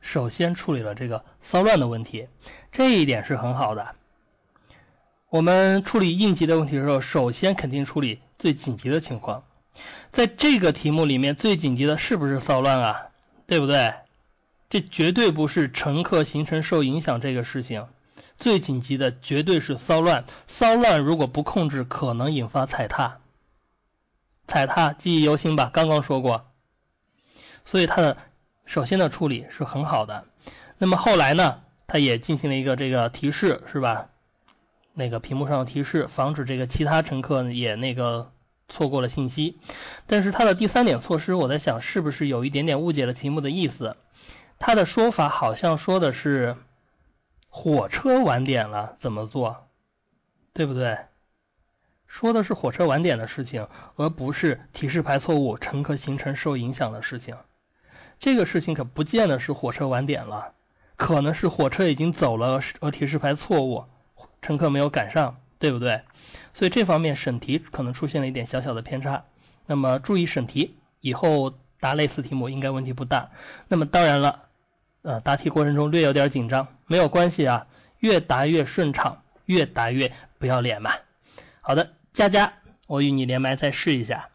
[0.00, 2.28] 首先处理了这个骚乱的问题，
[2.72, 3.94] 这一点是很好的。
[5.28, 9.44] 我们处理应急的问题的时候，首先肯定处理最紧急的情况。
[10.10, 13.06] 在这个题目里面，最紧急的是不是骚乱啊？
[13.46, 13.94] 对不对？
[14.68, 17.88] 这绝对不是乘客行程受影响这个事情，
[18.36, 20.24] 最紧急的绝对是骚乱。
[20.46, 23.18] 骚乱如果不控制，可能引发踩踏。
[24.46, 26.46] 踩踏记忆犹新吧，刚刚说过，
[27.64, 28.16] 所以它的
[28.64, 30.24] 首先的处理是很好的。
[30.78, 34.08] 那么后来呢，它也进行了一个这个提示，是吧？
[34.92, 38.32] 那个屏幕上的提示，防止这个其他乘客也那个
[38.70, 39.58] 错过了信息。
[40.06, 43.98] 但是它的第三点措施，我在想是不是有一点点误解了题目的意思？
[44.58, 46.56] 它的说法好像说的是
[47.48, 49.68] 火车晚点了怎么做，
[50.54, 50.98] 对不对？
[52.06, 57.36] 说的是火车晚点的事情，而不是提示牌错误、乘客行程受影响的事情。
[58.18, 60.52] 这个事情可不见得是火车晚点了，
[60.96, 63.84] 可能是火车已经走了，而提示牌错误，
[64.42, 66.02] 乘客没有赶上，对不对？
[66.54, 69.26] 所以这方面审题可能出现了一点小小的偏差。
[69.66, 73.30] 那么注意审题，以后答类似题目应该问题不大。
[73.68, 74.48] 那么当然了，
[75.02, 77.68] 呃，答题过程中略有点紧张，没有关系啊，
[78.00, 80.90] 越答越顺畅，越答越不要脸嘛。
[81.60, 81.94] 好的。
[82.12, 82.54] 佳佳，
[82.88, 84.30] 我与你连麦再试一下。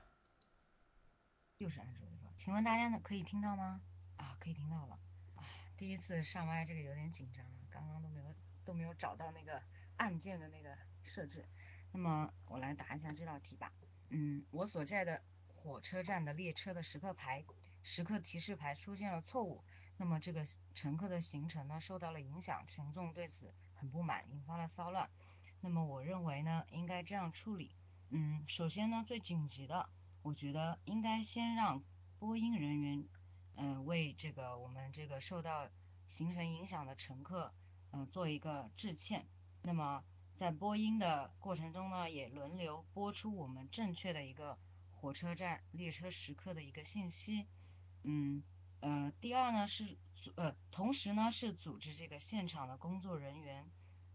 [1.57, 3.81] 又是安卓的请问大家呢可以听到吗？
[4.15, 4.97] 啊，可以听到了。
[5.35, 5.43] 啊，
[5.77, 8.33] 第一次上麦这个有点紧张，刚刚都没有
[8.63, 9.61] 都没有找到那个
[9.97, 10.69] 按键的那个
[11.05, 11.45] 设置。
[11.91, 13.71] 那么我来答一下这道题吧。
[14.09, 17.45] 嗯，我所在的火车站的列车的时刻牌、
[17.83, 19.63] 时刻提示牌出现了错误，
[19.97, 25.09] 那么这个乘客的行程呢受到了影响，群众对此很不满，引发了骚乱。
[25.61, 27.75] 那么我认为呢，应该这样处理。
[28.09, 29.89] 嗯，首先呢，最紧急的，
[30.21, 31.81] 我觉得应该先让
[32.19, 33.07] 播音人员，
[33.55, 35.69] 嗯，为这个我们这个受到
[36.07, 37.51] 行程影响的乘客，
[37.91, 39.25] 嗯，做一个致歉。
[39.63, 40.03] 那么
[40.37, 44.57] 在播音的过程中呢，也轮流播出我们正确的一个
[44.91, 47.47] 火车站列车时刻的一个信息。
[48.03, 48.43] 嗯，
[48.81, 53.65] 呃，第二呢是组，呃，同时呢是组织这个现场的工作人员。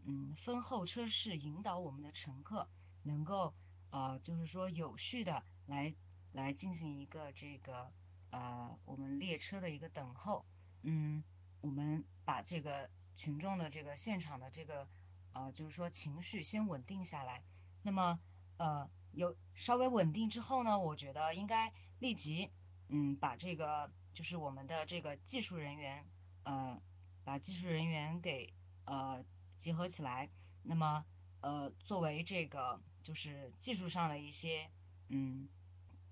[0.04, 2.68] 嗯，分候车室引导我们的乘客，
[3.02, 3.54] 能够
[3.90, 5.94] 呃，就是说有序的来
[6.32, 7.90] 来进行一个这个
[8.30, 10.44] 呃我们列车的一个等候。
[10.82, 11.24] 嗯，
[11.62, 14.86] 我们把这个群众的这个现场的这个
[15.32, 17.42] 呃就是说情绪先稳定下来。
[17.82, 18.18] 那么
[18.58, 22.50] 呃有稍微稳定之后呢，我觉得应该立即
[22.88, 26.04] 嗯把这个就是我们的这个技术人员
[26.44, 26.80] 呃
[27.24, 28.52] 把技术人员给
[28.84, 29.24] 呃。
[29.60, 30.30] 结合起来，
[30.62, 31.04] 那么
[31.42, 34.70] 呃作为这个就是技术上的一些
[35.08, 35.50] 嗯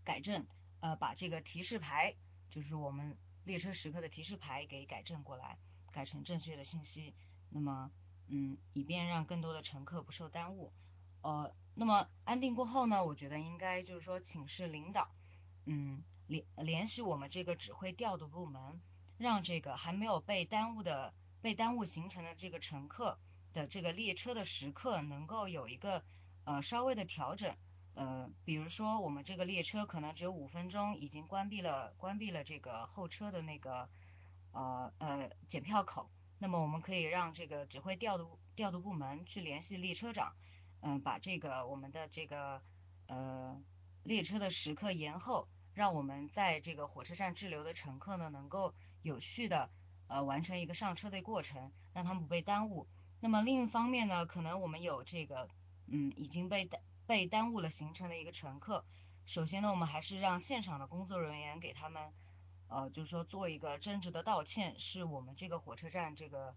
[0.04, 0.46] 改正，
[0.80, 2.14] 呃把这个提示牌
[2.50, 5.56] 就是我们列车时刻的提示牌给改正过来，
[5.92, 7.14] 改成正确的信息，
[7.48, 7.90] 那么
[8.28, 10.72] 嗯以便让更多的乘客不受耽误，
[11.22, 15.10] 呃那么安定过后呢，我觉得应该就是说请示领导，
[15.64, 18.80] 嗯联联系我们这个指挥调度部门，
[19.18, 23.18] 让这个还没有被耽误的被耽误行程的这个乘客。
[23.54, 26.04] 的这个列车的时刻能够有一个
[26.44, 27.56] 呃稍微的调整，
[27.94, 33.88] 呃，比如说我们这个列车可能只有五分钟已经关闭了关闭了这个候车的那个
[34.52, 40.34] 呃呃检票口，那么我们可以让这个指挥调度调度部门去联系列车长，
[40.80, 42.62] 嗯，把这个我们的这个
[43.06, 43.60] 呃
[44.04, 49.68] 列车的时刻延后，让我们在这个火车站滞留的乘客呢能够有序的
[50.06, 52.86] 呃完成一个上车的过程，让他们不被耽误。
[53.20, 55.48] 那么另一方面呢，可能我们有这个，
[55.88, 58.84] 嗯，已经被耽被耽误了行程的一个乘客。
[59.26, 62.12] 首先呢，我们还是让现场的工作人员给他们，
[62.68, 66.54] 呃，就是说做一个真挚的道歉，是我们这个火车站这个，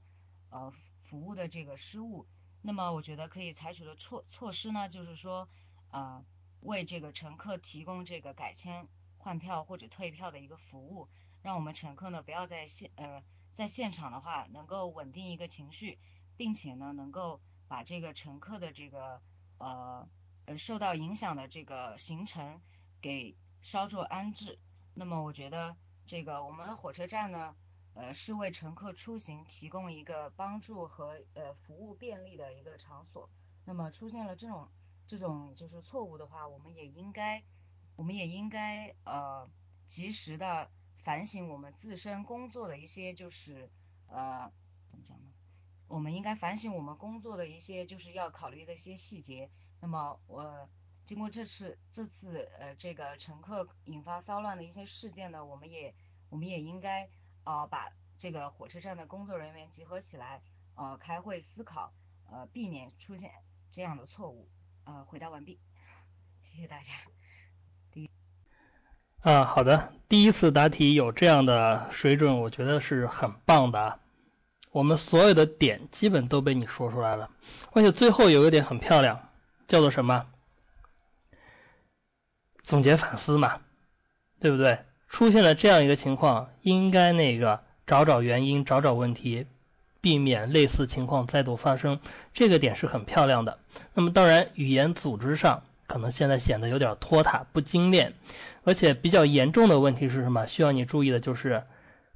[0.50, 0.72] 呃，
[1.04, 2.28] 服务的这个失误。
[2.62, 5.50] 那么我觉得可以采取的措措施呢，就是说，
[5.90, 6.24] 呃，
[6.62, 11.10] 为这个乘客提供这个改签、换票或者退票的一个服务，
[11.42, 13.24] 让我们乘客呢不要在现呃
[13.54, 15.98] 在现场的话，能够稳定一个情绪。
[16.38, 19.22] 并且呢，能够把这个乘客的这个
[19.60, 20.10] 呃
[20.46, 22.60] 呃受到影响的这个行程
[23.00, 24.58] 给稍作安置。
[24.96, 25.78] 那么我觉得
[26.12, 27.56] 这个我们火车站呢，
[27.94, 33.30] 呃是为乘客出行提供一个帮助和呃服务便利的一个场所。
[33.64, 34.68] 那么出现了这种
[35.08, 37.42] 这种就是错误的话，我们也应该
[37.96, 39.50] 我们也应该呃
[39.88, 43.72] 及时的反省我们自身工作的一些就是
[44.08, 44.52] 呃
[44.90, 45.32] 怎么讲呢？
[45.88, 49.50] 我们应该反省我们工作的一些就是要考虑的一些细节。
[49.80, 50.70] 那么我
[51.06, 55.94] 经过这次这次呃这个乘客引发骚乱的一些事件呢，我们也
[56.32, 57.10] 我们也应该
[57.44, 60.42] 呃把这个火车站的工作人员集合起来
[60.76, 61.94] 呃开会思考
[62.32, 63.32] 呃避免出现
[63.70, 64.50] 这样的错误。
[64.86, 65.60] 呃回答完毕，
[66.42, 66.92] 谢谢大家。
[67.92, 68.10] 第
[69.20, 74.00] 啊好的，第一次答题有这样的水准，我觉得是很棒的啊。
[74.72, 77.30] 我们所有的点基本都被你说出来了，
[77.74, 79.30] 而且最后有个点很漂亮，
[79.68, 80.32] 叫做什么？
[82.64, 83.62] 总结反思嘛，
[84.40, 84.86] 对不对？
[85.12, 89.46] 出现了这样一个情况，应该那个找找原因，找找问题，
[90.00, 92.00] 避免类似情况再度发生。
[92.34, 93.60] 这个点是很漂亮的。
[93.94, 98.14] 那么当然，语言组织上可能现在显得有点拖沓、不精炼，
[98.64, 100.48] 而且比较严重的问题是什么？
[100.48, 101.64] 需要你注意的就是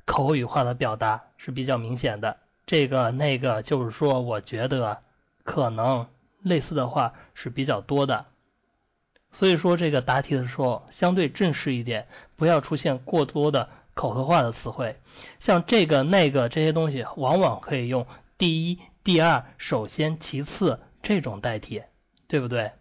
[0.06, 2.38] 口语化的表达是比较明显的。
[2.66, 5.02] 这个那个就是说，我觉得
[5.44, 6.08] 可能
[6.42, 8.26] 类似的话是比较多的，
[9.36, 12.08] 所以说这个答题的时候相对正式一点，
[12.38, 14.98] 不要出现过多的口头化的词汇，
[15.42, 18.08] 像这个那个这些东西，往往可以用
[18.38, 21.84] 第一、第二、首先、其次这种代替，
[22.28, 22.72] 对不对？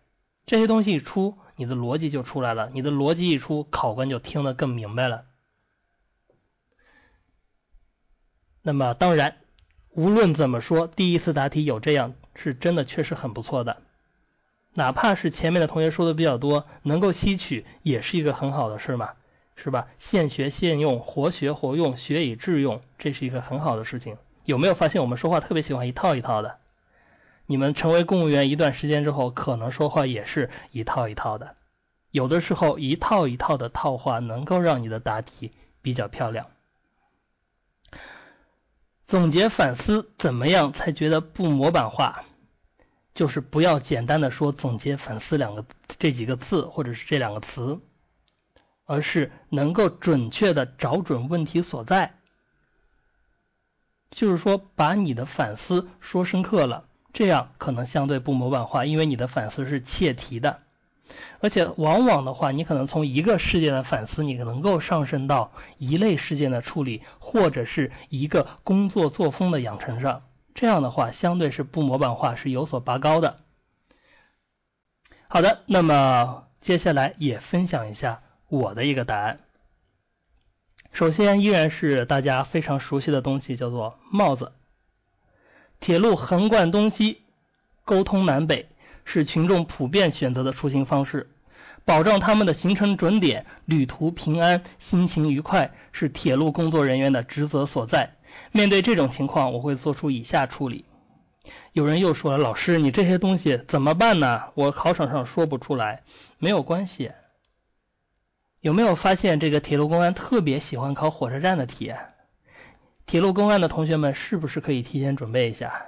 [0.47, 5.25] 这些东西一出，你的逻辑就出来了，你的逻辑一出，考官就听得更明白了。
[8.63, 9.39] 那么当然。
[9.91, 13.83] 无论怎么说，第一次答题有这样，是真的确实很不错的。
[14.75, 19.13] 哪怕是前面的同学说的比较多，能够吸取也是一个很好的事嘛。
[19.57, 19.87] 是吧？
[20.01, 24.17] 现学现用，活学活用，学以致用，这是一个很好的事情。
[24.45, 26.57] 有没有发现我们说话特别喜欢一套一套的？
[27.47, 31.55] 你们成为公务员一段时间之后，可能说话也是一套一套的。
[32.11, 35.53] 有的时候一套一套的套话能够让你的答题
[35.83, 36.47] 比较漂亮。
[39.07, 42.25] 总结反思，怎么样才觉得不模板化？
[43.15, 47.79] 就是不要简单的说“总结反思”两个这几个字或者是这两个词，
[48.85, 52.15] 而是能够准确的找准问题所在。
[54.11, 56.85] 就是说，把你的反思说深刻了。
[57.13, 60.63] 这样可能相对不模板化，因为你的反思是切题的，
[61.39, 70.25] 而且往往的话，你可能从一个事件的反思，你能够上升到一类事件的处理，或者是一个工作作风的养成上。
[70.55, 73.37] 这样的话，相对是不模板化，是有所拔高的。
[75.27, 79.41] 好的，那么接下来也分享一下我的一个答案。
[80.93, 84.53] 首先，依然是大家非常熟悉的东西，叫做帽子。
[85.81, 87.23] 铁路横贯东西，
[87.85, 88.69] 沟通南北，
[89.05, 91.31] 是群众普遍选择的出行方式。
[91.85, 98.14] 保障他们的行程准点、旅途平安、心情愉快，是铁路工作人员的职责所在。
[98.57, 100.85] 面对这种情况，我会做出以下处理。
[101.73, 104.45] 有人又说了，老师，你这些东西怎么办呢？
[104.55, 106.05] 我考场上说不出来。
[106.39, 107.11] 没有关系。
[108.61, 111.93] 有没有发现这个铁路公安特别喜欢考火车站的题？
[113.07, 115.87] 铁路公安的同学们是不是可以提前准备一下？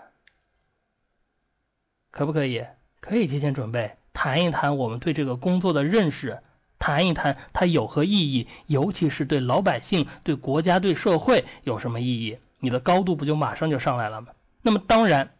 [2.10, 2.66] 可不可以？
[2.98, 6.42] 可以提前准备，谈一谈我们对这个工作的认识，
[6.80, 12.38] 谈一谈它有何意义，尤其是对老百姓、对国家、对社会有什么意义？
[12.66, 14.32] 你的高度不就马上就上来了吗？
[14.60, 15.36] 那么当然，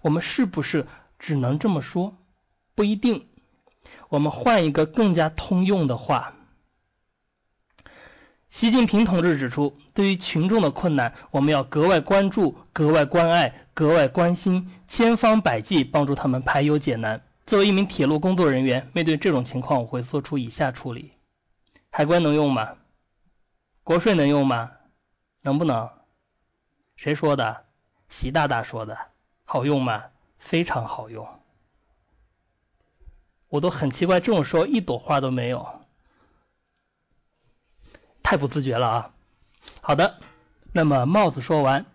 [0.00, 0.86] 我们是不是
[1.18, 2.16] 只能这么说？
[2.76, 3.26] 不一定。
[4.08, 6.34] 我们换一个更加通用的话。
[8.48, 17.24] 习近平同志指出，对于群众的困难，我们要格外关注、格外关爱、格外关心，千方百计帮助他们排忧解难。
[17.44, 21.10] 作为一名铁路工作人员，面对这种情况，我会做出以下处理：
[21.90, 22.74] 海关能用吗？
[23.82, 24.70] 国税能用吗？
[25.42, 25.90] 能不能？
[27.02, 27.64] 谁说的？
[28.08, 28.96] 习大大说的。
[29.44, 30.04] 好用吗？
[30.38, 31.28] 非常好用。
[33.48, 35.80] 我都很奇怪，这种时候一朵花都没有。
[38.22, 39.10] 太不自觉了啊！
[39.80, 40.20] 好的，
[40.70, 41.86] 那么帽子说完，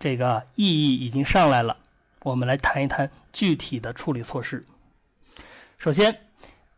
[0.00, 1.76] 这个意义已经上来了，
[2.24, 4.66] 我们来谈一谈具体的处理措施。
[5.78, 6.20] 首先，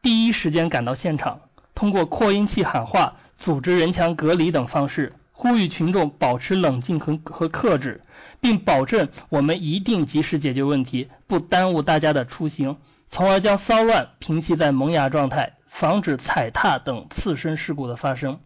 [0.02, 1.40] 第一时间赶到现场，
[1.74, 8.00] 通过扩音器喊话、组织人墙隔离等方式，呼吁群众保持冷静和和克制，
[8.40, 12.78] 并保证我们一定及时解决问题，不耽误大家的出行，
[13.10, 18.40] 从而将骚乱平息在萌芽状态，防止踩踏等次生事故的发生。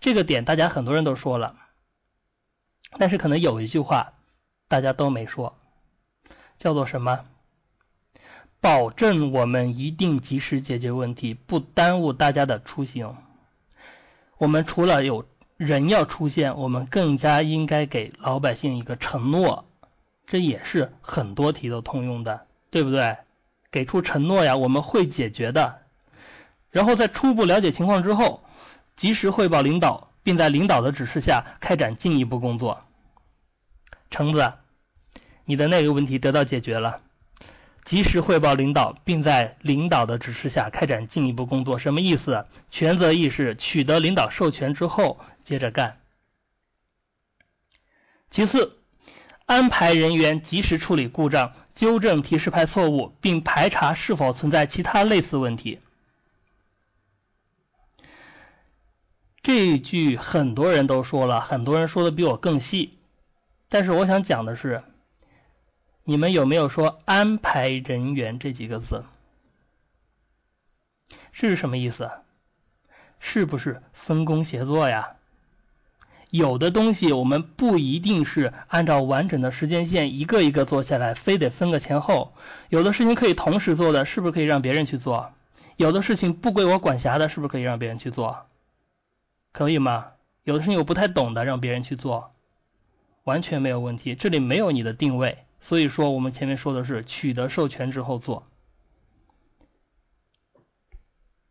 [0.00, 1.54] 这个点大家很多人都说了，
[2.98, 4.14] 但是可能有一句话
[4.66, 5.56] 大家都没说，
[6.58, 7.26] 叫做什么？
[8.60, 13.14] 保证我们一定及时解决问题，不耽误大家的出行。
[14.36, 15.24] 我们除了有
[15.56, 19.66] 人要出现，我们更加应该给老百姓一个承诺，
[20.26, 23.16] 这也是很多题都通用的，对不对？
[23.70, 25.80] 给出承诺呀，我们会解决的。
[26.70, 28.40] 然后在初步了解情况之后。
[28.96, 32.84] 及时汇报领导，并在领导的指示下开展进一步工作。
[34.08, 34.52] 橙子，
[35.44, 37.00] 你的那个问题得到解决了。
[37.84, 42.46] 及时汇报领导，并在领导的指示下开展进一步工作，什么意思？
[42.70, 46.00] 权责意识，取得领导授权之后接着干。
[48.30, 48.78] 其次，
[49.46, 55.78] 安排人员及时处理故障，纠正提示牌错误，并排查是否存在其他类似问题。
[59.42, 62.98] 这一句很多人都说了，很多人说的比我更细，
[63.68, 64.82] 但是我想讲的是，
[66.06, 69.04] 你们有没有说安排人员这几个字？
[71.32, 72.10] 这是什么意思？
[73.18, 75.16] 是不是分工协作呀？
[76.30, 82.34] 有的东西我们不一定是按照完整的时间线一个一个做下来，非得分个前后。
[82.68, 85.32] 有的事情可以同时做的，是不是可以让别人去做？
[85.76, 88.46] 有的事情不归我管辖的，是不是可以让别人去做？
[89.52, 90.08] 可以吗？
[90.42, 92.30] 有的事情我不太懂的，让别人去做，
[93.22, 94.14] 完全没有问题。
[94.14, 98.46] 这里没有你的定位，所以说我们前面说的是取得授权之后做。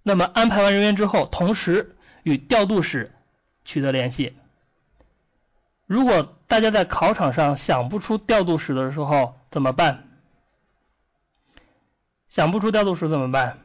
[0.03, 3.11] 那么安排完人员之后，同时与调度室
[3.65, 4.35] 取得联系。
[5.88, 10.07] 如果大家在考场上想不出调度室的时候怎么办？
[12.30, 13.61] 想不出调度室怎么办？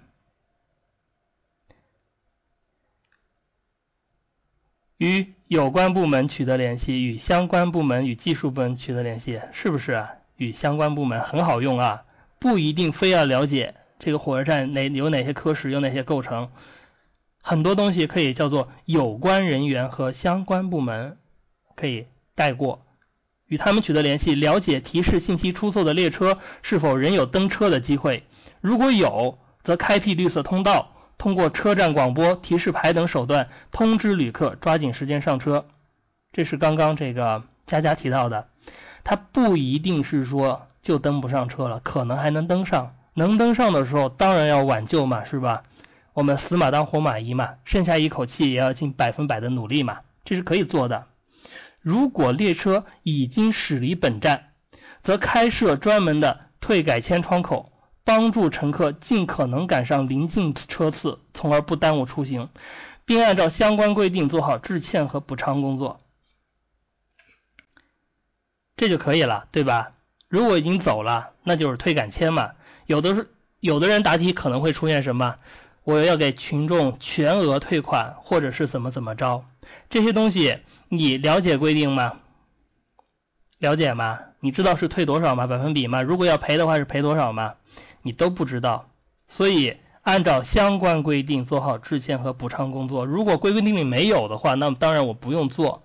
[4.97, 10.15] 与有关部门取得联系，与相关部门与技术部门取得联系，是不是啊？
[10.39, 12.05] 与相关部门很好用啊，
[12.39, 16.51] 不一定非要了解这个火车站哪有哪些科室，有哪些构成，
[17.43, 21.19] 很多东西可以叫做有关人员和相关部门
[21.75, 22.07] 可以
[22.37, 22.87] 带过，
[23.47, 28.23] 与他们取得联系，了解提示信息出错的列车是否仍有登车的机会，
[28.61, 30.93] 如果有，则开辟绿色通道。
[31.19, 35.67] 通过车站广播、提示牌等手段通知旅客抓紧时间上车，
[36.31, 38.47] 这是刚刚这个佳佳提到的。
[39.09, 42.95] 它不一定是说就登不上车了，可能还能登上。
[43.15, 45.63] 能登上的时候，当然要挽救嘛，是吧？
[46.13, 51.07] 我们死马当活马医嘛，剩下一口气也要尽百分百的努力嘛，这是可以做的。
[51.81, 54.49] 如果列车已经驶离本站，
[55.01, 57.73] 则开设专门的退改签窗口。
[58.05, 62.51] 帮助乘客尽可能赶上临近车次，从而不耽误出行，
[63.07, 66.01] 并按照相关规定做好致歉和补偿工作，
[68.79, 69.91] 这就可以了，对吧？
[70.29, 72.53] 如果已经走了，那就是退改签嘛。
[72.87, 73.29] 有的是
[73.61, 75.35] 有的人答题可能会出现什么，
[75.85, 79.45] 我要给群众全额退款，或者是怎么怎么着，
[79.91, 82.15] 这些东西你了解规定吗？
[83.59, 84.21] 了解吗？
[84.39, 85.49] 你知道是退多少吗？
[85.49, 86.03] 百分比吗？
[86.03, 87.55] 如果要赔的话是赔多少吗？
[88.03, 88.89] 你都不知道，
[89.27, 93.05] 所以按照相关规定做好致歉和补偿工作。
[93.05, 95.83] 如果规规定里没有的话，那么当然我不用做。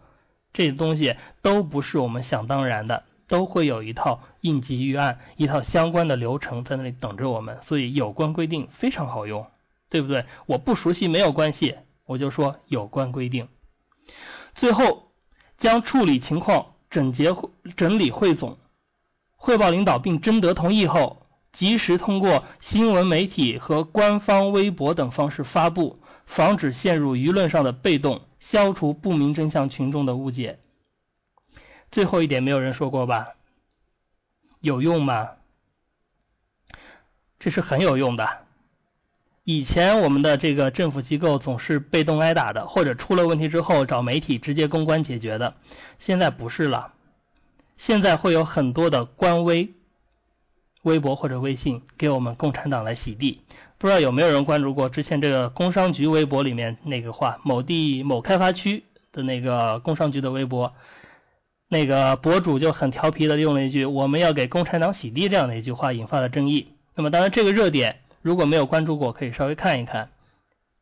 [0.54, 7.58] 这些东西都不是我们想当然的，都会有一套应急预案、一套相关的流程在那里等着我们。
[7.62, 9.48] 所以有关规定非常好用，
[9.90, 10.26] 对不对？
[10.46, 11.76] 我不熟悉没有关系，
[12.06, 13.48] 我就说有关规定。
[14.54, 15.12] 最后
[15.58, 17.36] 将处理情况整洁
[17.76, 18.58] 整理汇总，
[19.36, 21.20] 汇报领导并征得同意后。
[21.52, 30.60] 及时通过新闻媒体和官方微博等方式发布，防止陷入舆论上的被动，消除不明真相群众的误解。
[31.92, 33.36] 最后一点没有人说过吧？
[34.60, 35.30] 有用吗？
[37.40, 38.46] 这是很有用的。
[39.46, 45.56] 以前我们的这个政府机构总是被动挨打的，或者出了问题之后找媒体直接公关解决的，
[45.98, 46.94] 现在不是了。
[47.78, 49.74] 现在会有很多的官微。
[50.84, 53.42] 微博或者微信给我们共产党来洗地，
[53.78, 58.84] 不知道有没有人关注过之前这个工商局微博里面那个话，某地某开发区
[59.14, 60.74] 的那个工商局的微博，
[61.70, 66.68] 那个博主就很调皮的用了一句“我们要给共产党洗地”这样的一句话，引发了争议。
[66.96, 70.10] 那么当然这个热点如果没有关注过，可以稍微看一看，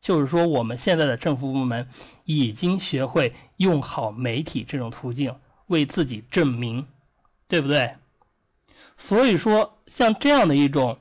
[0.00, 1.86] 就是说我们现在的政府部门
[2.24, 5.36] 已经学会用好媒体这种途径
[5.68, 6.88] 为自己证明，
[7.46, 7.94] 对不对？
[8.98, 9.78] 所以说。
[9.94, 10.96] 像这样的一种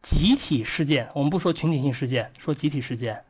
[0.00, 3.22] 集体事件，我们不说群体性事件，说集体事件，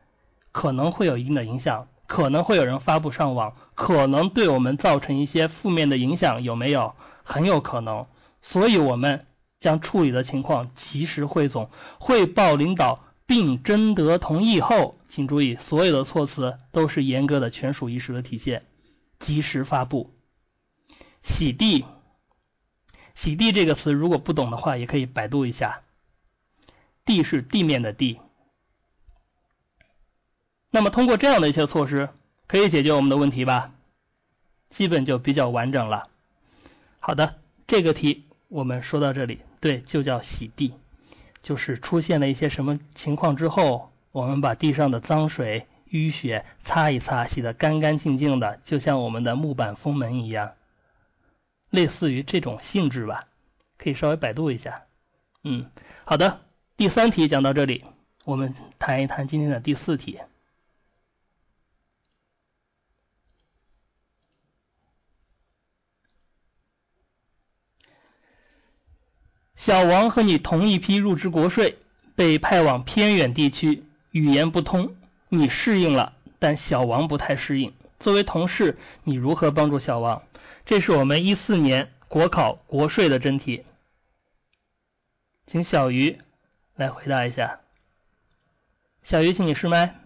[0.53, 6.95] 可能会有一定的影响，可能会有人发布上网，可能对我们造成一些负面的影响，有没有？
[7.25, 8.07] 很有可能。
[8.41, 9.27] 所以我们
[9.59, 18.63] 将处理的情况及时汇总，汇报领导并征得同意后，请注意，所有的措辞都是严格的权属意识的体现，
[19.19, 20.15] 及时发布，
[21.25, 21.85] 洗地。
[23.15, 25.83] 洗地这个词，如果不懂的话，也可以百度一下。
[27.05, 28.21] 地是地面的地。
[30.71, 32.09] 那么通过这样的一些措施，
[32.47, 33.73] 可以解决我们的问题吧？
[34.71, 36.09] 基本就比较完整了。
[36.99, 37.37] 好的，
[37.67, 39.41] 这个题我们说到这里。
[39.61, 40.75] 对，就叫洗地，
[41.43, 50.53] 就是出现了一些什么情况之后，我们把地上的脏水、淤血擦一擦，洗得干干净净的，就像我们的木板封门一样。
[51.75, 53.27] 类似于这种性质吧，
[53.79, 54.85] 可以稍微百度一下。
[55.43, 55.69] 嗯，
[56.05, 56.41] 好的，
[56.77, 57.85] 第三题讲到这里，
[58.25, 60.21] 我们谈一谈今天的第四题。
[69.57, 71.79] 小王和你同一批入职国税，
[72.15, 73.83] 被派往偏远地区，
[74.13, 74.95] 语言不通，
[75.29, 77.75] 你适应了，但小王不太适应。
[77.99, 80.23] 作为同事，你如何帮助小王？
[80.65, 83.65] 这是我们一四年国考国税的真题，
[85.47, 86.19] 请小鱼
[86.75, 87.61] 来回答一下。
[89.03, 89.97] 小鱼，请你试麦。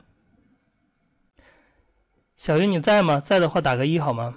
[2.37, 3.21] 小鱼你在吗？
[3.25, 4.35] 在的话打个一好吗？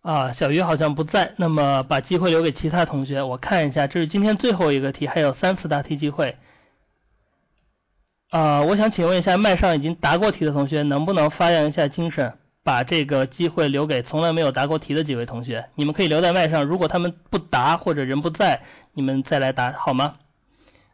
[0.00, 3.22] 啊，小鱼好像不在，那么把机会留给其他同学。
[3.22, 6.38] 我看一下，这是今天最后一个题，还有三次答题机会。
[8.30, 12.38] 啊，我想请问一下，麦上已经答过题的同学，能不能发扬一下精神？
[12.64, 16.64] 把这个机会留给从来没有答过题的几位同学，你们可以留在麦上。
[16.64, 18.64] 如果他们不答或者人不在，
[18.94, 20.16] 你们再来答好吗？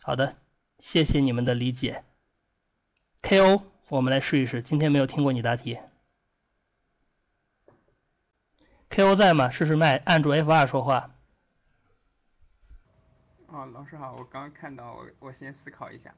[0.03, 0.35] 好的，
[0.79, 2.05] 谢谢你们的理解。
[3.23, 3.63] K.O.
[3.89, 5.79] 我们来试一试，今天没有听过你答题。
[8.89, 9.51] ，K.O 在吗？
[9.51, 11.11] 试试麦，按住 F 二说话。
[13.47, 16.13] 哦，老师好，我刚看到，我我先思考一下。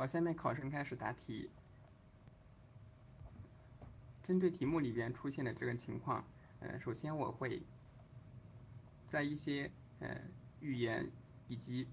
[0.00, 1.50] 好，下面考生开始答题。
[4.26, 6.24] 针对题目里边出现的这个情况，
[6.60, 7.60] 呃，首先我会
[9.06, 10.18] 在一些呃
[10.60, 11.06] 语言
[11.48, 11.86] 以及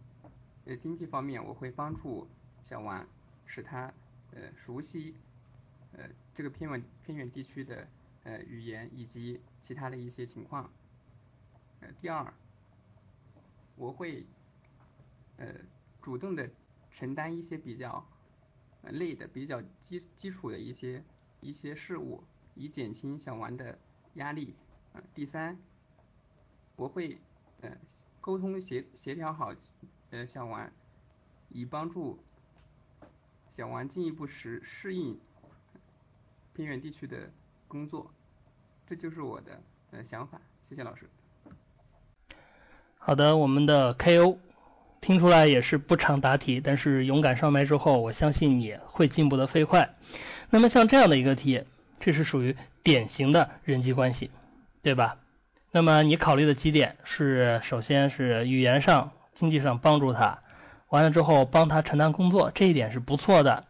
[0.64, 2.26] 呃经济方面，我会帮助
[2.62, 3.06] 小王，
[3.46, 3.94] 使他
[4.32, 5.14] 呃熟悉
[5.92, 7.86] 呃这个偏远偏远地区的
[8.24, 10.72] 呃语言以及其他的一些情况。
[11.82, 12.34] 呃，第二，
[13.76, 14.26] 我会
[15.36, 15.54] 呃
[16.02, 16.50] 主动的。
[16.98, 18.04] 承担一些比较
[18.82, 21.04] 累的、比较基基础的一些
[21.42, 22.24] 一些事务，
[22.56, 23.78] 以减轻小王的
[24.16, 24.56] 压力。
[24.94, 25.56] 呃，第三，
[26.76, 27.22] 我会
[27.62, 27.70] 呃
[28.20, 29.54] 沟通协协调好
[30.10, 30.72] 呃小王，
[31.50, 32.18] 以帮助
[33.48, 35.20] 小王进一步适适应
[36.54, 37.32] 偏远地区的
[37.68, 38.12] 工作。
[38.88, 39.62] 这就是我的
[39.92, 41.08] 呃想法，谢谢老师。
[42.98, 44.47] 好的，我们的 K.O。
[45.08, 49.96] 听出来也是不常答题，但是勇敢上麦之后，我相信你会进步的飞快。
[50.50, 51.64] 那么像这样的一个题，
[52.02, 54.32] 这是属于典型的人际关系，
[54.84, 55.16] 对吧？
[55.72, 60.40] 那么你考虑的几点是，首先是语言上、经济上帮助他，
[60.90, 63.64] 完了之后帮他承担工作，这一点是不错的。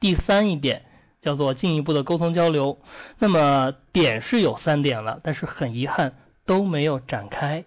[0.00, 0.86] 第三一点
[1.20, 2.80] 叫做进一步的沟通交流。
[3.18, 6.16] 那么点是有三点了，但是很遗憾
[6.46, 7.66] 都没有展开，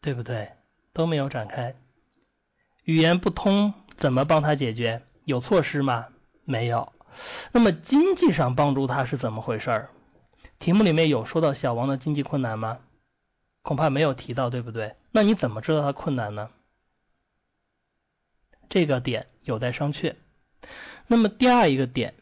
[0.00, 0.50] 对不对？
[0.92, 1.74] 都没有展开。
[2.88, 5.02] 语言不通怎么帮他解决？
[5.26, 6.06] 有措施吗？
[6.46, 6.94] 没有。
[7.52, 9.90] 那么经济上帮助他是怎么回事儿？
[10.58, 12.78] 题目里面有说到小王的经济困难吗？
[13.60, 14.96] 恐怕没有提到，对不对？
[15.10, 16.48] 那你怎么知道他困难呢？
[18.70, 20.14] 这个点有待商榷。
[21.08, 22.14] 那么第二一个点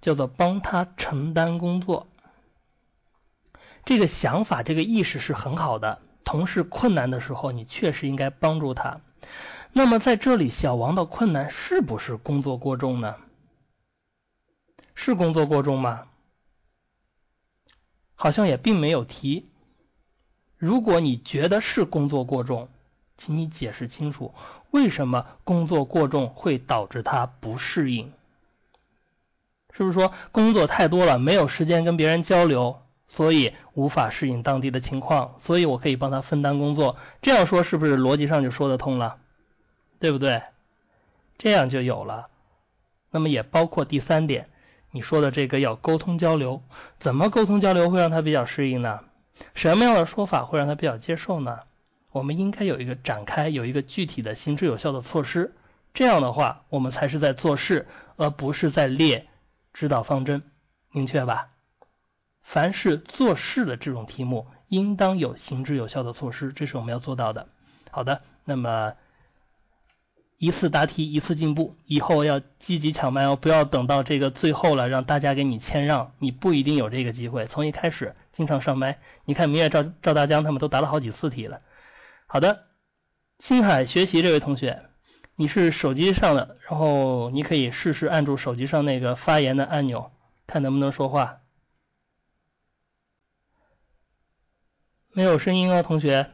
[0.00, 2.08] 叫做帮他承担工作，
[3.84, 6.02] 这个想法、这个意识是很好的。
[6.24, 9.02] 同事困难的时候，你确实应该帮助他。
[9.72, 13.16] 那么在这里，小王的困难是不是工作过重呢？
[14.94, 16.02] 是工作过重吗？
[18.14, 19.48] 好像也并没有提。
[20.58, 22.68] 如果你觉得是工作过重，
[23.16, 24.34] 请你解释清楚，
[24.70, 28.12] 为什么工作过重会导致他不适应？
[29.72, 35.36] 是不是说工作太多了，没有时间跟别人交流，所以无法适应当地的情况？
[35.38, 36.96] 所以我可以帮他分担工作。
[37.22, 39.19] 这样说是不是逻辑上就说得通了？
[40.00, 40.42] 对不对？
[41.38, 42.28] 这样就有了。
[43.10, 44.48] 那么也包括第三点，
[44.90, 46.62] 你说的这个要沟通交流，
[46.98, 49.00] 怎么沟通交流会让他比较适应呢？
[49.54, 51.60] 什么样的说法会让他比较接受呢？
[52.12, 55.54] 我们应该有一个展开，有一个具体的行之有效的措施。
[55.94, 57.86] 这样的话，我们才是在做事，
[58.16, 59.26] 而不是在列
[59.72, 60.42] 指导方针，
[60.92, 61.48] 明确吧？
[62.42, 67.48] 凡是做事的这种题目，应当有行之有效的措施，这是我们要做到的。
[67.90, 68.94] 好的，那么。
[70.40, 77.46] 一次答题一次进步，以后要积极抢麦哦，不要等到这个最后了，让大家给你谦让，你不一定有这个机会。
[77.46, 81.60] 从一开始经常上麦，你看明月赵赵大江他们都答了好几次题了。
[82.26, 82.64] 好的，
[83.38, 84.86] 青海学习这位同学，
[85.36, 90.10] 你是手机上的，然后你可以试试按住手机上那个发言的按钮，
[90.46, 91.42] 看能不能说话。
[95.12, 96.30] 没有声音哦，同学，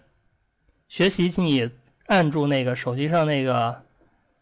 [0.86, 1.72] 学习请你
[2.06, 3.84] 按住那个手机上那个。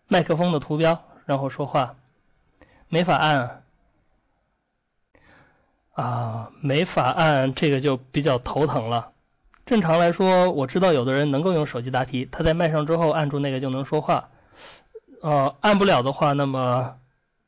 [0.06, 1.96] 麦克风的图标，然后说话，
[2.88, 3.62] 没法按
[5.92, 9.12] 啊，没法按，这个就比较头疼了。
[9.64, 14.28] 正常来说，我知道有的人能够用手机答题，他在麦上之后按住那个就能说话。
[15.22, 16.98] 呃，按不了的话，那么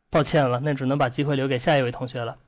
[0.09, 2.39] 抱歉了，那只能把机会留给下一位同学了。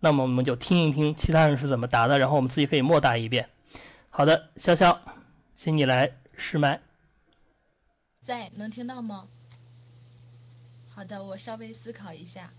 [0.00, 3.48] 那么我们就听一听其他人是怎么答的，然后我们自己可以默答一遍。
[4.08, 4.96] 好的，潇潇，
[5.54, 6.80] 请你来试麦。
[8.30, 9.26] 在，能听到吗？
[10.88, 12.52] 好的，我稍微思考一下。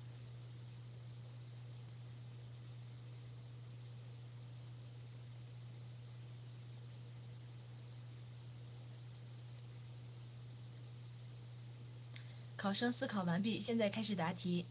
[12.57, 14.65] 考生思考完毕，现在开始答题。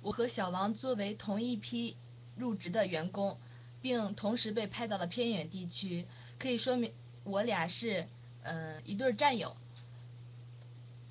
[0.00, 1.98] 我和小王作为同一批
[2.34, 3.38] 入职的员工，
[3.82, 6.06] 并同时被派到了偏远地区，
[6.38, 6.94] 可以说明
[7.24, 8.08] 我俩是
[8.42, 9.54] 嗯一对战友。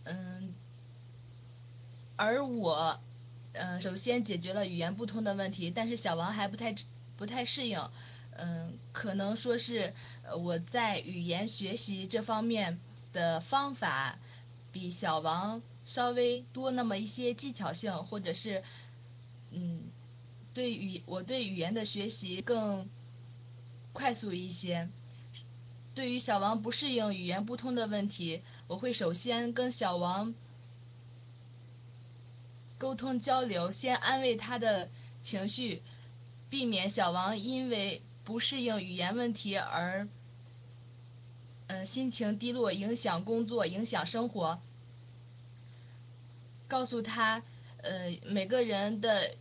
[0.09, 0.53] 嗯，
[2.15, 2.99] 而我，
[3.51, 6.73] 嗯，首先解决了语言不通的问题，但是小王还不太
[7.17, 7.89] 不太适应，
[8.31, 9.93] 嗯，可能说是
[10.39, 12.79] 我在语言学习这方面
[13.11, 14.17] 的方法
[14.71, 18.63] 比小王稍微多那么一些技巧性，或者是，
[19.51, 19.83] 嗯，
[20.53, 22.87] 对语我对语言的学习更
[23.91, 24.87] 快速一些。
[25.95, 30.33] 对于小王不适应语言不通的问题，我会首先跟小王
[32.77, 34.89] 沟通交流，先安慰他的
[35.23, 35.81] 情绪，
[36.49, 40.07] 避免小王因为不适应语言问题而，
[41.67, 44.59] 嗯，心情低落，影响工作，影响生活。
[46.67, 47.41] 告诉他，
[47.77, 49.35] 呃，每个人的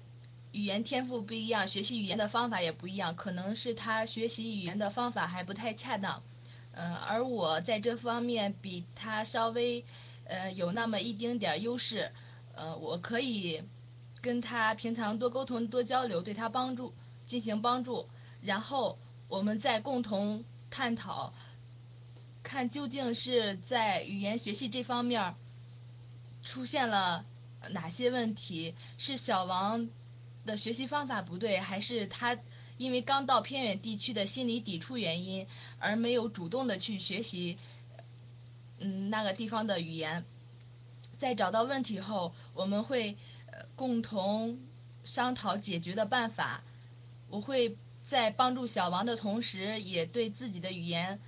[0.53, 6.23] 语言天赋不一样，学习语言的方法也不一样，可能是他学习语言的方法还不太恰当。
[6.79, 9.83] 嗯，而我在这方面比他稍微，
[10.27, 12.13] 呃，有那么一丁点儿优势，
[12.55, 13.63] 呃，我可以
[14.21, 16.93] 跟他平常多沟通多交流，对他帮助
[17.25, 18.07] 进行帮助，
[18.43, 18.99] 然后
[19.29, 21.33] 我们再共同探讨，
[22.43, 25.35] 看究竟是在语言学习这方面
[26.43, 27.25] 出现了
[27.71, 29.89] 哪些问题，是小王
[30.45, 32.37] 的学习方法不对，还是他。
[32.79, 35.47] 因为刚到偏远地区的心理抵触原因，
[35.79, 37.57] 而没有主动的去学习，
[38.79, 40.25] 嗯，那个地方的语言。
[41.19, 43.17] 在找到问题后，我们会
[43.75, 44.59] 共同
[45.05, 46.63] 商讨解决的办法。
[47.31, 47.77] 我会
[48.09, 51.19] 在帮助小王的同时，也对自己的语言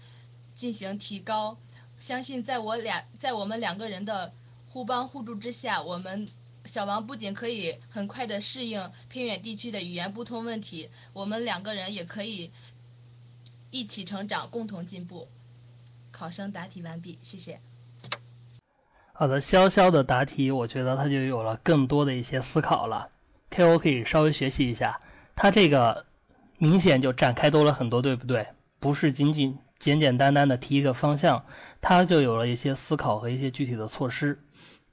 [0.54, 1.56] 进行提高。
[1.98, 4.32] 相信在我俩在我们两个人的
[4.68, 6.28] 互帮互助之下，我们。
[6.68, 12.52] 小王不仅可以很快的适应偏远地区的语言不通问题，我们两个人也可以
[13.70, 15.28] 一起成长，共同进步。
[16.12, 17.60] 考生答题完毕，谢谢。
[19.14, 23.10] 好的，潇潇的答题，我觉得他就有了更多的一些思考了。
[23.50, 23.78] K.O.
[23.78, 25.00] 可以稍微学习一下，
[25.34, 26.04] 他这个
[26.58, 28.48] 明显就展开多了很多，对不对？
[28.78, 31.46] 不是仅仅简简单单的提一个方向，
[31.80, 34.38] 他就有了一些思考和一些具体的措施。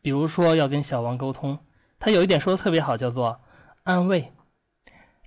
[0.06, 1.58] 比如说要跟小王沟通，
[1.98, 3.40] 他有一点说的特别好，叫做
[3.82, 4.34] 安慰，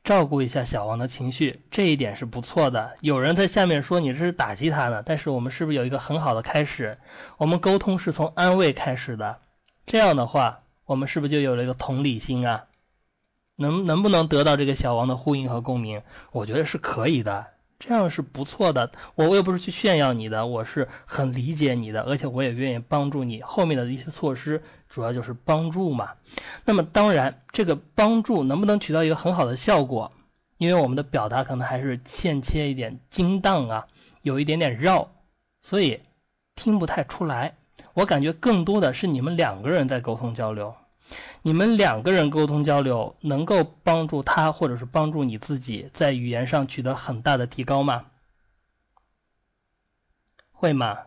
[0.04, 2.94] 照顾一下小王的情绪，这一点是不错的。
[3.00, 6.98] 有人在下面说你这是打击他呢，但是我们是不是有一个很好的开始？
[7.38, 9.40] 我们沟通是从安慰开始的，
[9.84, 12.66] 这样的话，我们是不是就有了一个同理心啊？
[13.56, 16.02] 能能不能得到这个小王的呼应和共鸣？
[16.30, 17.48] 我觉得是可以的。
[17.78, 23.40] 这样是不错的，我我又不是去炫耀你的，我是很理解你的，而且我也愿意帮助你。
[23.40, 26.10] 后面的一些措施主要就是帮助嘛。
[26.64, 30.10] 那么当然，这个帮助能不能起到一个很好的效果？
[30.56, 33.86] 因为我们的表达可能还是欠缺一点精当啊，
[34.22, 35.12] 有一点点绕，
[35.62, 36.00] 所以
[36.56, 37.54] 听不太出来。
[37.94, 40.74] 我感觉更多的是你们两个人在沟通交流。
[41.42, 48.06] 你们两个人沟通交流，能够帮助他或者是帮助你自己在语言上取得很大的提高吗？
[50.52, 50.98] 会吗？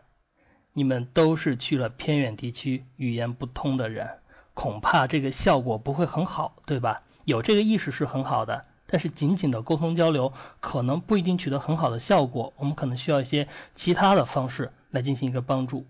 [0.73, 4.19] 你们都是去了偏远地区，语言不通的人，
[4.53, 7.03] 恐怕这个效果不会很好，对吧？
[7.26, 15.86] 有这个意识是很好的，但是仅仅的沟通交流可能不一定取得很好的效果，我们可能需要一些其他的方式来进行一个帮助，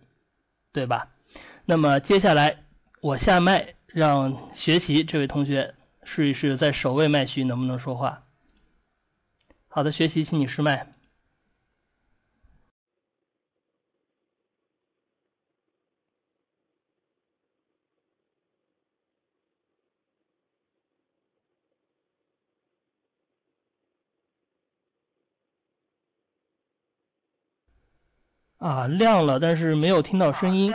[0.73, 1.09] 对吧？
[1.65, 2.63] 那么接下来
[3.01, 3.75] 我下麦。
[3.93, 8.23] 让学习这位同学试一试，在首位麦序能不能说话？
[9.68, 10.93] 好的，学习，请你试麦。
[28.57, 30.72] 啊，亮了，但是没有听到声音。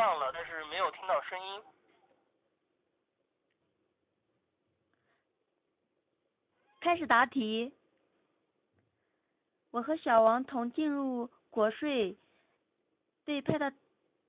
[7.06, 7.72] 答题。
[9.70, 12.16] 我和小王同进入国税，
[13.24, 13.70] 被派到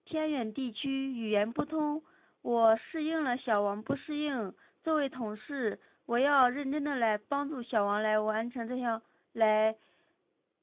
[0.03, 2.03] 偏远地区，语言不通，
[2.41, 4.53] 我适应了，小王不适应。
[4.83, 9.01] 作为同事，我要认真的来帮助小王来完成这项，
[9.33, 9.75] 来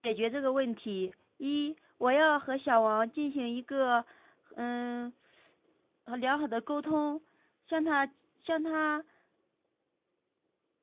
[0.03, 1.15] 解决这个问题。
[1.39, 4.05] 一，我要和小王进行一个
[4.57, 5.13] 嗯
[6.05, 7.21] 良好的沟通，
[7.69, 8.09] 向他
[8.45, 9.05] 向他。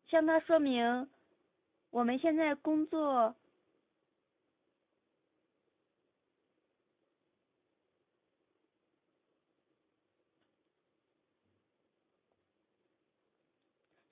[0.07, 1.07] 向他说明，
[1.91, 3.35] 我们现在工作，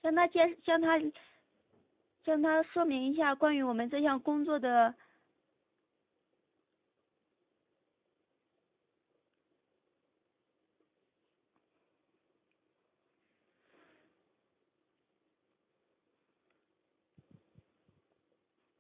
[0.02, 1.00] 向他介向他
[2.26, 4.94] 向他说明一下关于我们这项工作的。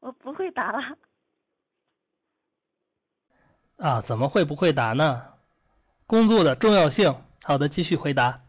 [0.09, 0.97] 我不会答了。
[3.77, 5.35] 啊，怎么会不会答呢？
[6.07, 8.41] 工作的重要性好的，继续回答。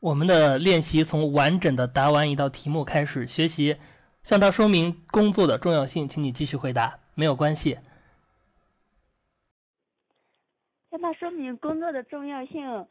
[0.00, 3.76] 我们的练习从完整的答完一道题目开始学习，
[4.22, 7.78] 向他说明工作的重要性，请你继续回答，没有关系。
[10.90, 12.86] 向他说明工作的重要性，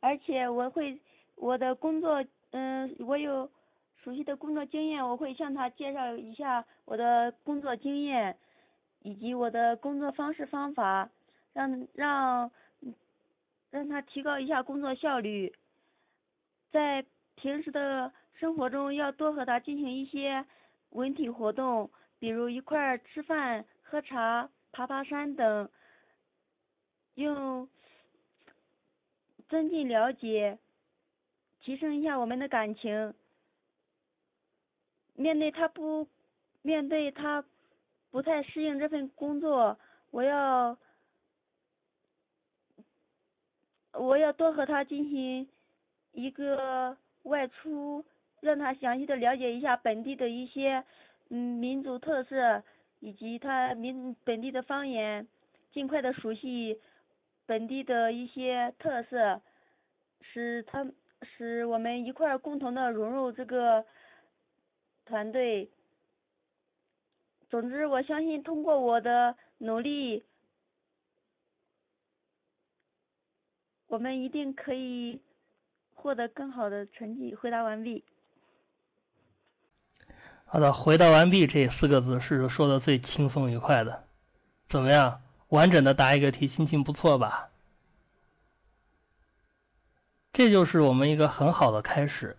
[0.00, 1.00] 而且我会
[1.36, 3.48] 我的工作，嗯，我有
[4.02, 8.38] 熟悉的工作经验，我会向他介绍一下我的工作经验
[9.02, 11.10] 以及我的工作方式方法，
[11.52, 12.50] 让让
[13.70, 15.52] 让他提高一下工作效率。
[16.70, 17.04] 在
[17.34, 20.44] 平时的生活中，要多和他进行一些
[20.90, 25.68] 文体活动，比如一块儿吃饭、喝茶、爬爬山等，
[27.14, 27.68] 用
[29.48, 30.58] 增进了解，
[31.60, 33.12] 提升一下我们的感情。
[35.18, 36.06] 面对他不，
[36.62, 37.44] 面对他
[38.10, 39.76] 不太适应这份工作，
[40.12, 40.78] 我要
[43.92, 45.48] 我要多和他进行。
[46.12, 48.04] 一个外出，
[48.40, 50.82] 让他详细的了解一下本地的一些
[51.28, 52.64] 嗯民族特色，
[52.98, 55.28] 以及他民本地的方言，
[55.72, 56.80] 尽快的熟悉
[57.46, 59.40] 本地的一些特色，
[60.22, 60.84] 使他
[61.22, 63.84] 使我们一块共同的融入这个
[65.08, 65.70] 团队。
[67.50, 70.24] 总之，我相信通过我的努力，
[73.86, 75.20] 我们一定可以。
[76.00, 77.34] 获得更好的成绩。
[77.34, 78.04] 回答完毕。
[80.44, 84.06] 好的，回答完毕这四个字是说的最轻松愉快的。
[84.68, 85.20] 怎么样？
[85.48, 87.50] 完整的答一个题，心情不错吧？
[90.32, 92.36] 这就是我们一个很好的开始。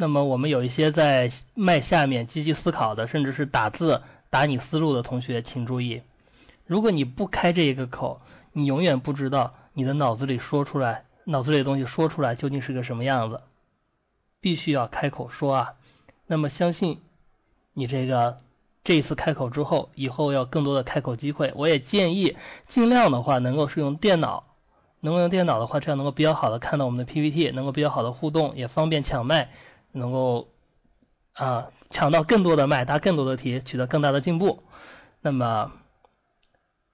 [0.00, 4.00] 那么我们有一些在麦下面积极思考的，甚至是打字
[4.30, 6.02] 打你思路的同学，请注意，
[6.66, 8.20] 如果你不开这一个口，
[8.52, 11.04] 你永远不知道你的脑子里说出来。
[11.24, 13.40] 脑子里的东西说出来究竟是个什么样子？
[14.40, 15.74] 必须要开口说啊！
[16.28, 17.00] 那么相信
[17.74, 18.38] 你这个
[18.84, 21.52] 这一次开口之后，以后要更多的开口机会。
[21.56, 22.36] 我也建议
[22.68, 24.44] 尽量的话能够是用电脑，
[25.00, 29.50] 能够用电脑的话，这样能够比较好的看到我们的 PPT，能够比较好的互动，也方便抢麦，
[29.98, 30.48] 能够
[31.34, 34.62] 啊抢到更多的麦，答更多的题，取得更大的进步。
[35.20, 35.72] 那么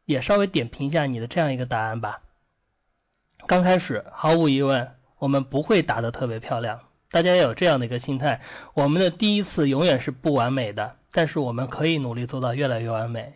[0.05, 2.20] 也稍微点评一下你的这样一个答案吧。
[3.47, 6.81] 刚开始，毫无疑问，我们不会答得特别漂亮。
[7.10, 8.40] 大家要有这样的一个心态：
[8.72, 13.35] 我们的第一次永远是不完美的，但是我们可以努力做到越来越完美。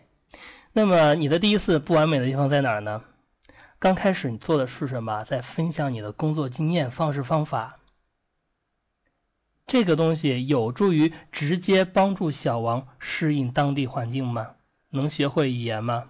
[0.73, 3.01] 那么，你的第一次不完美的地方在哪儿呢？
[3.79, 5.23] 刚开始你做的是什么？
[5.23, 7.78] 在分享你的工作经验、方式、方法。
[9.69, 14.47] 这个东西有助于直接帮助小王适应当地环境吗？
[14.89, 16.05] 能学会语言吗？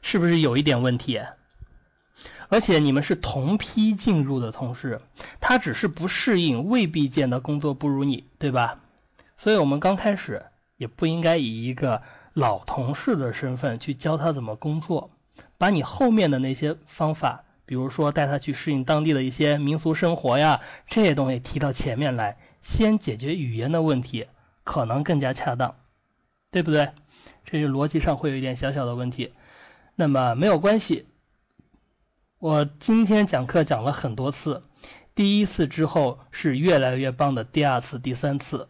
[0.00, 1.20] 是不是有一点问题？
[2.48, 5.00] 而且你们是同批进入的同事，
[5.40, 8.78] 他只是不适应，未必见得工作不如你，对吧？
[9.36, 12.02] 所以我们刚开始也不应该以一个
[12.32, 15.10] 老同事的身份去教他怎么工作，
[15.58, 24.28] 把你后面的那些方法，比如说带他去适应当地的一些民俗生活呀，这些东西提到前面来，先解决语言的问题，
[24.64, 25.76] 可能更加恰当，
[26.50, 26.92] 对不对？
[27.44, 29.34] 这是逻辑上会有一点小小的问题，
[29.94, 31.06] 那么没有关系。
[32.38, 34.62] 我今天讲课讲了很多次，
[35.14, 38.68] 第一次之后是越来越棒的，第二次、第三次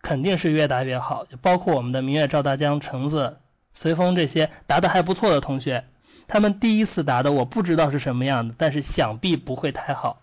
[0.00, 1.26] 肯定是越答越好。
[1.42, 3.38] 包括我们的明月照大江、橙子、
[3.74, 5.84] 随风这些答的还不错的同学，
[6.28, 10.20] 他们第一次答的我不知道是什么样的，但是想必不会太好。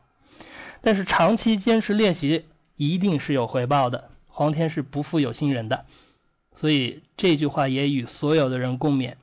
[0.82, 5.86] 但是长期坚持练习一定是有回报的，皇天是不负有心人的，
[6.56, 9.16] 所以这句话也与所有的人共勉。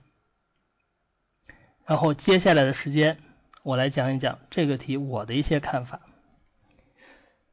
[1.85, 3.19] 然后接下来的时间。
[3.62, 6.01] 我来讲一讲这个题我的一些看法。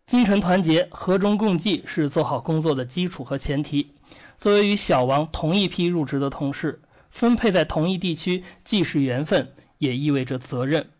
[0.06, 3.92] 精诚团结、和衷共济是做好工作的基础和前提。
[4.38, 6.80] 作为与小王同一批入职的同事，
[7.18, 10.92] 分配在同一地区，既是缘分，也意味着责任。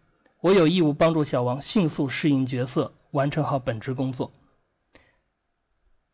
[0.42, 4.32] 我有义务帮助小王迅速适应角色，完成好本职工作。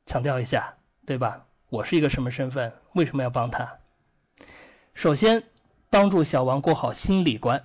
[0.05, 0.73] 强调一下，
[1.05, 1.45] 对吧？
[1.69, 2.73] 我是一个什么身份？
[2.91, 3.77] 为什么要帮他？
[4.93, 5.43] 首先，
[5.89, 7.63] 帮助小王过好心理关。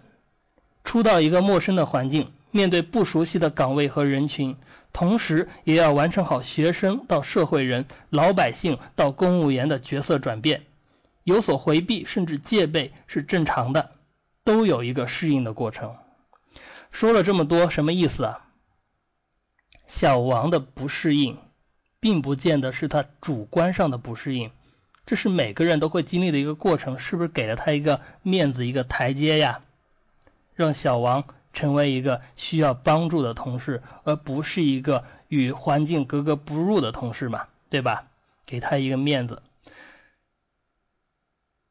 [0.85, 4.55] 初到一个陌生的环境，面对不熟悉的岗位和人群，
[4.93, 10.63] 同时也要完成好学生到社会人、老百姓到公务员的角色转变。
[11.29, 13.91] 有所回避甚至戒备是正常的，
[14.45, 15.95] 都有一个适应的过程。
[16.91, 18.47] 说了这么多，什么意思啊？
[19.87, 21.37] 小王的不适应，
[22.01, 24.51] 并不见得是他主观上的不适应，
[25.05, 29.61] 这是每个人都会经历的一个过程，是不是给了他一个面子、一个台阶呀？
[30.55, 38.07] 让小王成为一个需要帮助的同事，而不是一个与环境格格不入的同事嘛，对吧？
[38.47, 39.43] 给他一个面子。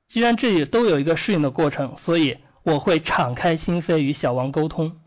[0.08, 5.00] 既然这里都有一个适应的过程，所以我会敞开心扉与小王沟通，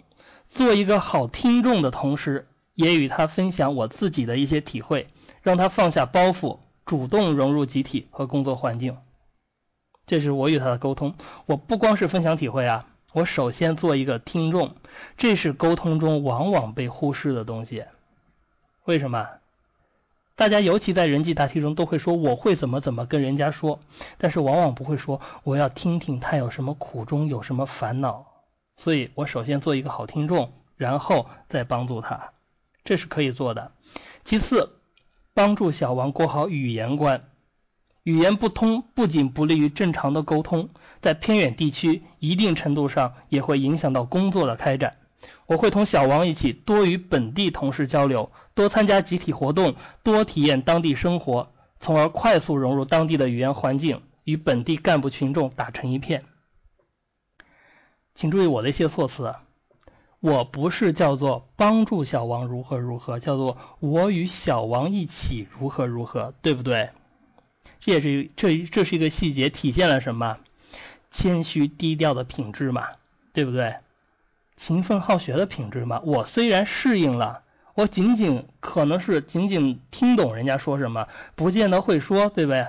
[0.46, 5.08] 做一个好听众的同时，也与他分享我自己的一些体会，
[5.42, 8.98] 让他放下包袱，主动融入集体和工作环境。
[10.06, 11.14] 这是我与他的沟通。
[11.46, 14.74] 我不光是分享体会啊，我首先做一个听众，
[15.16, 17.84] 这是沟通中往往被忽视的东西。
[18.84, 19.28] 为什么？
[20.40, 23.78] 大家尤其在人际答题中都会说我会怎么怎么跟人家说，
[24.16, 28.24] 但是往往不会说我要听听他有什么苦衷，有什么烦恼。
[28.74, 32.32] 所以我首先做一个好听众，然后再帮助他，
[32.84, 33.72] 这是可以做的。
[34.24, 34.78] 其次，
[35.34, 37.20] 帮助小王过好语言关。
[38.02, 40.70] 语言不通不仅不利于正常的沟通，
[41.02, 44.96] 在偏远地区一定程度上也会影响到工作的开展。
[45.50, 49.74] 我会同小王一起多与本地同事交流，多参加集体活动，
[50.04, 51.50] 多体验当地生活，
[51.80, 56.22] 从而快速融入当地的语言环境，与本地干部群众打成一片。
[58.14, 59.34] 请注意我的一些措辞，
[60.20, 66.90] 我不是叫做帮助小王如何如何，叫做我与小王一起如何如何，对不对？
[67.80, 70.38] 这也是这这是一个细节，体现了什么？
[71.10, 72.86] 谦虚低调的品质嘛，
[73.32, 73.74] 对不对？
[74.60, 82.66] 勤奋好学的品质嘛，我虽然适应了，我仅仅可能是仅仅听懂人家说什么，不见得会说，对不对？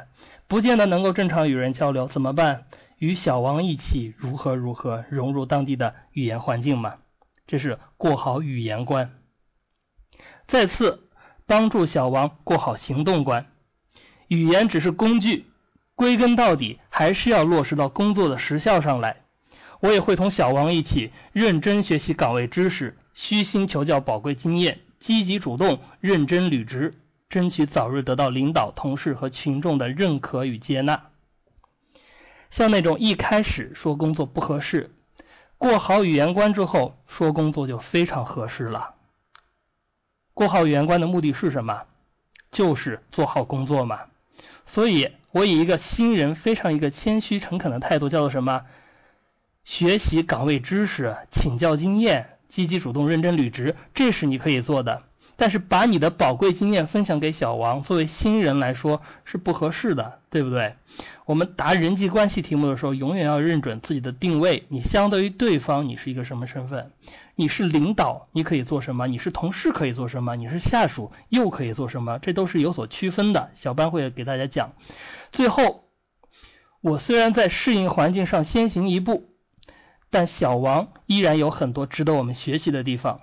[0.48, 2.64] 不见得能够正常与人交流，怎么办？
[2.96, 6.96] 与小王一起如何如何融入当地的语言环境嘛，
[7.46, 9.12] 这是过好语言关。
[10.48, 11.10] 再次
[11.46, 13.48] 帮助小王过好行动关，
[14.30, 15.46] 语言只是工具，
[15.96, 19.18] 归根到底还是要落实到工作的实效上来。
[19.82, 26.94] 我也会同小王一起认真学习岗位知识，虚心求教宝贵经验，积极主动，认真履职，
[27.30, 31.08] 争取早日得到领导、同事和群众的认可与接纳。
[32.52, 34.92] 像那种一开始说工作不合适，
[35.58, 38.94] 过好语言关之后说工作就非常合适了。
[40.36, 41.86] 过好语言关的目的是什么？
[42.52, 44.02] 就是做好工作嘛。
[44.68, 48.66] 所以，我以一个新人非常一个谦虚诚恳的态度，叫做什么？
[49.72, 55.04] 学习岗位知识，请教经验，积极主动，认真履职，这是你可以做的。
[55.38, 60.76] 但是把你的宝贵经验分享给小王，作为新人来说是不合适的，对不对？
[61.26, 64.66] 我们答人际关系题目的时候，永远要认准自己的定位。
[64.68, 66.92] 你相对于对方，你是一个什么身份？
[67.36, 69.08] 你是领导，你可以做什么？
[69.08, 70.36] 你是同事可以做什么？
[70.36, 72.20] 你是下属又可以做什么？
[72.20, 73.52] 这都是有所区分的。
[73.56, 74.74] 小班会给大家讲。
[75.32, 75.86] 最后，
[76.82, 79.31] 我虽然在适应环境上先行一步。
[80.12, 83.20] 但小王依然有很多值得我们学习的地方，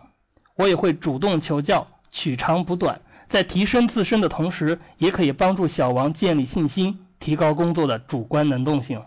[0.56, 9.02] 我也会主动求教，取长补短，在提升自身的同时，也可以帮助小王建立信心，提高工作的主观能动性。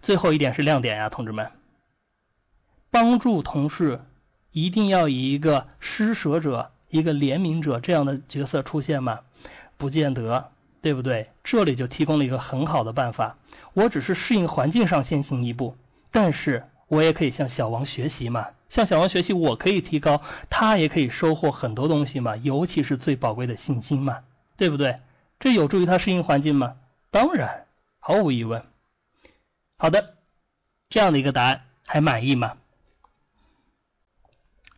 [0.00, 1.50] 最后一点是亮点呀，同志们，
[2.90, 4.00] 帮助同事
[4.52, 9.20] 一定要以一个施舍者、一个怜悯者这样的角色出现吗？
[9.76, 11.28] 不见得，对不对？
[11.44, 13.36] 这里就提供了一个很好的办法，
[13.74, 15.76] 我只是适应环境上先行一步。
[16.16, 24.20] 但是我也可以向小王学习嘛，向小王学习，我可以提高，他也可以收获很多东西嘛，尤其是最宝贵的信心嘛，
[24.56, 25.00] 对不对？
[25.38, 26.76] 这有助于他适应环境吗？
[27.10, 27.66] 当然，
[27.98, 28.64] 毫无疑问。
[29.76, 30.14] 好的，
[30.88, 32.56] 这样的一个答案还满意吗？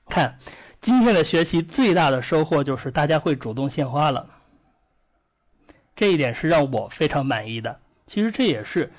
[0.09, 0.39] 看
[0.81, 4.29] 今天的学习最大的收获就是大家会主动献花了，
[5.95, 7.79] 这一点是让我非常满意的。
[8.09, 8.93] 其实这也是。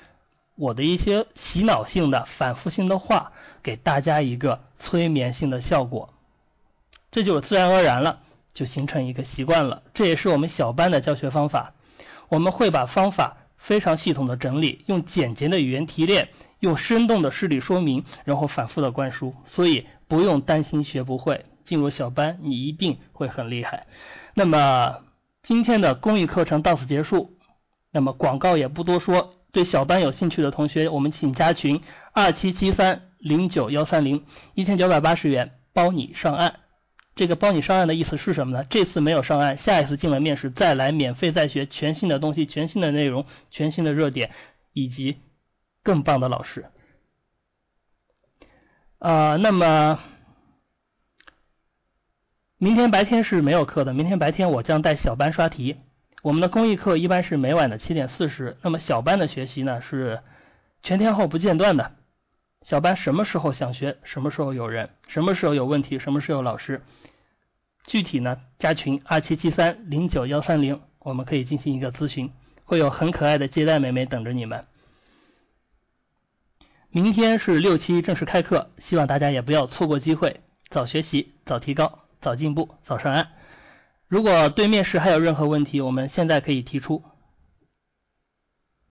[0.60, 3.32] 我的一些洗脑性的、反复性的话，
[3.62, 6.12] 给大家一个催眠性的效果，
[7.10, 8.20] 这就是自然而然了，
[8.52, 9.82] 就形成一个习惯了。
[9.94, 11.72] 这也是我们小班的教学方法，
[12.28, 16.28] 我们会把方法非常系统的整理，用简洁的语言提炼，
[16.58, 23.86] 用生动的事例说明，然后反复的灌输，所以不用担心学不会，进入小班你一定会很厉害。
[24.34, 24.98] 那么
[25.42, 27.32] 今天的公益课程到此结束，
[27.90, 29.32] 那么广告也不多说。
[29.52, 31.82] 对小班有兴趣的同学，我们请加群
[32.12, 34.24] 二七七三零九幺三零，
[34.54, 36.60] 一千九百八十元包你上岸。
[37.16, 38.64] 这个包你上岸的意思是什么呢？
[38.70, 44.30] 这次没有上岸，下一次进了面试再来，免费再学全新的东西、全新的内容、全新的热点
[44.72, 45.18] 以及
[45.82, 46.66] 更棒的老师。
[48.98, 49.98] 啊，那么
[52.56, 55.76] 明天白天是没有课的，明天白天我将带小班刷题。
[56.22, 60.20] 我们的公益课一般是每晚的七点四十，那么小班的学习呢是
[60.82, 61.92] 全天候不间断的。
[62.62, 66.82] 小班什么时候想学，什么时候有人，什么时候有问题，什么时候老师。
[67.86, 72.30] 具体呢，加群二七七三零九幺三零，我们可以进行一个咨询，
[72.64, 74.66] 会有很可爱的接待美眉等着你们。
[76.90, 83.30] 明天是六期正式开课，希望大家也不要错过机会，早学习，早提高，早进步，早上岸。
[84.10, 87.04] 如果对面试还有任何问题，我们现在可以提出。